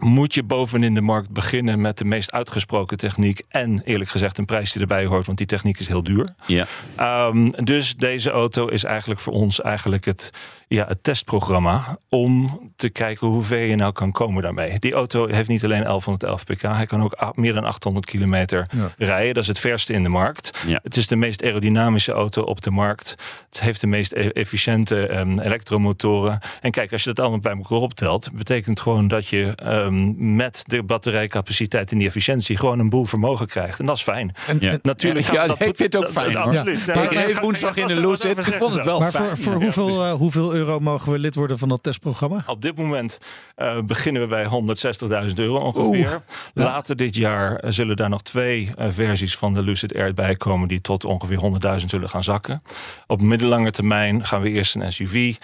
moet 0.00 0.34
je 0.34 0.42
bovenin 0.42 0.94
de 0.94 1.00
markt 1.00 1.30
beginnen 1.30 1.80
met 1.80 1.98
de 1.98 2.04
meest 2.04 2.32
uitgesproken 2.32 2.96
techniek. 2.96 3.42
En 3.48 3.82
eerlijk 3.84 4.10
gezegd 4.10 4.38
een 4.38 4.44
prijs 4.44 4.72
die 4.72 4.80
erbij 4.82 5.04
hoort, 5.04 5.26
want 5.26 5.38
die 5.38 5.46
techniek 5.46 5.78
is 5.78 5.88
heel 5.88 6.02
duur. 6.02 6.28
Ja. 6.46 6.66
Ehm, 6.96 7.48
dus 7.64 7.96
deze 7.96 8.30
auto 8.30 8.66
is 8.66 8.84
eigenlijk 8.84 9.20
voor 9.20 9.32
ons 9.32 9.60
eigenlijk 9.60 10.04
het, 10.04 10.30
ja, 10.74 10.86
het 10.88 11.02
testprogramma 11.02 11.98
om 12.08 12.60
te 12.76 12.88
kijken 12.90 13.26
hoe 13.26 13.42
ver 13.42 13.58
je 13.58 13.74
nou 13.74 13.92
kan 13.92 14.12
komen 14.12 14.42
daarmee. 14.42 14.78
Die 14.78 14.92
auto 14.92 15.26
heeft 15.26 15.48
niet 15.48 15.64
alleen 15.64 15.82
1111 15.84 16.44
pk, 16.44 16.62
hij 16.62 16.86
kan 16.86 17.02
ook 17.02 17.36
meer 17.36 17.52
dan 17.54 17.64
800 17.64 18.06
kilometer 18.06 18.66
Ja. 18.76 18.90
rijden. 18.98 19.34
Dat 19.34 19.42
is 19.42 19.48
het 19.48 19.58
verste 19.58 19.92
in 19.92 20.02
de 20.02 20.08
markt. 20.08 20.58
Ja. 20.66 20.80
Het 20.82 20.96
is 20.96 21.06
de 21.06 21.16
meest 21.16 21.42
aerodynamische 21.42 22.12
auto 22.12 22.42
op 22.42 22.60
de 22.62 22.70
markt. 22.70 23.14
Het 23.48 23.60
heeft 23.60 23.80
de 23.80 23.86
meest 23.86 24.12
e- 24.12 24.28
efficiënte 24.28 25.06
ehm, 25.06 25.38
elektromotoren. 25.38 26.38
En 26.60 26.70
kijk, 26.70 26.92
als 26.92 27.02
je 27.04 27.08
dat 27.08 27.20
allemaal 27.20 27.40
bij 27.40 27.52
elkaar 27.56 27.78
optelt, 27.78 28.28
betekent 28.32 28.80
gewoon 28.80 29.08
dat 29.08 29.26
je 29.28 29.52
ehm, 29.56 30.34
met 30.36 30.62
de 30.66 30.82
batterijcapaciteit 30.82 31.90
en 31.92 31.98
die 31.98 32.06
efficiëntie 32.06 32.56
gewoon 32.56 32.78
een 32.78 32.88
boel 32.90 33.04
vermogen 33.04 33.46
krijgt. 33.46 33.78
En 33.80 33.86
dat 33.86 33.96
is 33.96 34.02
fijn. 34.02 34.34
En, 34.46 34.56
Ja. 34.60 34.70
en- 34.70 34.78
Natuurlijk. 34.82 35.32
Ja, 35.32 35.46
dat 35.46 35.60
ik 35.60 35.62
vind 35.76 35.78
het 35.78 35.96
ook 35.96 36.02
dat- 36.02 36.12
fijn, 36.12 36.32
dat-. 36.32 36.44
Absoluut. 36.44 36.78
Ik 36.86 37.12
reed 37.12 37.38
woensdag 37.40 37.76
in 37.76 37.86
de 37.86 37.94
dat- 38.00 38.24
Ik 38.46 38.54
vond 38.54 38.72
het 38.72 38.84
wel 38.84 38.98
maar 39.00 39.10
fijn. 39.10 39.36
voor, 39.36 39.54
hoeveel, 39.54 40.04
eh, 40.04 40.12
hoeveel 40.12 40.54
euro 40.54 40.61
mogen 40.80 41.12
we 41.12 41.18
lid 41.18 41.34
worden 41.34 41.58
van 41.58 41.68
dat 41.68 41.82
testprogramma? 41.82 42.42
Op 42.46 42.62
dit 42.62 42.76
moment 42.76 43.18
eh, 43.54 43.78
beginnen 43.80 44.22
we 44.22 44.28
bij 44.28 44.44
160.000 45.28 45.34
euro 45.34 45.56
ongeveer. 45.58 46.22
Later 46.54 46.96
dit 46.96 47.16
jaar 47.16 47.56
eh, 47.56 47.70
zullen 47.70 47.96
daar 47.96 48.08
nog 48.08 48.22
twee 48.22 48.70
eh, 48.76 48.86
versies 48.90 49.36
van 49.36 49.54
de 49.54 49.62
Lucid 49.62 49.94
Air 49.94 50.14
bij 50.14 50.36
komen 50.36 50.68
die 50.68 50.80
tot 50.80 51.04
ongeveer 51.04 51.40
100.000 51.80 51.84
zullen 51.86 52.08
gaan 52.08 52.24
zakken. 52.24 52.62
Op 53.06 53.20
middellange 53.20 53.70
termijn 53.70 54.26
gaan 54.26 54.40
we 54.40 54.50
eerst 54.50 54.74
een 54.74 54.92
SUV 54.92 55.34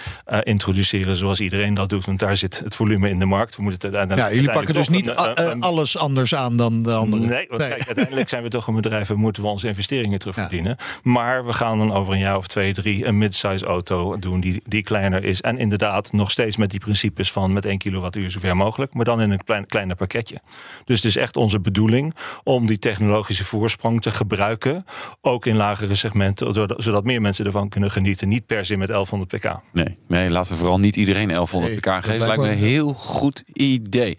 introduceren 0.42 1.16
zoals 1.16 1.40
iedereen 1.40 1.74
dat 1.74 1.88
doet, 1.88 2.04
want 2.06 2.18
daar 2.18 2.36
zit 2.36 2.58
het 2.64 2.74
volume 2.74 3.08
in 3.10 3.18
de 3.18 3.24
markt. 3.24 3.56
We 3.56 3.62
moeten 3.62 3.92
het 3.94 4.10
Ja, 4.18 4.32
jullie 4.32 4.50
pakken 4.52 4.74
dus 4.74 4.88
niet 4.88 5.06
een- 5.06 5.50
een- 5.50 5.60
alles 5.62 5.96
anders 5.98 6.34
aan 6.34 6.56
dan 6.56 6.82
de 6.82 6.94
anderen. 6.94 7.28
Nee, 7.28 7.46
want 7.48 7.62
kijk, 7.62 7.86
uiteindelijk 7.86 8.28
zijn 8.28 8.42
we 8.42 8.48
toch 8.48 8.66
een 8.66 8.74
bedrijf 8.74 9.10
en 9.10 9.16
moeten 9.16 9.42
we 9.42 9.48
onze 9.48 9.66
investeringen 9.68 10.18
terugverdienen. 10.18 10.76
Maar 11.02 11.46
we 11.46 11.52
gaan 11.52 11.78
dan 11.78 11.92
over 11.92 12.12
een 12.12 12.18
jaar 12.18 12.36
of 12.36 12.46
twee, 12.46 12.72
drie 12.72 13.06
een 13.06 13.18
mid-size 13.18 13.66
auto 13.66 14.18
doen 14.18 14.40
die, 14.40 14.62
die 14.64 14.82
kleiner 15.08 15.30
is. 15.30 15.40
En 15.40 15.58
inderdaad 15.58 16.12
nog 16.12 16.30
steeds 16.30 16.56
met 16.56 16.70
die 16.70 16.80
principes 16.80 17.32
van 17.32 17.52
met 17.52 17.64
1 17.64 17.78
kilowattuur 17.78 18.30
zover 18.30 18.56
mogelijk. 18.56 18.94
Maar 18.94 19.04
dan 19.04 19.20
in 19.20 19.30
een 19.30 19.44
klein, 19.44 19.66
kleiner 19.66 19.96
pakketje. 19.96 20.40
Dus 20.84 20.96
het 20.96 21.04
is 21.04 21.16
echt 21.16 21.36
onze 21.36 21.60
bedoeling 21.60 22.14
om 22.44 22.66
die 22.66 22.78
technologische 22.78 23.44
voorsprong 23.44 24.02
te 24.02 24.10
gebruiken. 24.10 24.84
Ook 25.20 25.46
in 25.46 25.56
lagere 25.56 25.94
segmenten, 25.94 26.52
zodat, 26.54 26.82
zodat 26.82 27.04
meer 27.04 27.20
mensen 27.20 27.46
ervan 27.46 27.68
kunnen 27.68 27.90
genieten. 27.90 28.28
Niet 28.28 28.46
per 28.46 28.66
se 28.66 28.76
met 28.76 28.88
1100 28.88 29.30
pk. 29.30 29.60
Nee, 29.72 29.98
nee, 30.08 30.30
laten 30.30 30.52
we 30.52 30.58
vooral 30.58 30.78
niet 30.78 30.96
iedereen 30.96 31.28
1100 31.28 31.72
Nee, 31.72 31.80
pk 31.80 31.84
dat 31.84 32.04
geven. 32.04 32.18
lijkt 32.18 32.26
Lijkt 32.26 32.42
me 32.42 32.48
een 32.48 32.70
heel 32.70 32.92
goed 32.92 33.44
idee. 33.52 34.18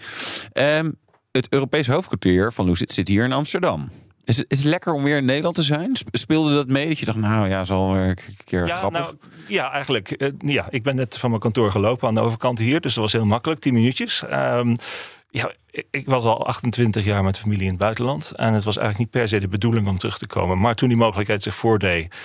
Ehm, 0.52 0.92
het 1.32 1.48
Europese 1.50 1.92
hoofdkwartier 1.92 2.54
van 2.54 2.66
Lucid 2.66 2.92
zit 2.92 3.08
hier 3.08 3.24
in 3.24 3.32
Amsterdam. 3.32 3.90
Is 4.24 4.38
het, 4.38 4.46
is 4.52 4.58
het 4.58 4.68
lekker 4.68 4.94
om 4.94 5.04
weer 5.04 5.18
in 5.18 5.26
Nederland 5.26 5.56
te 5.56 5.64
zijn? 5.64 5.96
Sp- 5.96 6.08
Speelde 6.12 6.54
dat 6.54 6.68
mee 6.68 6.88
dat 6.88 7.00
je 7.00 7.06
dacht, 7.06 7.18
nou 7.18 7.48
ja, 7.50 7.66
zal 7.66 7.96
een 7.96 8.18
keer 8.46 8.68
Ja, 8.68 8.78
grappig? 8.78 9.02
nou, 9.02 9.16
ja, 9.48 9.72
eigenlijk. 9.72 10.12
eh, 10.12 10.30
ja, 10.38 10.68
ik 10.70 10.84
ben 10.84 10.96
net 10.96 11.18
van 11.18 11.30
mijn 11.30 11.42
kantoor 11.42 11.72
gelopen 11.72 12.08
aan 12.08 12.14
de 12.14 12.22
overkant 12.22 12.60
hier. 12.60 12.82
Dus 12.82 12.94
dat 12.94 13.04
was 13.04 13.14
heel 13.14 13.26
makkelijk, 13.26 13.62
10 13.62 13.74
minuutjes. 13.74 14.26
Ehm, 14.26 14.76
ja, 15.30 15.52
ik 15.92 16.06
was 16.10 16.24
al 16.24 16.46
28 16.48 17.06
jaar 17.06 17.24
met 17.24 17.38
familie 17.38 17.64
in 17.64 17.70
het 17.70 17.78
buitenland. 17.80 18.32
En 18.36 18.54
het 18.54 18.64
was 18.64 18.78
eigenlijk 18.78 18.98
niet 19.14 19.22
per 19.22 19.30
se 19.30 19.40
de 19.40 19.48
bedoeling 19.48 19.88
om 19.88 19.98
terug 19.98 20.18
te 20.18 20.28
komen. 20.28 20.60
Maar 20.60 20.76
toen 20.76 20.88
die 20.90 20.98
mogelijkheid 20.98 21.44
zich 21.44 21.56
voordeed, 21.56 22.16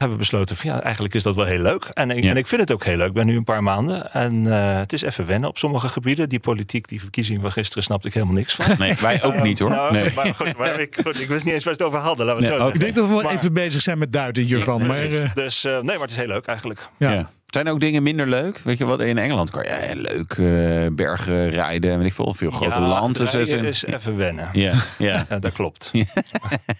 hebben 0.00 0.18
we 0.18 0.24
besloten 0.24 0.56
van 0.56 0.70
ja, 0.70 0.82
eigenlijk 0.82 1.14
is 1.14 1.22
dat 1.22 1.34
wel 1.34 1.44
heel 1.44 1.58
leuk. 1.58 1.84
En, 1.84 2.10
ik- 2.10 2.24
Ja. 2.24 2.30
en 2.30 2.36
ik 2.36 2.46
vind 2.46 2.60
het 2.60 2.72
ook 2.72 2.84
heel 2.84 2.96
leuk. 2.96 3.06
Ik 3.06 3.12
ben 3.12 3.26
nu 3.26 3.36
een 3.36 3.44
paar 3.44 3.62
maanden. 3.62 4.12
En 4.12 4.52
eh, 4.52 4.76
het 4.76 4.92
is 4.92 5.02
even 5.02 5.26
wennen 5.26 5.48
op 5.48 5.58
sommige 5.58 5.88
gebieden. 5.88 6.28
Die 6.28 6.40
politiek, 6.40 6.88
die 6.88 7.00
verkiezingen 7.00 7.40
van 7.40 7.52
gisteren, 7.52 7.82
snapte 7.82 8.08
ik 8.08 8.14
helemaal 8.14 8.34
niks 8.34 8.54
van. 8.54 8.66
Nee, 8.78 8.94
wij 9.00 9.22
ook 9.22 9.42
niet 9.42 9.58
hoor. 9.58 9.70
Nou, 9.80 9.92
nee. 9.92 10.12
maar 10.14 10.34
goed, 10.34 10.56
maar 10.56 10.80
ik, 10.80 10.98
goed, 11.04 11.20
ik 11.20 11.28
wist 11.28 11.44
niet 11.44 11.54
eens 11.54 11.64
waar 11.64 11.74
ze 11.74 11.82
het 11.82 11.88
over 11.92 11.98
hadden. 11.98 12.26
Laten 12.26 12.40
we 12.42 12.46
het 12.48 12.56
Nee, 12.58 12.66
zo. 12.68 12.74
Ik 12.74 12.80
denk 12.80 12.94
dat 12.94 13.06
we 13.06 13.12
wel 13.14 13.22
Maar- 13.22 13.32
even 13.34 13.52
bezig 13.52 13.82
zijn 13.82 13.98
met 13.98 14.12
duiden 14.12 14.44
hiervan. 14.44 14.86
Maar, 14.86 15.02
eh, 15.02 15.34
Dus 15.34 15.64
eh, 15.64 15.72
nee, 15.72 15.82
maar 15.82 16.00
het 16.00 16.10
is 16.10 16.16
heel 16.16 16.26
leuk 16.26 16.46
eigenlijk. 16.46 16.88
ja. 16.98 17.12
Ja. 17.12 17.30
Zijn 17.46 17.66
er 17.66 17.72
ook 17.72 17.80
dingen 17.80 18.02
minder 18.02 18.28
leuk? 18.28 18.58
Weet 18.64 18.78
je 18.78 18.84
wat? 18.84 19.00
In 19.00 19.18
Engeland 19.18 19.50
kan 19.50 19.62
je 19.62 19.68
ja, 19.68 19.94
leuk 19.94 20.32
eh, 20.32 20.94
bergen 20.96 21.48
rijden. 21.48 21.98
Weet 21.98 22.06
ik 22.06 22.12
veel, 22.12 22.34
veel 22.34 22.50
grote 22.50 22.78
Ja, 22.78 22.86
land. 22.86 23.18
het 23.18 23.30
Dus 23.30 23.48
het 23.50 23.62
is 23.64 23.84
even 23.84 24.16
wennen. 24.16 24.48
Ja, 24.52 24.72
ja. 24.98 25.26
Ja, 25.30 25.38
dat 25.38 25.52
klopt. 25.52 25.90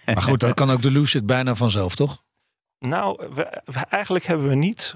maar 0.05 0.21
goed, 0.23 0.39
dat 0.39 0.53
kan 0.53 0.69
ook 0.71 0.81
de 0.81 0.91
Lucid 0.91 1.25
bijna 1.25 1.55
vanzelf, 1.55 1.95
toch? 1.95 2.23
Nou, 2.85 3.27
we, 3.33 3.61
we- 3.65 3.85
eigenlijk 3.89 4.25
hebben 4.25 4.47
we 4.49 4.55
niet 4.55 4.95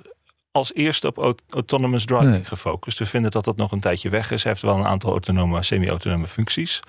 als 0.51 0.73
eerste 0.73 1.07
op 1.07 1.17
aut- 1.17 1.41
autonomous 1.49 2.05
driving 2.05 2.29
Nee. 2.31 2.43
gefocust. 2.45 2.99
We 2.99 3.05
vinden 3.05 3.31
dat 3.31 3.43
dat 3.43 3.55
nog 3.57 3.71
een 3.71 3.79
tijdje 3.79 4.09
weg 4.09 4.31
is. 4.31 4.43
Hij 4.43 4.51
heeft 4.51 4.63
wel 4.63 4.75
een 4.77 4.85
aantal 4.85 5.11
autonome, 5.11 5.63
semi-autonome 5.63 6.27
functies. 6.27 6.79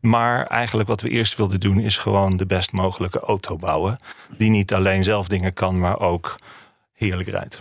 Maar 0.00 0.46
eigenlijk 0.46 0.88
wat 0.88 1.00
we 1.00 1.08
eerst 1.08 1.36
wilden 1.36 1.60
doen 1.60 1.78
is 1.78 1.96
gewoon 1.96 2.36
de 2.36 2.46
best 2.46 2.72
mogelijke 2.72 3.20
auto 3.20 3.56
bouwen. 3.56 3.98
Die 4.38 4.50
niet 4.50 4.74
alleen 4.74 5.04
zelf 5.04 5.28
dingen 5.28 5.52
kan, 5.52 5.78
maar 5.78 6.00
ook 6.00 6.36
heerlijk 6.92 7.28
rijdt. 7.28 7.60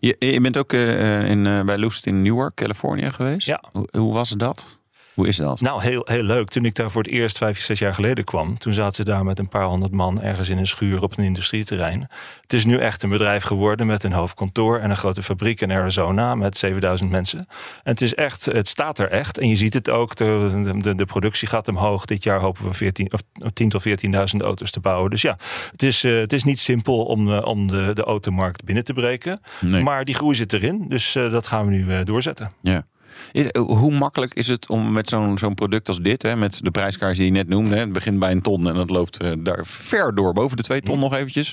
Je, 0.00 0.16
je 0.18 0.40
bent 0.40 0.56
ook 0.56 0.72
eh, 0.72 1.28
in, 1.28 1.46
eh, 1.46 1.64
bij 1.64 1.78
Lucid 1.78 2.06
in 2.06 2.22
Newark, 2.22 2.54
Californië 2.54 3.10
geweest. 3.10 3.46
Ja. 3.46 3.62
Hoe, 3.72 3.88
hoe 3.90 4.12
was 4.12 4.30
dat? 4.30 4.80
Hoe 5.16 5.26
is 5.26 5.36
dat? 5.36 5.60
Nou, 5.60 5.82
heel, 5.82 6.02
heel 6.04 6.22
leuk. 6.22 6.48
Toen 6.48 6.64
ik 6.64 6.74
daar 6.74 6.90
voor 6.90 7.02
het 7.02 7.10
eerst 7.10 7.38
vijf, 7.38 7.60
zes 7.60 7.78
jaar 7.78 7.94
geleden 7.94 8.24
kwam, 8.24 8.58
toen 8.58 8.72
zaten 8.72 8.94
ze 8.94 9.04
daar 9.04 9.24
met 9.24 9.38
een 9.38 9.48
paar 9.48 9.64
honderd 9.64 9.92
man 9.92 10.22
ergens 10.22 10.48
in 10.48 10.58
een 10.58 10.66
schuur 10.66 11.02
op 11.02 11.18
een 11.18 11.24
industrieterrein. 11.24 12.08
Het 12.42 12.52
is 12.52 12.64
nu 12.64 12.76
echt 12.76 13.02
een 13.02 13.10
bedrijf 13.10 13.42
geworden 13.42 13.86
met 13.86 14.04
een 14.04 14.12
hoofdkantoor 14.12 14.78
en 14.78 14.90
een 14.90 14.96
grote 14.96 15.22
fabriek 15.22 15.60
in 15.60 15.72
Arizona 15.72 16.34
met 16.34 16.58
7000 16.58 17.10
mensen. 17.10 17.38
En 17.38 17.46
het 17.82 18.00
is 18.00 18.14
echt, 18.14 18.44
het 18.44 18.68
staat 18.68 18.98
er 18.98 19.10
echt. 19.10 19.38
En 19.38 19.48
je 19.48 19.56
ziet 19.56 19.74
het 19.74 19.90
ook. 19.90 20.16
De, 20.16 20.78
de, 20.78 20.94
de 20.94 21.04
productie 21.04 21.48
gaat 21.48 21.68
omhoog. 21.68 22.04
Dit 22.04 22.22
jaar 22.22 22.40
hopen 22.40 22.64
we 22.64 22.72
14 22.72 23.12
of 23.12 23.20
10 23.52 23.68
tot 23.68 23.88
14.000 23.88 23.92
auto's 24.38 24.70
te 24.70 24.80
bouwen. 24.80 25.10
Dus 25.10 25.22
ja, 25.22 25.38
het 25.70 25.82
is, 25.82 26.04
eh, 26.04 26.16
het 26.16 26.32
is 26.32 26.44
niet 26.44 26.60
simpel 26.60 27.04
om, 27.04 27.32
eh, 27.32 27.44
om 27.44 27.66
de, 27.66 27.90
de 27.94 28.02
automarkt 28.02 28.64
binnen 28.64 28.84
te 28.84 28.92
breken. 28.92 29.40
Nee. 29.60 29.82
Maar 29.82 30.04
die 30.04 30.14
groei 30.14 30.34
zit 30.34 30.52
erin. 30.52 30.84
Dus 30.88 31.14
eh, 31.14 31.32
dat 31.32 31.46
gaan 31.46 31.66
we 31.66 31.72
nu 31.72 32.04
doorzetten. 32.04 32.52
Ja. 32.60 32.86
Eh, 33.32 33.62
hoe 33.62 33.92
makkelijk 33.92 34.34
is 34.34 34.48
het 34.48 34.68
om 34.68 34.92
met 34.92 35.08
zo'n 35.08 35.38
zo'n 35.38 35.54
product 35.54 35.88
als 35.88 36.00
dit, 36.00 36.22
hè, 36.22 36.36
met 36.36 36.58
de 36.64 36.70
prijskaart 36.70 37.16
die 37.16 37.24
je 37.24 37.30
net 37.32 37.48
noemde, 37.48 37.74
hè, 37.74 37.80
het 37.80 37.92
begint 37.92 38.18
bij 38.18 38.30
een 38.30 38.42
ton 38.42 38.68
en 38.68 38.74
dat 38.74 38.90
loopt 38.90 39.20
eh, 39.20 39.32
daar 39.38 39.66
ver 39.66 40.14
door, 40.14 40.32
boven 40.32 40.56
de 40.56 40.62
twee 40.62 40.80
ton 40.80 40.98
nog 40.98 41.14
eventjes. 41.14 41.48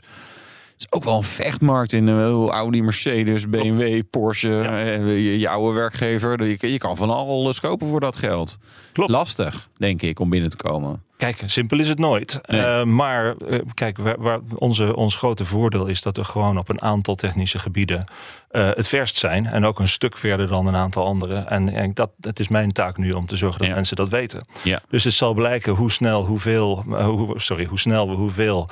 Het 0.73 0.81
is 0.91 0.97
ook 0.97 1.03
wel 1.03 1.17
een 1.17 1.23
vechtmarkt 1.23 1.93
in 1.93 2.07
eh, 2.09 2.47
Audi, 2.47 2.81
Mercedes, 2.81 3.49
BMW, 3.49 4.01
Porsche, 4.09 4.49
Ja. 4.49 4.77
je, 4.77 5.39
je 5.39 5.49
oude 5.49 5.73
werkgever. 5.75 6.47
Je, 6.47 6.57
je 6.71 6.77
kan 6.77 6.97
van 6.97 7.09
alles 7.09 7.59
kopen 7.59 7.87
voor 7.87 7.99
dat 7.99 8.15
geld. 8.15 8.57
Klopt. 8.91 9.11
Lastig, 9.11 9.69
denk 9.77 10.01
ik, 10.01 10.19
om 10.19 10.29
binnen 10.29 10.49
te 10.49 10.57
komen. 10.57 11.03
Kijk, 11.23 11.41
simpel 11.45 11.79
is 11.79 11.89
het 11.89 11.99
nooit. 11.99 12.39
Nee. 12.45 12.61
Eh, 12.61 12.83
maar 12.83 13.35
eh, 13.37 13.59
kijk, 13.73 13.97
waar, 13.97 14.15
waar 14.19 14.39
onze, 14.55 14.95
ons 14.95 15.15
grote 15.15 15.45
voordeel 15.45 15.85
is 15.85 16.01
dat 16.01 16.17
we 16.17 16.23
gewoon 16.23 16.57
op 16.57 16.69
een 16.69 16.81
aantal 16.81 17.15
technische 17.15 17.59
gebieden 17.59 18.03
eh, 18.49 18.69
het 18.73 18.87
verst 18.87 19.15
zijn. 19.15 19.45
En 19.45 19.65
ook 19.65 19.79
een 19.79 19.87
stuk 19.87 20.17
verder 20.17 20.47
dan 20.47 20.67
een 20.67 20.75
aantal 20.75 21.05
anderen. 21.05 21.49
En, 21.49 21.69
en 21.73 21.93
dat, 21.93 22.11
het 22.21 22.39
is 22.39 22.47
mijn 22.47 22.71
taak 22.71 22.97
nu 22.97 23.11
om 23.11 23.25
te 23.25 23.35
zorgen 23.37 23.59
dat 23.59 23.67
Ja. 23.67 23.73
mensen 23.75 23.95
dat 23.95 24.09
weten. 24.09 24.45
Ja. 24.63 24.81
Dus 24.89 25.03
het 25.03 25.13
zal 25.13 25.33
blijken 25.33 25.73
hoe 25.73 25.91
snel, 25.91 26.25
hoeveel, 26.25 26.83
hoe, 26.87 27.39
sorry, 27.39 27.65
hoe 27.65 27.79
snel 27.79 28.09
we 28.09 28.15
hoeveel 28.15 28.69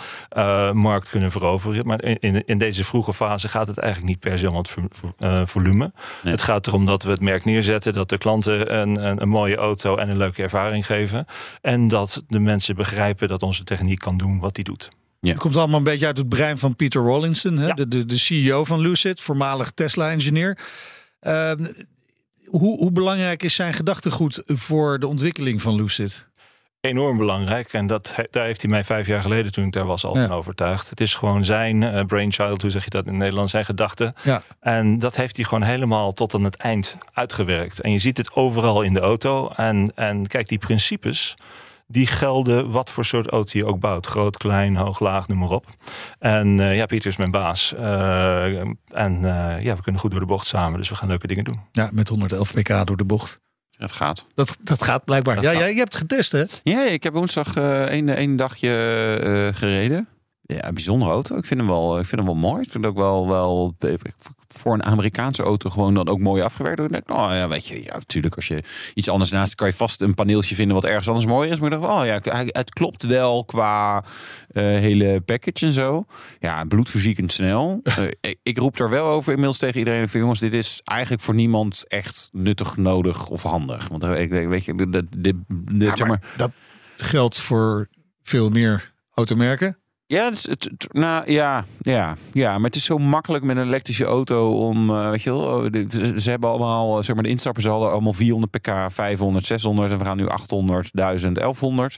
markt 0.74 1.10
kunnen 1.10 1.32
veroveren. 1.32 1.86
Maar 1.88 2.04
in, 2.04 2.46
in, 2.46 2.58
deze 2.58 2.84
vroege 2.84 3.14
fase 3.14 3.48
gaat 3.50 3.68
het 3.68 3.78
eigenlijk 3.78 4.10
niet 4.10 4.20
per 4.20 4.40
se 4.40 4.50
om 4.50 4.56
het 4.56 4.70
vo- 4.70 4.88
vo- 4.90 5.46
volume. 5.46 5.92
Nee. 6.24 6.34
Het 6.34 6.42
gaat 6.42 6.68
erom 6.68 6.86
dat 6.86 7.04
we 7.04 7.12
het 7.12 7.22
merk 7.22 7.46
neerzetten, 7.46 7.94
dat 7.94 8.10
de 8.10 8.18
klanten 8.18 8.78
een, 8.80 9.06
een, 9.06 9.22
een 9.22 9.30
mooie 9.30 9.56
auto 9.56 9.96
en 9.96 10.10
een 10.10 10.18
leuke 10.18 10.42
ervaring 10.42 10.86
geven. 10.86 11.26
En 11.62 11.88
dat 11.88 12.24
de 12.28 12.40
mensen 12.44 12.76
begrijpen 12.76 13.28
dat 13.28 13.44
onze 13.44 13.64
techniek 13.64 14.00
kan 14.00 14.18
doen 14.18 14.40
wat 14.40 14.56
die 14.56 14.64
doet. 14.64 14.90
Het 15.22 15.38
komt 15.38 15.56
allemaal 15.56 15.78
een 15.78 15.84
beetje 15.84 16.06
uit 16.06 16.18
het 16.18 16.30
brein 16.30 16.58
van 16.58 16.76
Peter 16.76 17.04
Rawlinson, 17.04 17.58
hè? 17.58 17.68
Ja. 17.68 17.74
De, 17.74 17.88
de, 17.88 18.06
de 18.06 18.18
CEO 18.18 18.64
van 18.64 18.80
Lucid, 18.80 19.22
voormalig 19.22 19.72
Tesla-engineer. 19.72 20.58
Ehm, 21.20 21.66
hoe, 22.46 22.78
hoe 22.78 22.92
belangrijk 22.92 23.44
is 23.44 23.56
zijn 23.56 23.74
gedachtegoed 23.74 24.42
voor 24.46 25.00
de 25.00 25.08
ontwikkeling 25.08 25.62
van 25.62 25.76
Lucid? 25.76 26.30
Enorm 26.82 27.18
belangrijk. 27.18 27.74
En 27.74 27.88
dat, 27.88 28.16
daar 28.30 28.46
heeft 28.46 28.62
hij 28.62 28.72
mij 28.72 28.84
vijf 28.84 29.08
jaar 29.08 29.22
geleden, 29.22 29.52
toen 29.52 29.66
ik 29.66 29.72
daar 29.72 29.86
was, 29.86 30.06
al 30.06 30.18
Ja. 30.18 30.28
van 30.28 30.36
overtuigd. 30.38 30.90
Het 30.90 31.02
is 31.02 31.16
gewoon 31.16 31.46
zijn 31.46 31.84
eh, 31.84 32.06
brainchild, 32.06 32.62
hoe 32.62 32.72
zeg 32.72 32.84
je 32.84 32.90
dat 32.90 33.06
in 33.06 33.18
Nederland, 33.18 33.50
zijn 33.50 33.66
gedachten. 33.66 34.14
Ja. 34.24 34.44
En 34.60 35.00
dat 35.00 35.16
heeft 35.16 35.36
hij 35.36 35.46
gewoon 35.46 35.64
helemaal 35.64 36.14
tot 36.14 36.34
aan 36.34 36.44
het 36.44 36.56
eind 36.56 36.98
uitgewerkt. 37.14 37.80
En 37.82 37.92
je 37.92 38.00
ziet 38.00 38.18
het 38.18 38.34
overal 38.34 38.82
in 38.82 38.94
de 38.94 39.00
auto. 39.00 39.50
En, 39.56 39.92
en 39.96 40.28
kijk, 40.28 40.48
die 40.48 40.58
principes, 40.58 41.36
die 41.92 42.08
gelden 42.08 42.72
wat 42.72 42.90
voor 42.90 43.06
soort 43.06 43.28
auto 43.28 43.58
je 43.58 43.66
ook 43.66 43.80
bouwt. 43.80 44.06
Groot, 44.06 44.38
klein, 44.38 44.76
hoog, 44.76 45.00
laag, 45.00 45.28
noem 45.28 45.38
maar 45.38 45.50
op. 45.50 45.66
En 46.20 46.60
eh, 46.60 46.76
ja, 46.76 46.86
Pieter 46.86 47.10
is 47.10 47.18
mijn 47.18 47.32
baas. 47.32 47.74
Eh, 47.74 48.60
en 48.88 49.26
eh, 49.26 49.64
ja, 49.64 49.76
we 49.76 49.82
kunnen 49.82 50.02
goed 50.02 50.12
door 50.12 50.20
de 50.20 50.26
bocht 50.26 50.48
samen. 50.48 50.80
Dus 50.80 50.90
we 50.90 50.96
gaan 50.96 51.08
leuke 51.08 51.28
dingen 51.28 51.44
doen. 51.44 51.60
Ja, 51.72 51.90
met 51.92 52.08
111 52.08 52.54
pk 52.54 52.88
door 52.88 52.98
de 52.98 53.06
bocht. 53.06 53.40
Het 53.82 53.92
gaat. 53.92 54.26
Dat, 54.34 54.58
dat 54.62 54.84
gaat 54.84 55.06
blijkbaar. 55.06 55.36
Dat 55.36 55.44
ja, 55.44 55.52
gaat. 55.52 55.60
jij 55.60 55.72
je 55.72 55.78
hebt 55.78 55.94
het 55.94 56.02
getest, 56.02 56.32
hè? 56.32 56.44
Ja, 56.64 56.84
ik 56.84 57.04
heb 57.04 57.14
woensdag 57.14 57.56
eh 57.56 57.84
één, 57.84 58.10
één 58.10 58.36
dagje 58.36 58.70
eh, 59.24 59.58
gereden. 59.58 60.08
Ja, 60.56 60.68
een 60.68 60.74
bijzondere 60.74 61.12
auto. 61.12 61.36
Ik 61.38 61.46
vind 61.46 61.60
hem 61.60 61.70
wel, 61.70 62.00
ik 62.00 62.06
vind 62.06 62.22
hem 62.22 62.30
wel 62.30 62.40
mooi. 62.50 62.62
Ik 62.62 62.70
vind 62.72 62.84
het 62.84 62.94
ook 62.94 63.00
wel, 63.00 63.28
wel 63.28 63.76
voor 64.48 64.74
een 64.74 64.84
Amerikaanse 64.84 65.44
auto 65.44 65.70
gewoon 65.70 65.94
dan 65.94 66.08
ook 66.08 66.20
mooi 66.20 66.42
afgewerkt. 66.42 66.80
Ik 66.80 66.90
denk, 66.90 67.10
oh 67.12 67.28
ja, 67.30 67.48
weet 67.48 67.68
je, 67.68 67.84
ja, 67.84 67.94
natuurlijk 67.94 68.36
als 68.36 68.48
je 68.48 68.64
iets 68.94 69.10
anders 69.10 69.32
naast 69.32 69.56
kan 69.56 69.68
je 69.68 69.74
vast 69.74 70.02
een 70.02 70.14
paneeltje 70.14 70.56
vinden 70.56 70.76
wat 70.76 70.86
ergens 70.86 71.08
anders 71.08 71.26
mooi 71.26 71.50
is. 71.50 71.60
Maar 71.60 71.72
ik 71.72 71.80
dacht, 71.82 72.00
oh 72.00 72.06
ja, 72.06 72.20
het 72.46 72.74
klopt 72.74 73.04
wel 73.04 73.46
qua 73.46 74.04
eh, 74.48 74.64
hele 74.64 75.22
package 75.22 75.66
en 75.66 75.72
zo. 75.72 76.06
Ja, 76.40 76.64
bloedverziekend 76.64 77.32
snel. 77.32 77.80
Eh, 78.22 78.32
ik, 78.44 78.58
roep 78.58 78.78
daar 78.78 78.90
wel 78.90 79.06
over 79.06 79.30
inmiddels 79.30 79.58
tegen 79.58 79.80
iedereen 79.80 80.10
van 80.10 80.20
jongens, 80.20 80.40
dit 80.40 80.54
is 80.54 80.80
eigenlijk 80.84 81.24
voor 81.24 81.34
niemand 81.34 81.86
echt 81.88 82.30
nuttig, 82.32 82.78
nodig 82.78 83.30
of 83.30 83.44
handig. 83.44 83.88
Want 83.88 84.04
eh, 84.04 84.20
ik 84.22 84.30
weet 84.30 84.66
je, 84.66 84.76
de, 84.76 84.90
de, 84.90 85.08
de, 85.18 85.40
de- 85.48 85.86
Ja, 85.86 85.96
zeg 85.96 86.08
maar, 86.08 86.22
dat 86.38 86.52
geldt 86.96 87.40
voor 87.40 87.88
veel 88.24 88.50
meer 88.50 88.94
automerken. 89.14 89.81
Ja, 90.12 90.26
het, 90.26 90.34
is- 90.34 90.46
het, 90.48 90.64
het- 90.64 90.88
nou 90.94 91.32
ja, 91.32 91.66
ja, 91.82 92.18
ja, 92.34 92.56
maar 92.58 92.66
het 92.66 92.76
is 92.76 92.84
zo 92.86 92.98
makkelijk 92.98 93.44
met 93.44 93.58
een 93.58 93.66
elektrische 93.68 94.06
auto 94.06 94.68
om, 94.68 94.90
eh, 94.90 95.10
weet 95.10 95.22
je 95.22 95.30
wel, 95.30 95.42
oh, 95.42 95.66
ze, 96.20 96.30
hebben 96.30 96.50
allemaal, 96.50 96.98
eh, 96.98 97.04
zeg 97.04 97.16
maar, 97.16 97.24
de 97.24 97.30
instappers 97.30 97.66
hadden 97.66 97.92
allemaal 97.92 98.14
400 98.14 98.52
pk, 98.52 98.72
500, 98.88 99.46
600 99.46 99.92
en 99.92 99.98
we 99.98 100.04
gaan 100.06 100.18
nu 100.18 100.28
800, 100.28 100.90
1000, 100.94 101.36
1100. 101.38 101.98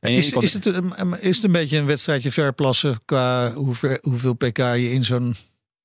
En 0.00 0.12
je 0.12 0.18
Is, 0.18 0.32
is, 0.32 0.52
het, 0.52 0.66
een- 0.66 1.20
is 1.20 1.36
het 1.36 1.44
een 1.44 1.52
beetje 1.52 1.78
een 1.78 1.86
wedstrijdje 1.86 2.30
verplassen 2.30 3.00
qua 3.04 3.52
hoe 3.52 3.74
ver- 3.74 3.98
hoeveel 4.02 4.34
pk 4.34 4.56
je 4.58 4.90
in 4.92 5.04
zo'n 5.04 5.36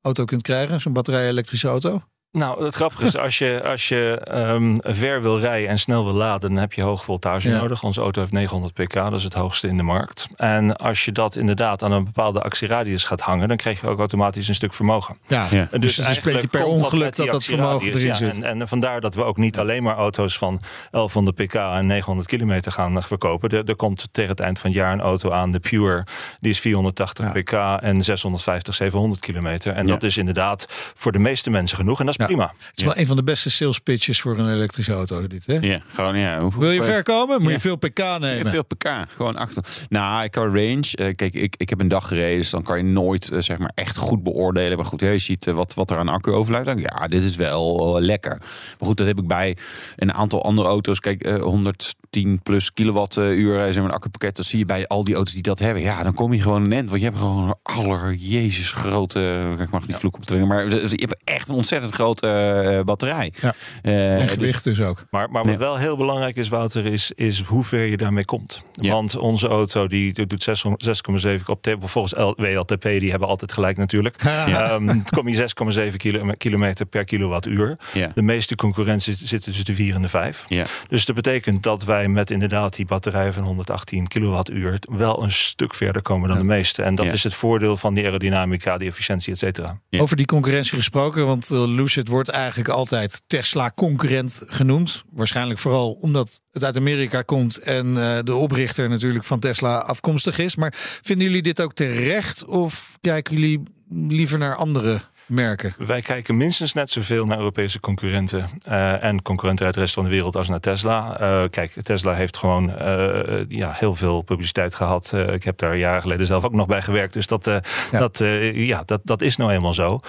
auto 0.01 0.25
kunt 0.25 0.41
krijgen? 0.41 0.81
Zo'n 0.81 0.93
batterij-elektrische 0.93 1.67
auto? 1.67 2.01
Nou, 2.31 2.65
het 2.65 2.75
grappige 2.75 3.05
is, 3.05 3.17
als 3.27 3.37
je, 3.37 3.61
als 3.65 3.87
je 3.87 4.19
ehm, 4.23 4.77
ver 4.81 5.21
wil 5.21 5.39
rijden 5.39 5.69
en 5.69 5.79
snel 5.79 6.03
wil 6.05 6.13
laden, 6.13 6.49
dan 6.49 6.59
heb 6.59 6.73
je 6.73 6.81
hoog 6.81 7.03
voltage 7.03 7.49
Ja. 7.49 7.59
nodig. 7.61 7.83
Onze 7.83 8.01
auto 8.01 8.19
heeft 8.19 8.31
900 8.33 8.73
pk, 8.73 8.93
dat 8.93 9.13
is 9.13 9.23
het 9.23 9.33
hoogste 9.33 9.67
in 9.67 9.77
de 9.77 9.83
markt. 9.83 10.27
En 10.35 10.75
als 10.75 11.05
je 11.05 11.11
dat 11.11 11.35
inderdaad 11.35 11.83
aan 11.83 11.91
een 11.91 12.03
bepaalde 12.03 12.41
actieradius 12.41 13.03
gaat 13.03 13.21
hangen, 13.21 13.47
dan 13.47 13.57
krijg 13.57 13.81
je 13.81 13.87
ook 13.87 13.99
automatisch 13.99 14.47
een 14.47 14.55
stuk 14.55 14.73
vermogen. 14.73 15.17
Ja, 15.27 15.47
dus 15.49 15.51
het 15.51 15.61
is 15.61 15.69
een 15.73 15.83
beetje 15.83 16.03
eigenlijk 16.03 16.49
per 16.49 16.63
ongeluk 16.65 17.15
dat 17.15 17.27
dat 17.27 17.43
vermogen 17.45 17.87
erin 17.87 18.05
ja. 18.05 18.15
zit. 18.15 18.41
En, 18.41 18.61
en 18.61 18.67
vandaar 18.67 19.01
dat 19.01 19.15
we 19.15 19.23
ook 19.23 19.37
niet 19.37 19.59
alleen 19.59 19.83
maar 19.83 19.95
auto's 19.95 20.37
van 20.37 20.61
1100 20.91 21.35
pk 21.35 21.53
en 21.53 21.85
900 21.85 22.27
kilometer 22.27 22.71
gaan 22.71 22.97
eh, 22.97 23.03
verkopen. 23.03 23.49
Er, 23.49 23.63
er 23.65 23.75
komt 23.75 24.07
tegen 24.11 24.31
het 24.31 24.39
eind 24.39 24.59
van 24.59 24.69
het 24.69 24.79
jaar 24.79 24.93
een 24.93 25.01
auto 25.01 25.31
aan, 25.31 25.51
de 25.51 25.59
Pure. 25.59 26.05
Die 26.39 26.51
is 26.51 26.59
480 26.59 27.25
Ja. 27.33 27.41
pk 27.41 27.81
en 27.83 28.03
650, 28.03 28.75
700 28.75 29.21
kilometer. 29.21 29.73
En 29.73 29.85
Ja. 29.87 29.93
dat 29.93 30.03
is 30.03 30.17
inderdaad 30.17 30.65
voor 30.95 31.11
de 31.11 31.19
meeste 31.19 31.49
mensen 31.49 31.77
genoeg. 31.77 31.99
En 31.99 32.05
dat 32.05 32.19
is 32.19 32.19
Ja. 32.21 32.25
prima. 32.25 32.53
Het 32.67 32.77
is 32.77 32.83
wel 32.83 32.97
een 32.97 33.07
van 33.07 33.15
de 33.15 33.23
beste 33.23 33.49
sales 33.49 33.79
pitches 33.79 34.21
voor 34.21 34.37
een 34.37 34.53
elektrische 34.53 34.93
auto, 34.93 35.27
dit 35.27 35.45
hè? 35.45 35.57
Ja, 35.61 35.81
gewoon 35.89 36.17
ja. 36.17 36.39
Hoeveel, 36.39 36.61
Wil 36.61 36.71
je 36.71 36.83
ver 36.83 37.03
komen? 37.03 37.41
Moet 37.41 37.51
je 37.51 37.59
veel 37.59 37.75
pk 37.75 37.99
nemen. 38.19 38.51
Veel 38.51 38.65
pk. 38.65 38.89
Gewoon 39.15 39.35
achter. 39.35 39.63
Nou, 39.89 40.29
qua 40.29 40.41
range. 40.41 40.89
eh, 40.91 41.15
kijk, 41.15 41.33
ik, 41.33 41.55
ik 41.57 41.69
heb 41.69 41.79
een 41.79 41.87
dag 41.87 42.07
gereden, 42.07 42.37
dus 42.37 42.49
dan 42.49 42.63
kan 42.63 42.77
je 42.77 42.83
nooit 42.83 43.31
eh, 43.31 43.39
zeg 43.39 43.57
maar 43.57 43.71
echt 43.75 43.97
goed 43.97 44.23
beoordelen. 44.23 44.77
Maar 44.77 44.85
goed, 44.85 44.99
je 44.99 45.19
ziet 45.19 45.47
eh, 45.47 45.53
wat, 45.53 45.73
wat 45.73 45.91
er 45.91 45.97
aan 45.97 46.07
accu 46.09 46.31
overblijft. 46.31 46.65
Dan, 46.65 46.77
Ja, 46.77 47.07
dit 47.07 47.23
is 47.23 47.35
wel 47.35 47.97
lekker. 48.01 48.37
Maar 48.79 48.87
goed, 48.87 48.97
dat 48.97 49.07
heb 49.07 49.17
ik 49.19 49.27
bij 49.27 49.57
een 49.95 50.13
aantal 50.13 50.43
andere 50.43 50.67
auto's. 50.67 50.99
Kijk, 50.99 51.23
eh, 51.23 51.41
110 51.41 52.39
plus 52.43 52.73
kilowattuur 52.73 53.53
zeg 53.73 53.75
maar, 53.75 53.85
een 53.85 53.91
accupakket. 53.91 54.35
Dat 54.35 54.45
zie 54.45 54.59
je 54.59 54.65
bij 54.65 54.87
al 54.87 55.03
die 55.03 55.15
auto's 55.15 55.33
die 55.33 55.41
dat 55.43 55.59
hebben. 55.59 55.83
Ja, 55.83 56.03
dan 56.03 56.13
kom 56.13 56.33
je 56.33 56.41
gewoon 56.41 56.63
een 56.63 56.73
end. 56.73 56.89
Want 56.89 57.01
je 57.01 57.07
hebt 57.07 57.19
gewoon 57.19 57.47
een 57.47 57.55
aller 57.63 58.13
jezus 58.13 58.71
grote. 58.71 59.55
Ik 59.59 59.69
mag 59.69 59.87
niet 59.87 59.95
vloeken 59.95 60.21
op 60.21 60.27
de 60.27 60.39
maar 60.45 60.69
je 60.69 60.87
hebt 60.89 61.17
echt 61.23 61.49
een 61.49 61.55
ontzettend 61.55 61.93
grote 61.93 62.10
eh, 62.19 62.81
batterij. 62.81 63.33
Ja. 63.41 63.53
Eh, 63.81 64.13
En 64.13 64.21
dus- 64.21 64.31
gewicht 64.31 64.63
dus 64.63 64.81
ook. 64.81 65.05
Maar, 65.09 65.31
maar 65.31 65.43
wat 65.43 65.51
Ja. 65.53 65.57
wel 65.59 65.77
heel 65.77 65.97
belangrijk 65.97 66.35
is, 66.35 66.49
Wouter, 66.49 66.85
is, 66.85 67.11
is 67.15 67.39
hoe 67.41 67.63
ver 67.63 67.85
je 67.85 67.97
daarmee 67.97 68.25
komt. 68.25 68.61
Ja. 68.73 68.91
Want 68.91 69.17
onze 69.17 69.47
auto 69.47 69.87
die 69.87 70.25
doet 70.27 70.43
6 70.43 70.65
6,7 70.77 71.49
op 71.49 71.75
volgens 71.79 72.13
WLTP, 72.37 72.81
die 72.83 73.09
hebben 73.09 73.27
altijd 73.27 73.51
gelijk 73.51 73.77
natuurlijk. 73.77 74.15
Ja. 74.23 74.69
Ehm, 74.69 74.99
kom 75.15 75.27
je 75.27 75.35
6,7 75.35 75.97
kilo- 75.97 76.33
kilometer 76.37 76.85
per 76.85 77.03
kilowattuur. 77.03 77.77
Ja. 77.93 78.11
De 78.15 78.21
meeste 78.21 78.55
concurrentie 78.55 79.13
zit 79.13 79.43
tussen 79.43 79.65
de 79.65 79.75
4 79.75 79.95
en 79.95 80.01
de 80.01 80.07
5. 80.07 80.45
Ja. 80.47 80.65
Dus 80.87 81.05
dat 81.05 81.15
betekent 81.15 81.63
dat 81.63 81.83
wij 81.83 82.07
met 82.07 82.31
inderdaad 82.31 82.75
die 82.75 82.85
batterij 82.85 83.33
van 83.33 83.43
118 83.43 84.07
kilowattuur 84.07 84.79
wel 84.89 85.23
een 85.23 85.31
stuk 85.31 85.75
verder 85.75 86.01
komen 86.01 86.27
dan 86.27 86.37
Ja. 86.37 86.43
de 86.43 86.49
meeste. 86.49 86.83
En 86.83 86.95
dat 86.95 87.05
Ja. 87.05 87.11
is 87.11 87.23
het 87.23 87.33
voordeel 87.33 87.77
van 87.77 87.93
die 87.93 88.03
aerodynamica, 88.05 88.77
die 88.77 88.87
efficiëntie, 88.89 89.33
et 89.33 89.39
cetera. 89.39 89.79
Ja. 89.89 89.99
Over 89.99 90.17
die 90.17 90.25
concurrentie 90.25 90.77
gesproken, 90.77 91.25
want 91.25 91.49
uh, 91.51 91.59
Lucid 92.01 92.15
wordt 92.15 92.29
eigenlijk 92.29 92.69
altijd 92.69 93.23
Tesla-concurrent 93.27 94.43
genoemd. 94.47 95.03
Waarschijnlijk 95.09 95.59
vooral 95.59 95.91
omdat 95.91 96.41
het 96.51 96.63
uit 96.63 96.77
Amerika 96.77 97.21
komt 97.21 97.57
en 97.57 97.87
uh, 97.87 98.17
de 98.23 98.35
oprichter 98.35 98.89
natuurlijk 98.89 99.25
van 99.25 99.39
Tesla 99.39 99.77
afkomstig 99.77 100.37
is. 100.37 100.55
Maar 100.55 100.73
vinden 101.01 101.27
jullie 101.27 101.41
dit 101.41 101.61
ook 101.61 101.73
terecht 101.73 102.45
of 102.45 102.97
kijken 103.01 103.35
jullie 103.35 103.63
liever 103.89 104.37
naar 104.37 104.55
andere 104.55 105.01
merken? 105.25 105.73
Wij 105.77 106.01
kijken 106.01 106.37
minstens 106.37 106.73
net 106.73 106.89
zoveel 106.89 107.25
naar 107.25 107.37
Europese 107.37 107.79
concurrenten 107.79 108.49
uh, 108.67 109.03
en 109.03 109.21
concurrenten 109.21 109.65
uit 109.65 109.73
de 109.73 109.79
rest 109.79 109.93
van 109.93 110.03
de 110.03 110.09
wereld 110.09 110.35
als 110.35 110.47
naar 110.47 110.59
Tesla. 110.59 111.21
Uh, 111.21 111.49
kijk, 111.49 111.71
Tesla 111.71 112.13
heeft 112.13 112.37
gewoon 112.37 112.69
uh, 112.69 113.43
ja, 113.47 113.71
heel 113.71 113.93
veel 113.93 114.21
publiciteit 114.21 114.75
gehad. 114.75 115.13
ik 115.31 115.43
heb 115.43 115.57
daar 115.57 115.77
jaren 115.77 116.01
geleden 116.01 116.25
zelf 116.25 116.43
ook 116.43 116.53
nog 116.53 116.67
bij 116.67 116.81
gewerkt. 116.81 117.13
Dus 117.13 117.27
dat, 117.27 117.45
ja. 117.91 117.99
Dat, 117.99 118.17
ja, 118.53 118.83
dat, 118.85 119.01
dat 119.03 119.21
is 119.21 119.35
nou 119.35 119.51
eenmaal 119.51 119.73
zo. 119.73 120.01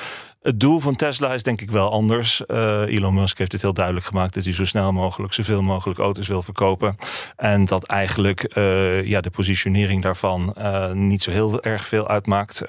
Het 0.42 0.60
doel 0.60 0.80
van 0.80 0.96
Tesla 0.96 1.34
is 1.34 1.42
denk 1.42 1.60
ik 1.60 1.70
wel 1.70 1.90
anders. 1.90 2.42
Uh, 2.46 2.80
Elon 2.86 3.14
Musk 3.14 3.38
heeft 3.38 3.52
het 3.52 3.62
heel 3.62 3.72
duidelijk 3.72 4.06
gemaakt 4.06 4.34
dat 4.34 4.44
hij 4.44 4.52
zo 4.52 4.66
snel 4.66 4.92
mogelijk, 4.92 5.32
zoveel 5.32 5.62
mogelijk 5.62 5.98
auto's 5.98 6.28
wil 6.28 6.42
verkopen. 6.42 6.96
En 7.36 7.64
dat 7.64 7.84
eigenlijk 7.84 8.56
uh, 8.56 9.04
ja, 9.04 9.20
de 9.20 9.30
positionering 9.30 10.02
daarvan 10.02 10.54
uh, 10.58 10.90
niet 10.90 11.22
zo 11.22 11.30
heel 11.30 11.62
erg 11.62 11.86
veel 11.86 12.08
uitmaakt. 12.08 12.62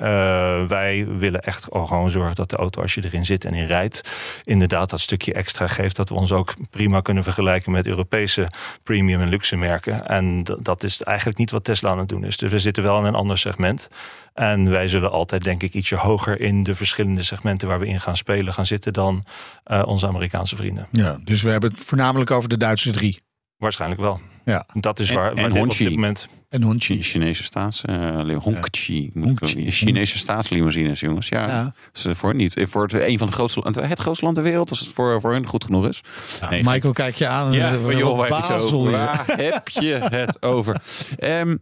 wij 0.67 1.07
willen 1.17 1.41
echt 1.41 1.67
gewoon 1.71 2.09
zorgen 2.09 2.35
dat 2.35 2.49
de 2.49 2.55
auto, 2.55 2.81
als 2.81 2.93
je 2.93 3.03
erin 3.03 3.25
zit 3.25 3.45
en 3.45 3.53
in 3.53 3.65
rijdt, 3.65 4.01
inderdaad 4.43 4.89
dat 4.89 4.99
stukje 4.99 5.33
extra 5.33 5.67
geeft. 5.67 5.95
Dat 5.95 6.09
we 6.09 6.15
ons 6.15 6.31
ook 6.31 6.53
prima 6.69 7.01
kunnen 7.01 7.23
vergelijken 7.23 7.71
met 7.71 7.87
Europese 7.87 8.49
premium 8.83 9.21
en 9.21 9.29
luxe 9.29 9.55
merken. 9.55 10.07
En 10.07 10.43
dat 10.61 10.83
is 10.83 11.01
eigenlijk 11.01 11.37
niet 11.37 11.51
wat 11.51 11.63
Tesla 11.63 11.89
aan 11.89 11.99
het 11.99 12.09
doen 12.09 12.25
is. 12.25 12.37
Dus 12.37 12.51
we 12.51 12.59
zitten 12.59 12.83
wel 12.83 12.99
in 12.99 13.05
een 13.05 13.15
ander 13.15 13.37
segment. 13.37 13.89
En 14.33 14.69
wij 14.69 14.87
zullen 14.87 15.11
altijd, 15.11 15.43
denk 15.43 15.63
ik, 15.63 15.73
ietsje 15.73 15.95
hoger 15.95 16.39
in 16.39 16.63
de 16.63 16.75
verschillende 16.75 17.23
segmenten 17.23 17.67
waar 17.67 17.79
we 17.79 17.87
in 17.87 17.99
gaan 17.99 18.17
spelen 18.17 18.53
gaan 18.53 18.65
zitten 18.65 18.93
dan 18.93 19.23
uh, 19.67 19.83
onze 19.85 20.07
Amerikaanse 20.07 20.55
vrienden. 20.55 20.87
Ja, 20.91 21.17
dus 21.23 21.41
we 21.41 21.49
hebben 21.49 21.71
het 21.71 21.83
voornamelijk 21.83 22.31
over 22.31 22.49
de 22.49 22.57
Duitse 22.57 22.91
drie. 22.91 23.19
Waarschijnlijk 23.57 24.01
wel. 24.01 24.21
Ja. 24.45 24.65
Dat 24.73 24.99
is 24.99 25.09
En- 25.09 25.15
waar, 25.15 25.33
en 25.33 25.61
op 25.61 25.77
dit 25.77 25.89
moment. 25.89 26.27
En 26.49 26.61
Hongqi. 26.61 27.01
Chinese 27.03 27.43
staats, 27.43 27.83
uh, 27.89 28.35
Hongqi, 28.37 29.11
moet 29.13 29.29
ik 29.31 29.39
Hongqi. 29.39 29.61
wel- 29.63 29.71
Chinese 29.71 30.17
staatslimousines, 30.17 30.99
jongens. 30.99 31.27
Ja, 31.27 31.47
Ja. 31.47 31.73
Eh, 32.03 32.13
voor 32.15 32.29
hen 32.29 32.37
niet. 32.37 32.63
Voor 32.69 32.83
het, 32.83 32.93
een 32.93 33.17
van 33.17 33.27
de 33.27 33.33
grootste, 33.33 33.61
het 33.81 33.99
grootste 33.99 34.23
land 34.23 34.35
ter 34.37 34.43
wereld, 34.45 34.69
als 34.69 34.79
het 34.79 34.89
voor, 34.89 35.21
voor 35.21 35.31
hun 35.31 35.45
goed 35.47 35.63
genoeg 35.63 35.87
is. 35.87 36.01
Ja, 36.41 36.49
Nee, 36.49 36.63
Michael, 36.63 36.93
kijk 36.93 37.15
je 37.15 37.27
aan. 37.27 37.51
Ja, 37.53 37.69
en 37.69 37.81
van 37.81 37.97
joh, 37.97 38.17
waar 38.17 38.29
heb 38.29 38.45
je 38.47 38.53
het 38.53 38.71
over? 38.73 38.91
Waar 38.91 39.23
heb 39.37 39.67
je 39.67 39.93
het 40.09 40.41
over? 40.43 40.81
Ehm, 41.17 41.55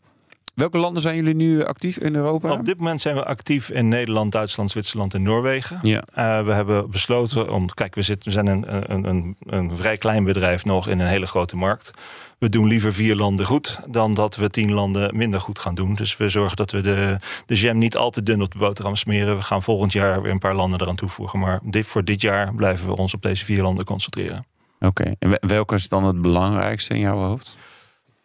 welke 0.53 0.77
landen 0.77 1.01
zijn 1.01 1.15
jullie 1.15 1.35
nu 1.35 1.63
actief 1.65 1.97
in 1.97 2.15
Europa? 2.15 2.51
Op 2.51 2.65
dit 2.65 2.77
moment 2.77 3.01
zijn 3.01 3.15
we 3.15 3.25
actief 3.25 3.69
in 3.69 3.87
Nederland, 3.87 4.31
Duitsland, 4.31 4.71
Zwitserland 4.71 5.13
en 5.13 5.21
Noorwegen. 5.23 5.79
Ja, 5.81 6.03
Uh, 6.17 6.45
we 6.45 6.51
hebben 6.53 6.89
besloten 6.89 7.51
om. 7.51 7.73
Kijk, 7.73 7.95
we, 7.95 8.01
zitten, 8.01 8.25
we 8.27 8.31
zijn 8.33 8.47
een, 8.47 8.93
een, 8.93 9.03
een, 9.09 9.35
een 9.45 9.75
vrij 9.77 9.97
klein 9.97 10.23
bedrijf 10.23 10.65
nog 10.65 10.87
in 10.87 10.99
een 10.99 11.07
hele 11.07 11.27
grote 11.27 11.55
markt. 11.55 11.91
We 12.39 12.49
doen 12.49 12.67
liever 12.67 12.93
vier 12.93 13.15
landen 13.15 13.45
goed 13.45 13.79
dan 13.87 14.13
dat 14.13 14.35
we 14.35 14.49
tien 14.49 14.71
landen 14.73 15.17
minder 15.17 15.41
goed 15.41 15.59
gaan 15.59 15.75
doen. 15.75 15.95
Dus 15.95 16.17
we 16.17 16.29
zorgen 16.29 16.55
dat 16.57 16.71
we 16.71 16.81
de, 16.81 17.15
de 17.45 17.55
jam 17.55 17.77
niet 17.77 17.97
al 17.97 18.09
te 18.09 18.23
dun 18.23 18.41
op 18.41 18.51
de 18.51 18.57
boterham 18.57 18.95
smeren. 18.95 19.35
We 19.35 19.41
gaan 19.41 19.63
volgend 19.63 19.91
jaar 19.93 20.21
weer 20.21 20.31
een 20.31 20.39
paar 20.39 20.55
landen 20.55 20.81
eraan 20.81 20.95
toevoegen. 20.95 21.39
Maar 21.39 21.59
dit, 21.63 21.85
voor 21.85 22.03
dit 22.03 22.21
jaar 22.21 22.55
blijven 22.55 22.87
we 22.89 22.95
ons 22.95 23.13
op 23.13 23.21
deze 23.21 23.45
vier 23.45 23.61
landen 23.61 23.85
concentreren. 23.85 24.45
oké. 24.79 25.13
En 25.19 25.29
we- 25.29 25.43
welke 25.47 25.75
is 25.75 25.87
dan 25.89 26.03
het 26.03 26.21
belangrijkste 26.21 26.93
in 26.93 26.99
jouw 26.99 27.17
hoofd? 27.17 27.57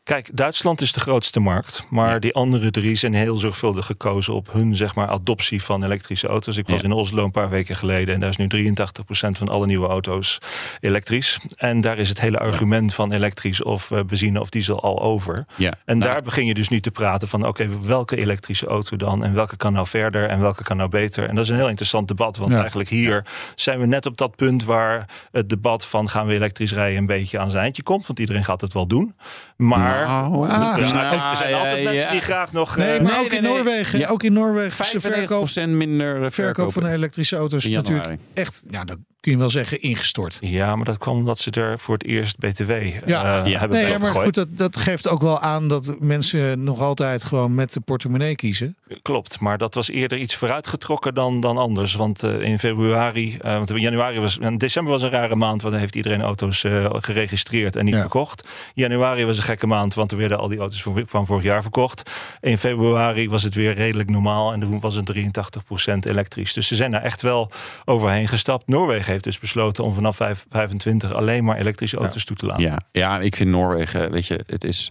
Kijk, 0.07 0.29
Duitsland 0.37 0.81
is 0.81 0.93
de 0.93 1.01
grootste 1.01 1.41
markt. 1.41 1.83
Maar 1.91 2.13
Ja. 2.13 2.19
die 2.19 2.35
andere 2.35 2.71
drie 2.71 2.95
zijn 2.97 3.15
heel 3.15 3.37
zorgvuldig 3.37 3.87
gekozen 3.87 4.35
op 4.35 4.53
hun 4.53 4.75
zeg 4.77 4.95
maar, 4.95 5.09
adoptie 5.09 5.63
van 5.63 5.85
elektrische 5.85 6.27
auto's. 6.29 6.57
Ik 6.57 6.67
was 6.69 6.81
Ja. 6.81 6.85
in 6.87 6.93
Oslo 6.93 7.25
een 7.25 7.31
paar 7.31 7.49
weken 7.49 7.77
geleden 7.77 8.15
en 8.15 8.21
daar 8.21 8.29
is 8.29 8.37
nu 8.37 8.47
83% 8.47 9.39
van 9.39 9.49
alle 9.49 9.67
nieuwe 9.67 9.87
auto's 9.89 10.39
elektrisch. 10.81 11.39
En 11.57 11.81
daar 11.81 11.99
is 11.99 12.09
het 12.09 12.21
hele 12.21 12.39
argument 12.39 12.95
van 12.95 13.13
elektrisch 13.13 13.63
of 13.63 13.91
eh, 13.91 14.01
benzine 14.07 14.41
of 14.41 14.49
diesel 14.51 14.83
al 14.83 15.01
over. 15.03 15.47
Ja. 15.55 15.75
En 15.85 15.99
Nou, 15.99 16.11
daar 16.11 16.23
begin 16.23 16.47
je 16.47 16.55
dus 16.55 16.69
nu 16.69 16.81
te 16.81 16.91
praten 16.91 17.29
van 17.29 17.47
oké, 17.47 17.69
welke 17.81 18.17
elektrische 18.17 18.67
auto 18.67 18.97
dan? 18.97 19.25
En 19.25 19.35
welke 19.35 19.57
kan 19.57 19.73
nou 19.73 19.87
verder 19.87 20.29
en 20.29 20.41
welke 20.41 20.63
kan 20.63 20.77
nou 20.77 20.89
beter? 20.89 21.29
En 21.29 21.35
dat 21.35 21.45
is 21.45 21.51
een 21.51 21.57
heel 21.57 21.69
interessant 21.69 22.09
debat. 22.09 22.37
Want 22.37 22.53
eigenlijk 22.53 22.89
hier 22.89 23.25
zijn 23.55 23.79
we 23.81 23.87
net 23.87 24.07
op 24.07 24.17
dat 24.17 24.37
punt 24.37 24.65
waar 24.65 25.09
het 25.33 25.49
debat 25.49 25.87
van 25.87 26.09
gaan 26.09 26.27
we 26.27 26.35
elektrisch 26.35 26.73
rijden 26.73 26.99
een 26.99 27.07
beetje 27.07 27.39
aan 27.39 27.51
zijn 27.51 27.63
eindje 27.63 27.83
komt. 27.83 28.07
Want 28.07 28.19
iedereen 28.19 28.45
gaat 28.45 28.61
het 28.61 28.73
wel 28.73 28.87
doen. 28.87 29.15
Maar 29.57 29.96
Nou, 30.05 30.49
ja, 30.49 30.55
ah, 30.55 30.75
kijk, 30.75 30.93
nou, 30.93 31.31
er 31.31 31.37
zijn 31.37 31.55
altijd 31.55 31.83
ja. 31.83 31.91
mensen 31.91 32.11
die 32.11 32.21
graag 32.21 32.53
nog. 32.53 32.77
Nee, 32.77 32.97
eh, 32.97 33.03
maar 33.03 33.13
nee, 33.13 33.25
ook 33.25 33.33
in. 33.33 33.43
Noorwegen. 33.43 33.99
Ja. 33.99 34.09
Ook 34.09 34.23
in 34.23 34.33
Noorwegen 34.33 34.85
is 34.85 34.91
de 34.91 35.01
95% 35.01 35.03
verkoop, 35.03 35.67
minder 35.67 36.23
eh, 36.23 36.31
verkoop 36.31 36.73
van 36.73 36.87
elektrische 36.87 37.37
auto's 37.37 37.65
natuurlijk 37.65 38.19
echt, 38.35 38.63
ja, 38.71 38.85
dat 38.85 38.99
kun 39.27 39.35
je 39.35 39.41
wel 39.41 39.51
zeggen, 39.51 39.81
ingestort. 39.81 40.39
Ja, 40.41 40.77
maar 40.77 40.85
dat 40.85 40.99
kwam 40.99 41.17
omdat 41.17 41.39
ze 41.39 41.51
er 41.51 41.79
voor 41.79 41.95
het 41.95 42.05
eerst 42.05 42.39
BTW 42.39 42.71
eh, 42.71 43.07
Ja. 43.07 43.45
Ja. 43.45 43.59
hebben 43.59 43.83
Nee, 43.83 43.99
maar 43.99 44.11
goed, 44.11 44.35
dat, 44.35 44.49
dat 44.51 44.77
geeft 44.77 45.09
ook 45.09 45.21
wel 45.23 45.41
aan 45.41 45.69
dat 45.69 45.95
mensen 46.01 46.65
nog 46.65 46.81
altijd 46.81 47.25
gewoon 47.25 47.55
met 47.55 47.73
de 47.73 47.81
portemonnee 47.81 48.35
kiezen. 48.35 48.77
Klopt, 49.03 49.41
maar 49.41 49.59
dat 49.59 49.75
was 49.75 49.91
eerder 49.91 50.19
iets 50.19 50.35
vooruitgetrokken 50.37 51.15
dan, 51.15 51.41
dan 51.41 51.57
anders. 51.57 51.95
Want 51.95 52.23
eh, 52.23 52.41
in 52.41 52.59
februari, 52.59 53.37
eh, 53.41 53.53
want 53.53 53.71
in 53.71 53.81
januari 53.81 54.21
was, 54.21 54.39
en 54.39 54.59
december 54.59 54.93
was 54.93 55.03
een 55.03 55.11
rare 55.11 55.37
maand, 55.37 55.61
want 55.63 55.73
dan 55.73 55.83
heeft 55.83 55.97
iedereen 55.97 56.23
auto's 56.23 56.65
geregistreerd 56.91 57.77
en 57.77 57.85
niet 57.85 57.95
Ja. 57.95 58.01
verkocht. 58.01 58.49
Januari 58.75 59.25
was 59.25 59.37
een 59.37 59.43
gekke 59.43 59.67
maand, 59.67 59.95
want 59.95 60.11
er 60.13 60.19
werden 60.19 60.39
al 60.39 60.49
die 60.49 60.59
auto's 60.59 60.83
van, 60.83 61.07
van 61.07 61.27
vorig 61.27 61.45
jaar 61.45 61.63
verkocht. 61.63 62.11
In 62.41 62.59
februari 62.59 63.29
was 63.29 63.43
het 63.43 63.55
weer 63.55 63.75
redelijk 63.75 64.11
normaal 64.11 64.53
en 64.53 64.61
toen 64.61 64.81
was 64.81 64.95
het 64.95 65.07
83% 65.07 66.07
elektrisch. 66.07 66.53
Dus 66.53 66.67
ze 66.67 66.75
zijn 66.75 66.91
daar 66.91 67.03
echt 67.03 67.23
wel 67.23 67.51
overheen 67.85 68.29
gestapt. 68.29 68.67
Noorwegen 68.67 69.16
heeft 69.17 69.25
dus 69.25 69.39
besloten 69.39 69.85
om 69.85 69.95
vanaf 69.95 70.17
5 70.17 70.47
25 70.49 71.13
alleen 71.13 71.45
maar 71.45 71.57
elektrische 71.57 71.97
auto's 71.97 72.25
toe 72.25 72.37
te 72.37 72.47
laten. 72.47 72.65
Ja, 72.65 72.79
ja, 72.93 73.21
ik 73.21 73.37
vind 73.37 73.51
Noorwegen, 73.51 74.11
weet 74.11 74.27
je, 74.27 74.41
het 74.47 74.65
is. 74.65 74.91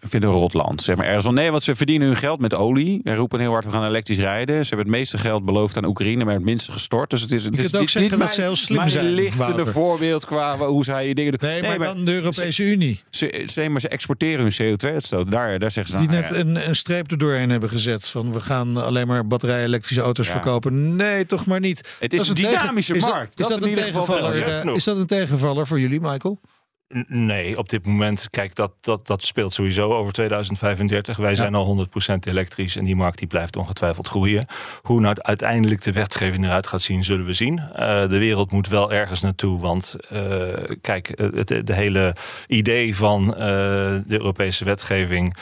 Ik 0.00 0.08
vind 0.08 0.22
het 0.22 0.32
een 0.32 0.38
rotland. 0.38 0.82
Zeg 0.82 0.96
maar 0.96 1.06
ergens 1.06 1.24
van 1.24 1.34
nee, 1.34 1.50
want 1.50 1.62
ze 1.62 1.76
verdienen 1.76 2.06
hun 2.06 2.16
geld 2.16 2.40
met 2.40 2.54
olie. 2.54 3.00
Ze 3.04 3.14
roepen 3.14 3.40
heel 3.40 3.50
hard, 3.50 3.64
we 3.64 3.70
gaan 3.70 3.86
elektrisch 3.86 4.16
rijden. 4.18 4.54
Ze 4.66 4.68
hebben 4.74 4.86
het 4.92 4.96
meeste 5.00 5.18
geld 5.18 5.44
beloofd 5.44 5.76
aan 5.76 5.84
Oekraïne, 5.84 6.24
maar 6.24 6.34
het 6.34 6.42
minste 6.44 6.72
gestort. 6.72 7.10
Dus 7.10 7.20
het 7.20 7.32
is. 7.32 7.44
het 7.44 7.54
kunt 7.56 7.74
is 7.74 7.80
ook 7.80 7.88
zeggen 7.88 8.10
dat 8.10 8.18
mijn- 8.18 8.30
ze 8.30 8.40
heel 8.40 8.56
slim 8.56 8.88
zijn, 8.88 9.06
lichtende 9.06 9.66
voorbeeld 9.66 10.24
qua 10.24 10.56
hoe 10.58 10.84
zij 10.84 11.14
dingen 11.14 11.32
doen. 11.38 11.48
Nee, 11.50 11.62
maar, 11.62 11.78
dan 11.78 12.04
de 12.04 12.12
Europese 12.12 12.62
Unie. 12.62 13.00
Ze, 13.10 13.42
ze, 13.46 13.68
maar 13.68 13.80
ze 13.80 13.88
exporteren 13.88 14.52
hun 14.54 14.74
CO2-uitstoot. 14.76 15.30
Daar, 15.30 15.58
daar 15.58 15.70
zeggen 15.70 15.92
ze 15.92 15.98
Die 15.98 16.08
nou, 16.08 16.20
net 16.22 16.30
ja. 16.34 16.36
een, 16.40 16.68
een 16.68 16.76
streep 16.76 17.10
er 17.10 17.18
doorheen 17.18 17.50
hebben 17.50 17.68
gezet. 17.68 18.06
Van 18.08 18.32
we 18.32 18.40
gaan 18.40 18.76
alleen 18.76 19.06
maar 19.06 19.26
batterij-elektrische 19.26 20.02
auto's 20.02 20.26
Ja. 20.26 20.32
verkopen. 20.32 20.96
Nee, 20.96 21.26
toch 21.26 21.46
maar 21.46 21.60
niet. 21.60 21.96
Het 22.00 22.12
is 22.12 22.18
Dat 22.18 22.28
een 22.28 22.34
dynamische 22.34 22.94
is 22.94 23.02
dat- 23.02 23.12
markt. 23.12 23.40
Is 23.40 23.46
Dat 23.48 23.62
een 23.62 23.74
tegenvaller? 23.74 24.42
eh, 24.42 24.74
is 24.74 24.84
dat 24.84 24.96
een 24.96 25.06
tegenvaller 25.06 25.66
voor 25.66 25.80
jullie, 25.80 26.00
Michael? 26.00 26.40
Nee, 27.08 27.58
op 27.58 27.68
dit 27.68 27.86
moment, 27.86 28.30
kijk, 28.30 28.54
dat, 28.54 28.72
dat, 28.80 29.06
dat 29.06 29.22
speelt 29.22 29.52
sowieso 29.52 29.92
over 29.92 30.12
2035. 30.12 31.16
Wij 31.16 31.34
zijn 31.34 31.54
al 31.54 31.86
100% 32.10 32.12
elektrisch 32.20 32.76
en 32.76 32.84
die 32.84 32.96
markt 32.96 33.18
die 33.18 33.26
blijft 33.26 33.56
ongetwijfeld 33.56 34.08
groeien. 34.08 34.46
Hoe 34.80 35.00
nou 35.00 35.14
uiteindelijk 35.18 35.82
de 35.82 35.92
wetgeving 35.92 36.44
eruit 36.44 36.66
gaat 36.66 36.82
zien, 36.82 37.04
zullen 37.04 37.26
we 37.26 37.32
zien. 37.32 37.58
Eh, 37.58 38.08
de 38.08 38.18
wereld 38.18 38.52
moet 38.52 38.68
wel 38.68 38.92
ergens 38.92 39.20
naartoe, 39.20 39.60
want 39.60 39.96
eh, 40.08 40.20
kijk, 40.80 41.12
het, 41.14 41.48
het 41.48 41.66
de 41.66 41.74
hele 41.74 42.16
idee 42.46 42.96
van 42.96 43.34
eh, 43.34 43.38
de 44.06 44.18
Europese 44.18 44.64
wetgeving 44.64 45.36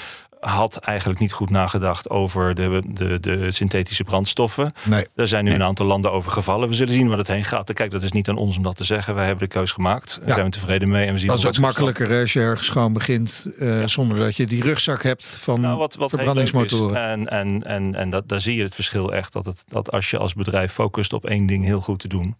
had 0.44 0.76
eigenlijk 0.76 1.20
niet 1.20 1.32
goed 1.32 1.50
nagedacht 1.50 2.10
over 2.10 2.54
de, 2.54 2.82
de, 2.86 3.20
de 3.20 3.52
synthetische 3.52 4.04
brandstoffen. 4.04 4.72
Nee. 4.84 5.06
Daar 5.14 5.26
zijn 5.26 5.44
nu 5.44 5.52
een 5.52 5.62
aantal 5.62 5.86
landen 5.86 6.12
over 6.12 6.32
gevallen. 6.32 6.68
We 6.68 6.74
zullen 6.74 6.92
zien 6.94 7.08
waar 7.08 7.18
het 7.18 7.26
heen 7.26 7.44
gaat. 7.44 7.72
Kijk, 7.72 7.90
dat 7.90 8.02
is 8.02 8.12
niet 8.12 8.28
aan 8.28 8.36
ons 8.36 8.56
om 8.56 8.62
dat 8.62 8.76
te 8.76 8.84
zeggen. 8.84 9.14
Wij 9.14 9.26
hebben 9.26 9.48
de 9.48 9.54
keus 9.54 9.72
gemaakt. 9.72 10.16
Daar 10.18 10.28
Ja. 10.28 10.34
zijn 10.34 10.46
we 10.46 10.52
tevreden 10.52 10.88
mee. 10.88 11.06
En 11.06 11.12
we 11.12 11.18
zien 11.18 11.28
Dat 11.28 11.38
is 11.38 11.46
ook 11.46 11.58
makkelijker 11.58 12.10
hè, 12.10 12.20
als 12.20 12.32
je 12.32 12.40
ergens 12.40 12.68
gewoon 12.68 12.92
begint 12.92 13.50
eh, 13.58 13.82
zonder 13.86 14.18
dat 14.18 14.36
je 14.36 14.46
die 14.46 14.62
rugzak 14.62 15.02
hebt 15.02 15.38
van 15.40 15.60
Nou, 15.60 15.78
wat, 15.78 15.94
wat 15.94 16.10
verbrandingsmotoren. 16.10 17.08
En, 17.08 17.28
en, 17.28 17.62
en, 17.62 17.94
en 17.94 18.10
dat, 18.10 18.28
daar 18.28 18.40
zie 18.40 18.56
je 18.56 18.62
het 18.62 18.74
verschil 18.74 19.12
echt. 19.14 19.32
Dat, 19.32 19.44
het, 19.44 19.64
dat 19.68 19.90
als 19.92 20.10
je 20.10 20.18
als 20.18 20.34
bedrijf 20.34 20.72
focust 20.72 21.12
op 21.12 21.24
één 21.26 21.46
ding 21.46 21.64
heel 21.64 21.80
goed 21.80 21.98
te 21.98 22.08
doen, 22.08 22.36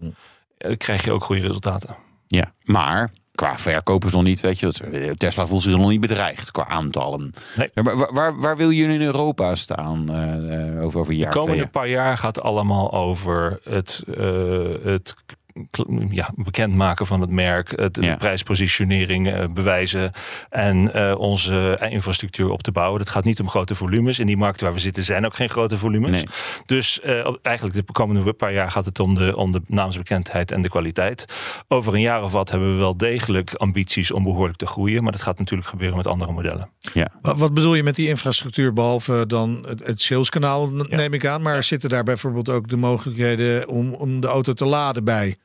eh, 0.58 0.76
krijg 0.76 1.04
je 1.04 1.12
ook 1.12 1.24
goede 1.24 1.40
resultaten. 1.42 1.96
Ja, 2.26 2.52
maar 2.62 3.10
qua 3.34 3.58
verkopers 3.58 4.12
nog 4.12 4.22
niet, 4.22 4.40
weet 4.40 4.60
je. 4.60 5.14
Tesla 5.16 5.46
voelt 5.46 5.62
zich 5.62 5.76
nog 5.76 5.88
niet 5.88 6.00
bedreigd 6.00 6.50
qua 6.50 6.68
aantallen. 6.68 7.34
Nee. 7.56 7.70
Maar 7.74 7.96
waar, 7.96 8.12
waar, 8.12 8.40
waar 8.40 8.56
wil 8.56 8.70
je 8.70 8.84
in 8.84 9.02
Europa 9.02 9.54
staan 9.54 10.10
eh, 10.10 10.76
eh, 10.76 10.82
over, 10.84 11.00
over 11.00 11.12
jaar? 11.12 11.30
De 11.30 11.38
komende 11.38 11.58
twee 11.58 11.70
paar 11.70 11.88
jaar 11.88 12.18
gaat 12.18 12.40
allemaal 12.40 12.92
over 12.92 13.60
het, 13.62 14.02
eh, 14.16 14.84
het 14.84 15.14
ja, 16.10 16.30
bekendmaken 16.34 17.06
van 17.06 17.20
het 17.20 17.30
merk, 17.30 17.70
het, 17.80 17.98
Ja. 18.00 18.10
de 18.10 18.16
prijspositionering 18.16 19.28
eh, 19.28 19.44
bewijzen 19.54 20.12
en 20.50 20.92
eh, 20.92 21.18
onze 21.18 21.86
infrastructuur 21.88 22.50
op 22.50 22.62
te 22.62 22.72
bouwen. 22.72 23.00
Het 23.00 23.08
gaat 23.08 23.24
niet 23.24 23.40
om 23.40 23.48
grote 23.48 23.74
volumes. 23.74 24.18
In 24.18 24.26
die 24.26 24.36
markt 24.36 24.60
waar 24.60 24.72
we 24.72 24.78
zitten 24.78 25.02
zijn 25.02 25.24
ook 25.24 25.34
geen 25.34 25.48
grote 25.48 25.78
volumes. 25.78 26.10
Nee. 26.10 26.24
Dus 26.66 27.00
eh, 27.00 27.34
eigenlijk 27.42 27.86
de 27.86 27.92
komende 27.92 28.32
paar 28.32 28.52
jaar 28.52 28.70
gaat 28.70 28.84
het 28.84 29.00
om 29.00 29.14
de, 29.14 29.36
om 29.36 29.52
de 29.52 29.62
naamsbekendheid 29.66 30.50
en 30.50 30.62
de 30.62 30.68
kwaliteit. 30.68 31.24
Over 31.68 31.94
een 31.94 32.00
jaar 32.00 32.22
of 32.22 32.32
wat 32.32 32.50
hebben 32.50 32.72
we 32.72 32.78
wel 32.78 32.96
degelijk 32.96 33.54
ambities 33.54 34.12
om 34.12 34.22
behoorlijk 34.24 34.58
te 34.58 34.66
groeien. 34.66 35.02
Maar 35.02 35.12
dat 35.12 35.22
gaat 35.22 35.38
natuurlijk 35.38 35.68
gebeuren 35.68 35.96
met 35.96 36.06
andere 36.06 36.32
modellen. 36.32 36.70
Ja. 36.92 37.08
Wat, 37.22 37.54
bedoel 37.54 37.74
je 37.74 37.82
met 37.82 37.96
die 37.96 38.08
infrastructuur, 38.08 38.72
behalve 38.72 39.26
dan 39.26 39.64
het, 39.68 39.86
het 39.86 40.00
saleskanaal, 40.00 40.70
Ja. 40.76 40.96
neem 40.96 41.14
ik 41.14 41.26
aan. 41.26 41.42
Maar 41.42 41.62
zitten 41.62 41.88
daar 41.88 42.04
bijvoorbeeld 42.04 42.48
ook 42.48 42.68
de 42.68 42.76
mogelijkheden 42.76 43.68
om, 43.68 43.92
om 43.94 44.20
de 44.20 44.26
auto 44.26 44.52
te 44.52 44.64
laden 44.64 45.04
bij? 45.04 45.36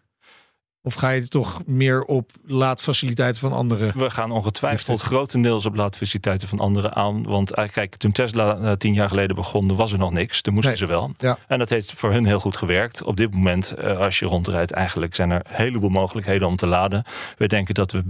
Of 0.90 0.96
ga 0.96 1.10
je 1.10 1.28
toch 1.28 1.62
meer 1.66 2.04
op 2.04 2.32
laadfaciliteiten 2.46 3.42
van 3.42 3.52
anderen? 3.54 3.98
We 3.98 4.10
gaan 4.10 4.32
ongetwijfeld 4.32 5.02
grotendeels 5.02 5.66
op 5.66 5.76
laadfaciliteiten 5.76 6.48
van 6.48 6.60
anderen 6.60 6.96
aan. 6.96 7.24
Want 7.24 7.54
eh, 7.54 7.70
kijk, 7.72 7.96
toen 7.96 8.12
Tesla 8.12 8.58
eh, 8.58 8.72
tien 8.72 8.94
jaar 8.94 9.08
geleden 9.08 9.36
begon, 9.36 9.76
was 9.76 9.92
er 9.92 9.98
nog 9.98 10.12
niks. 10.12 10.42
Toen 10.42 10.54
moesten 10.54 10.72
Nee. 10.74 10.82
ze 10.82 10.88
wel. 10.88 11.12
Ja. 11.18 11.38
En 11.48 11.60
dat 11.60 11.70
heeft 11.70 11.94
voor 11.94 12.12
hun 12.12 12.26
heel 12.26 12.40
goed 12.40 12.58
gewerkt. 12.58 13.04
Op 13.04 13.18
dit 13.18 13.34
moment, 13.34 13.72
eh, 13.72 13.98
als 13.98 14.20
je 14.20 14.26
rondrijdt, 14.26 14.72
eigenlijk 14.72 15.16
zijn 15.16 15.32
er 15.32 15.42
een 15.50 15.56
heleboel 15.56 15.90
mogelijkheden 15.90 16.48
om 16.48 16.56
te 16.56 16.68
laden. 16.68 17.04
We 17.38 17.48
denken 17.48 17.74
dat 17.74 17.92
we 17.92 18.04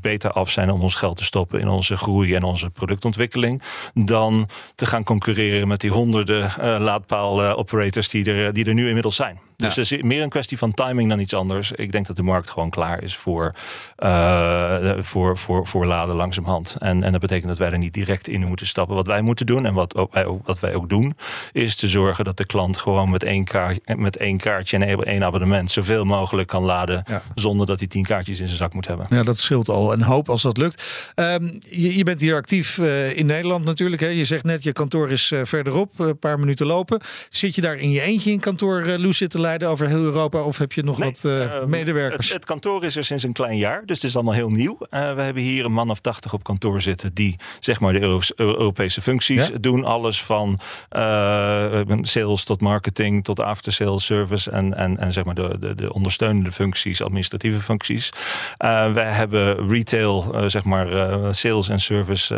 beter 0.00 0.30
af 0.30 0.50
zijn 0.50 0.70
om 0.70 0.80
ons 0.80 0.94
geld 0.94 1.16
te 1.16 1.24
stoppen 1.24 1.60
in 1.60 1.68
onze 1.68 1.96
groei 1.96 2.34
en 2.34 2.42
onze 2.42 2.70
productontwikkeling. 2.70 3.62
Dan 3.94 4.48
te 4.74 4.86
gaan 4.86 5.04
concurreren 5.04 5.68
met 5.68 5.80
die 5.80 5.90
honderden 5.90 6.42
eh 6.44 6.76
laadpaal-operators 6.78 8.08
die, 8.08 8.24
er, 8.32 8.52
die 8.52 8.64
er 8.64 8.74
nu 8.74 8.86
inmiddels 8.86 9.16
zijn. 9.16 9.38
Dus 9.56 9.76
het 9.76 9.90
is 9.90 10.02
meer 10.02 10.22
een 10.22 10.28
kwestie 10.28 10.58
van 10.58 10.72
timing 10.72 11.08
dan 11.08 11.20
iets 11.20 11.34
anders. 11.34 11.72
Ik 11.72 11.92
denk 11.92 12.06
dat 12.06 12.16
de 12.16 12.22
markt 12.22 12.50
gewoon 12.50 12.70
klaar 12.70 13.02
is 13.02 13.16
voor, 13.16 13.54
eh, 13.96 14.92
voor, 15.00 15.36
voor, 15.36 15.66
voor 15.66 15.86
laden 15.86 16.14
langzamerhand. 16.14 16.76
En, 16.78 17.02
en 17.02 17.12
dat 17.12 17.20
betekent 17.20 17.48
dat 17.48 17.58
wij 17.58 17.70
er 17.70 17.78
niet 17.78 17.92
direct 17.94 18.28
in 18.28 18.40
moeten 18.46 18.66
stappen. 18.66 18.96
Wat 18.96 19.06
wij 19.06 19.22
moeten 19.22 19.46
doen 19.46 19.66
en 19.66 19.74
wat, 19.74 19.94
ook, 19.96 20.12
wij, 20.14 20.24
ook- 20.24 20.46
wat 20.46 20.60
wij 20.60 20.74
ook 20.74 20.88
doen, 20.88 21.16
is 21.52 21.76
te 21.76 21.88
zorgen 21.88 22.24
dat 22.24 22.36
de 22.36 22.46
klant 22.46 22.76
gewoon 22.76 23.10
met 23.10 23.22
één, 23.22 23.44
kaart, 23.44 23.96
met 23.96 24.16
één 24.16 24.36
kaartje 24.38 24.78
en 24.78 25.02
één 25.04 25.24
abonnement 25.24 25.70
zoveel 25.70 26.04
mogelijk 26.04 26.48
kan 26.48 26.62
laden. 26.62 27.02
Ja. 27.06 27.22
Zonder 27.34 27.66
dat 27.66 27.78
hij 27.78 27.88
tien 27.88 28.02
kaartjes 28.04 28.40
in 28.40 28.46
zijn 28.46 28.58
zak 28.58 28.72
moet 28.74 28.86
hebben. 28.86 29.06
Ja, 29.10 29.22
dat 29.22 29.38
scheelt 29.38 29.68
al 29.68 29.92
een 29.92 30.02
hoop 30.02 30.28
als 30.28 30.42
dat 30.42 30.56
lukt. 30.56 30.82
Ehm, 31.14 31.44
je, 31.68 31.96
je 31.96 32.04
bent 32.04 32.20
hier 32.20 32.34
actief 32.34 32.78
eh, 32.78 33.16
in 33.16 33.26
Nederland 33.26 33.64
natuurlijk. 33.64 34.00
Hè? 34.02 34.08
Je 34.08 34.24
zegt 34.24 34.44
net, 34.44 34.62
je 34.62 34.72
kantoor 34.72 35.10
is 35.10 35.30
eh, 35.30 35.40
verderop, 35.44 35.98
een 35.98 36.18
paar 36.18 36.38
minuten 36.38 36.66
lopen. 36.66 37.00
Zit 37.28 37.54
je 37.54 37.60
daar 37.60 37.76
in 37.76 37.90
je 37.90 38.00
eentje 38.00 38.30
in 38.30 38.40
kantoor, 38.40 38.82
Loes, 38.98 39.16
zitten 39.16 39.40
leiden 39.40 39.53
over 39.62 39.88
heel 39.88 40.02
Europa? 40.02 40.42
Of 40.42 40.58
heb 40.58 40.72
je 40.72 40.82
nog 40.82 40.98
Nee, 40.98 41.08
wat 41.10 41.24
eh, 41.24 41.44
ehm, 41.56 41.68
medewerkers? 41.70 42.26
Het, 42.26 42.34
het 42.36 42.44
kantoor 42.44 42.84
is 42.84 42.96
er 42.96 43.04
sinds 43.04 43.22
een 43.22 43.32
klein 43.32 43.56
jaar, 43.56 43.82
dus 43.86 43.96
het 43.96 44.04
is 44.04 44.14
allemaal 44.14 44.34
heel 44.34 44.50
nieuw. 44.50 44.78
Eh, 44.90 45.14
we 45.14 45.20
hebben 45.22 45.42
hier 45.42 45.64
een 45.64 45.72
man 45.72 45.90
of 45.90 46.00
tachtig 46.00 46.32
op 46.32 46.42
kantoor 46.44 46.80
zitten 46.82 47.14
die 47.14 47.36
zeg 47.60 47.80
maar 47.80 47.92
de 47.92 48.00
Euro- 48.00 48.20
Europese 48.36 49.00
functies 49.00 49.48
Ja. 49.48 49.58
doen. 49.60 49.84
Alles 49.84 50.22
van 50.22 50.58
eh, 50.88 51.80
sales 52.00 52.44
tot 52.44 52.60
marketing 52.60 53.24
tot 53.24 53.40
after 53.40 53.72
sales 53.72 54.04
service 54.04 54.50
en, 54.50 54.74
en, 54.76 54.98
en 54.98 55.12
zeg 55.12 55.24
maar 55.24 55.34
de, 55.34 55.56
de, 55.60 55.74
de 55.74 55.92
ondersteunende 55.92 56.52
functies, 56.52 57.02
administratieve 57.02 57.60
functies. 57.60 58.10
Eh 58.56 58.92
wij 58.92 59.10
hebben 59.12 59.68
retail, 59.68 60.34
eh, 60.34 60.44
zeg 60.46 60.64
maar 60.64 60.92
eh, 60.92 61.28
sales 61.32 61.68
en 61.68 61.80
service 61.80 62.34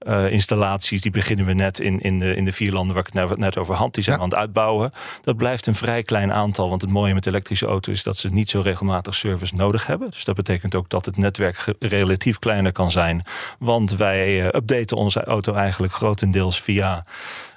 eh, 0.00 0.32
installaties. 0.32 1.00
Die 1.02 1.10
beginnen 1.10 1.46
we 1.46 1.52
net 1.52 1.80
in, 1.80 2.00
in, 2.00 2.18
de, 2.18 2.36
in 2.36 2.44
de 2.44 2.52
vier 2.52 2.72
landen 2.72 2.94
waar 2.94 3.06
ik 3.06 3.12
het 3.14 3.28
net- 3.28 3.38
net 3.38 3.58
over 3.58 3.74
had. 3.74 3.94
Die 3.94 4.04
zijn 4.04 4.16
Ja. 4.16 4.22
aan 4.22 4.28
het 4.28 4.38
uitbouwen. 4.38 4.92
Dat 5.22 5.36
blijft 5.36 5.66
een 5.66 5.74
vrij 5.74 6.02
klein 6.02 6.32
aantal. 6.32 6.68
Want 6.68 6.80
het 6.80 6.90
mooie 6.90 7.14
met 7.14 7.26
elektrische 7.26 7.66
auto's 7.66 7.94
is 7.94 8.02
dat 8.02 8.16
ze 8.16 8.28
niet 8.28 8.50
zo 8.50 8.60
regelmatig 8.60 9.14
service 9.14 9.54
nodig 9.54 9.86
hebben. 9.86 10.10
Dus 10.10 10.24
dat 10.24 10.34
betekent 10.34 10.74
ook 10.74 10.88
dat 10.88 11.06
het 11.06 11.16
netwerk 11.16 11.64
relatief 11.78 12.38
kleiner 12.38 12.72
kan 12.72 12.90
zijn. 12.90 13.22
Want 13.58 13.96
wij 13.96 14.40
eh, 14.40 14.46
updaten 14.46 14.96
onze 14.96 15.24
auto 15.24 15.54
eigenlijk 15.54 15.92
grotendeels 15.92 16.60
via 16.62 17.04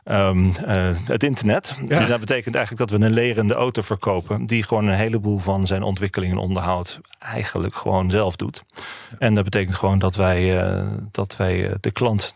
ehm, 0.04 0.49
eh, 0.66 0.89
het 1.06 1.24
internet. 1.24 1.76
Ja. 1.88 1.99
Dus 1.99 2.08
dat 2.08 2.20
betekent 2.20 2.56
eigenlijk 2.56 2.89
dat 2.89 2.99
we 2.99 3.06
een 3.06 3.14
lerende 3.14 3.54
auto 3.54 3.82
verkopen. 3.82 4.45
Die 4.45 4.64
gewoon 4.64 4.88
een 4.88 4.95
heleboel 4.95 5.39
van 5.39 5.68
zijn 5.68 5.84
ontwikkeling 5.84 6.32
en 6.32 6.38
onderhoud 6.38 6.99
eigenlijk 7.20 7.76
gewoon 7.76 8.12
zelf 8.12 8.36
doet. 8.36 8.64
En 9.20 9.36
dat 9.36 9.43
betekent 9.43 9.76
gewoon 9.76 9.99
dat 9.99 10.16
wij, 10.16 10.62
eh, 10.62 10.88
dat 11.12 11.38
wij 11.38 11.70
eh, 11.70 11.76
de 11.80 11.91
klant 11.91 12.36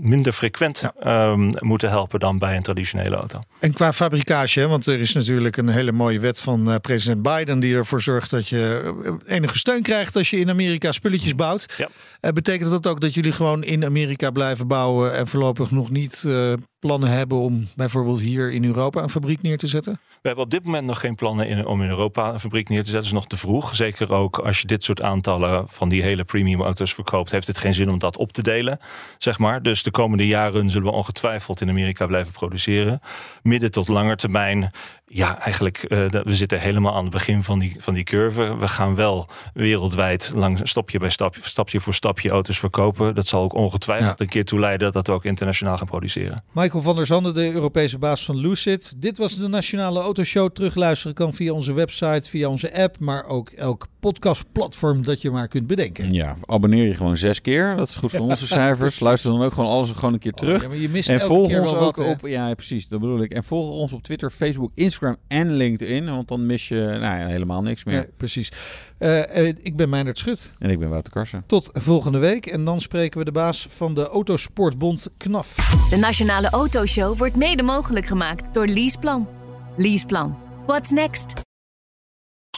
minder 0.00 0.32
frequent 0.32 0.82
ehm, 1.00 1.52
moeten 1.58 1.88
helpen 1.88 2.20
dan 2.20 2.38
bij 2.38 2.56
een 2.56 2.62
traditionele 2.62 3.16
auto. 3.16 3.38
En 3.58 3.72
qua 3.72 3.92
fabricage, 3.92 4.60
hè, 4.60 4.68
want 4.68 4.86
er 4.86 5.00
is 5.00 5.12
natuurlijk 5.12 5.56
een 5.56 5.68
hele 5.68 5.92
mooie 5.92 6.20
wet 6.20 6.40
van 6.40 6.78
president 6.80 7.22
Biden 7.22 7.60
die 7.60 7.74
ervoor 7.74 8.02
zorgt 8.02 8.30
dat 8.30 8.48
je 8.48 9.18
enige 9.26 9.58
steun 9.58 9.82
krijgt 9.82 10.16
als 10.16 10.30
je 10.30 10.36
in 10.36 10.50
Amerika 10.50 10.92
spulletjes 10.92 11.34
bouwt. 11.34 11.74
Ja. 11.76 11.88
Eh, 12.20 12.32
betekent 12.32 12.70
dat 12.70 12.86
ook 12.86 13.00
dat 13.00 13.14
jullie 13.14 13.32
gewoon 13.32 13.64
in 13.64 13.84
Amerika 13.84 14.30
blijven 14.30 14.66
bouwen 14.66 15.14
en 15.14 15.26
voorlopig 15.26 15.70
nog 15.70 15.90
niet 15.90 16.24
eh, 16.26 16.52
plannen 16.78 17.10
hebben 17.10 17.38
om 17.38 17.68
bijvoorbeeld 17.76 18.20
hier 18.20 18.52
in 18.52 18.64
Europa 18.64 19.02
een 19.02 19.10
fabriek 19.10 19.42
neer 19.42 19.58
te 19.58 19.66
zetten? 19.66 19.92
We 19.92 20.28
hebben 20.28 20.44
op 20.44 20.50
dit 20.50 20.64
moment 20.64 20.86
nog 20.86 21.00
geen 21.00 21.14
plannen 21.14 21.66
om 21.66 21.82
in 21.82 21.88
Europa 21.88 22.32
een 22.32 22.40
fabriek 22.40 22.68
neer 22.68 22.84
te 22.84 22.90
zetten. 22.90 23.02
Dat 23.02 23.04
is 23.04 23.12
nog 23.12 23.26
te 23.26 23.36
vroeg. 23.36 23.76
Zeker 23.76 24.12
ook 24.12 24.38
als 24.38 24.60
je 24.60 24.66
dit 24.66 24.84
soort 24.84 25.02
aantallen 25.02 25.68
van 25.68 25.88
die 25.88 26.02
hele 26.02 26.24
premium 26.24 26.62
auto's 26.62 26.94
verkoopt, 26.94 27.30
heeft 27.30 27.46
het 27.46 27.58
geen 27.58 27.74
zin 27.74 27.90
om 27.90 27.98
dat 27.98 28.16
op 28.16 28.32
te 28.32 28.42
delen. 28.42 28.78
Zeg 29.18 29.38
maar. 29.38 29.62
Dus 29.62 29.82
de 29.82 29.90
komende 29.90 30.26
jaren 30.26 30.70
zullen 30.70 30.88
we 30.88 30.94
ongetwijfeld 30.94 31.60
in 31.60 31.68
Amerika 31.68 32.06
blijven 32.06 32.32
produceren. 32.32 33.00
Midden 33.42 33.70
tot 33.70 33.88
langer 33.88 34.16
termijn. 34.16 34.70
Ja, 35.12 35.40
eigenlijk, 35.40 35.76
eh, 35.78 36.08
dat- 36.10 36.24
we 36.24 36.34
zitten 36.34 36.60
helemaal 36.60 36.94
aan 36.94 37.02
het 37.02 37.12
begin 37.12 37.42
van 37.42 37.58
die, 37.58 37.74
van 37.78 37.94
die 37.94 38.04
curve. 38.04 38.56
We 38.58 38.68
gaan 38.68 38.94
wel 38.94 39.28
wereldwijd 39.54 40.30
lang 40.34 40.60
stapje 40.62 40.98
bij 40.98 41.10
stapje, 41.10 41.40
stapje 41.44 41.80
voor 41.80 41.94
stapje 41.94 42.30
auto's 42.30 42.58
verkopen. 42.58 43.14
Dat 43.14 43.26
zal 43.26 43.42
ook 43.42 43.54
ongetwijfeld 43.54 44.18
Ja. 44.18 44.24
een 44.24 44.30
keer 44.30 44.44
toe 44.44 44.58
leiden 44.58 44.92
dat 44.92 45.06
we 45.06 45.12
ook 45.12 45.24
internationaal 45.24 45.76
gaan 45.78 45.86
produceren. 45.86 46.42
Michael 46.52 46.82
van 46.82 46.96
der 46.96 47.06
Zanden, 47.06 47.34
de 47.34 47.52
Europese 47.52 47.98
baas 47.98 48.24
van 48.24 48.36
Lucid. 48.36 48.94
Dit 49.02 49.18
was 49.18 49.34
de 49.38 49.48
Nationale 49.48 50.00
Autoshow. 50.00 50.50
Terugluisteren 50.52 51.14
kan 51.14 51.32
via 51.32 51.52
onze 51.52 51.72
website, 51.72 52.28
via 52.30 52.48
onze 52.48 52.74
app, 52.82 52.98
maar 52.98 53.24
ook 53.26 53.50
elk 53.50 53.86
podcastplatform 54.00 55.02
dat 55.02 55.22
je 55.22 55.30
maar 55.30 55.48
kunt 55.48 55.66
bedenken. 55.66 56.12
Ja, 56.12 56.36
abonneer 56.44 56.86
je 56.86 56.94
gewoon 56.94 57.16
zes 57.16 57.40
keer. 57.40 57.76
Dat 57.76 57.88
is 57.88 57.94
goed 57.94 58.10
voor 58.10 58.20
onze 58.30 58.46
cijfers. 58.46 59.00
Luister 59.00 59.30
dan 59.30 59.42
ook 59.42 59.52
gewoon 59.52 59.70
alles 59.70 59.90
gewoon 59.90 60.12
een 60.12 60.18
keer 60.18 60.32
terug. 60.32 60.56
Oh, 60.56 60.62
ja, 60.62 60.68
maar 60.68 60.76
je 60.76 60.88
mist 60.88 61.08
en 61.08 61.14
elke 61.20 61.26
volg 61.34 61.48
keer 61.48 61.60
ons 61.60 61.70
wel 61.70 61.80
ook 61.80 61.96
wat, 61.96 62.06
op, 62.06 62.26
ja 62.26 62.54
precies, 62.54 62.88
dat 62.88 63.00
bedoel 63.00 63.22
ik. 63.22 63.32
En 63.32 63.44
volg 63.44 63.70
ons 63.70 63.92
op 63.92 64.02
Twitter, 64.02 64.30
Facebook, 64.30 64.70
Instagram 64.74 64.98
en 65.28 65.52
LinkedIn. 65.52 66.04
Want 66.04 66.28
dan 66.28 66.46
mis 66.46 66.68
je 66.68 66.80
nou 66.80 67.18
ja, 67.18 67.26
helemaal 67.26 67.62
niks 67.62 67.84
meer. 67.84 67.94
Ja, 67.94 68.06
precies. 68.16 68.52
Eh, 68.98 69.48
eh, 69.48 69.54
ik 69.62 69.76
ben 69.76 69.88
Meijnerd 69.88 70.18
Schut. 70.18 70.52
En 70.58 70.70
ik 70.70 70.78
ben 70.78 70.88
Wouter 70.88 71.12
Karsen. 71.12 71.44
Tot 71.46 71.70
volgende 71.72 72.18
week. 72.18 72.46
En 72.46 72.64
dan 72.64 72.80
spreken 72.80 73.18
we 73.18 73.24
de 73.24 73.32
baas 73.32 73.66
van 73.70 73.94
de 73.94 74.08
Autosportbond 74.08 75.08
KNAF. 75.16 75.54
De 75.90 75.96
Nationale 75.96 76.50
Autoshow 76.50 77.18
wordt 77.18 77.36
mede 77.36 77.62
mogelijk 77.62 78.06
gemaakt 78.06 78.54
door 78.54 78.66
Leaseplan. 78.66 79.28
Leaseplan. 79.76 80.38
What's 80.66 80.90
next? 80.90 81.48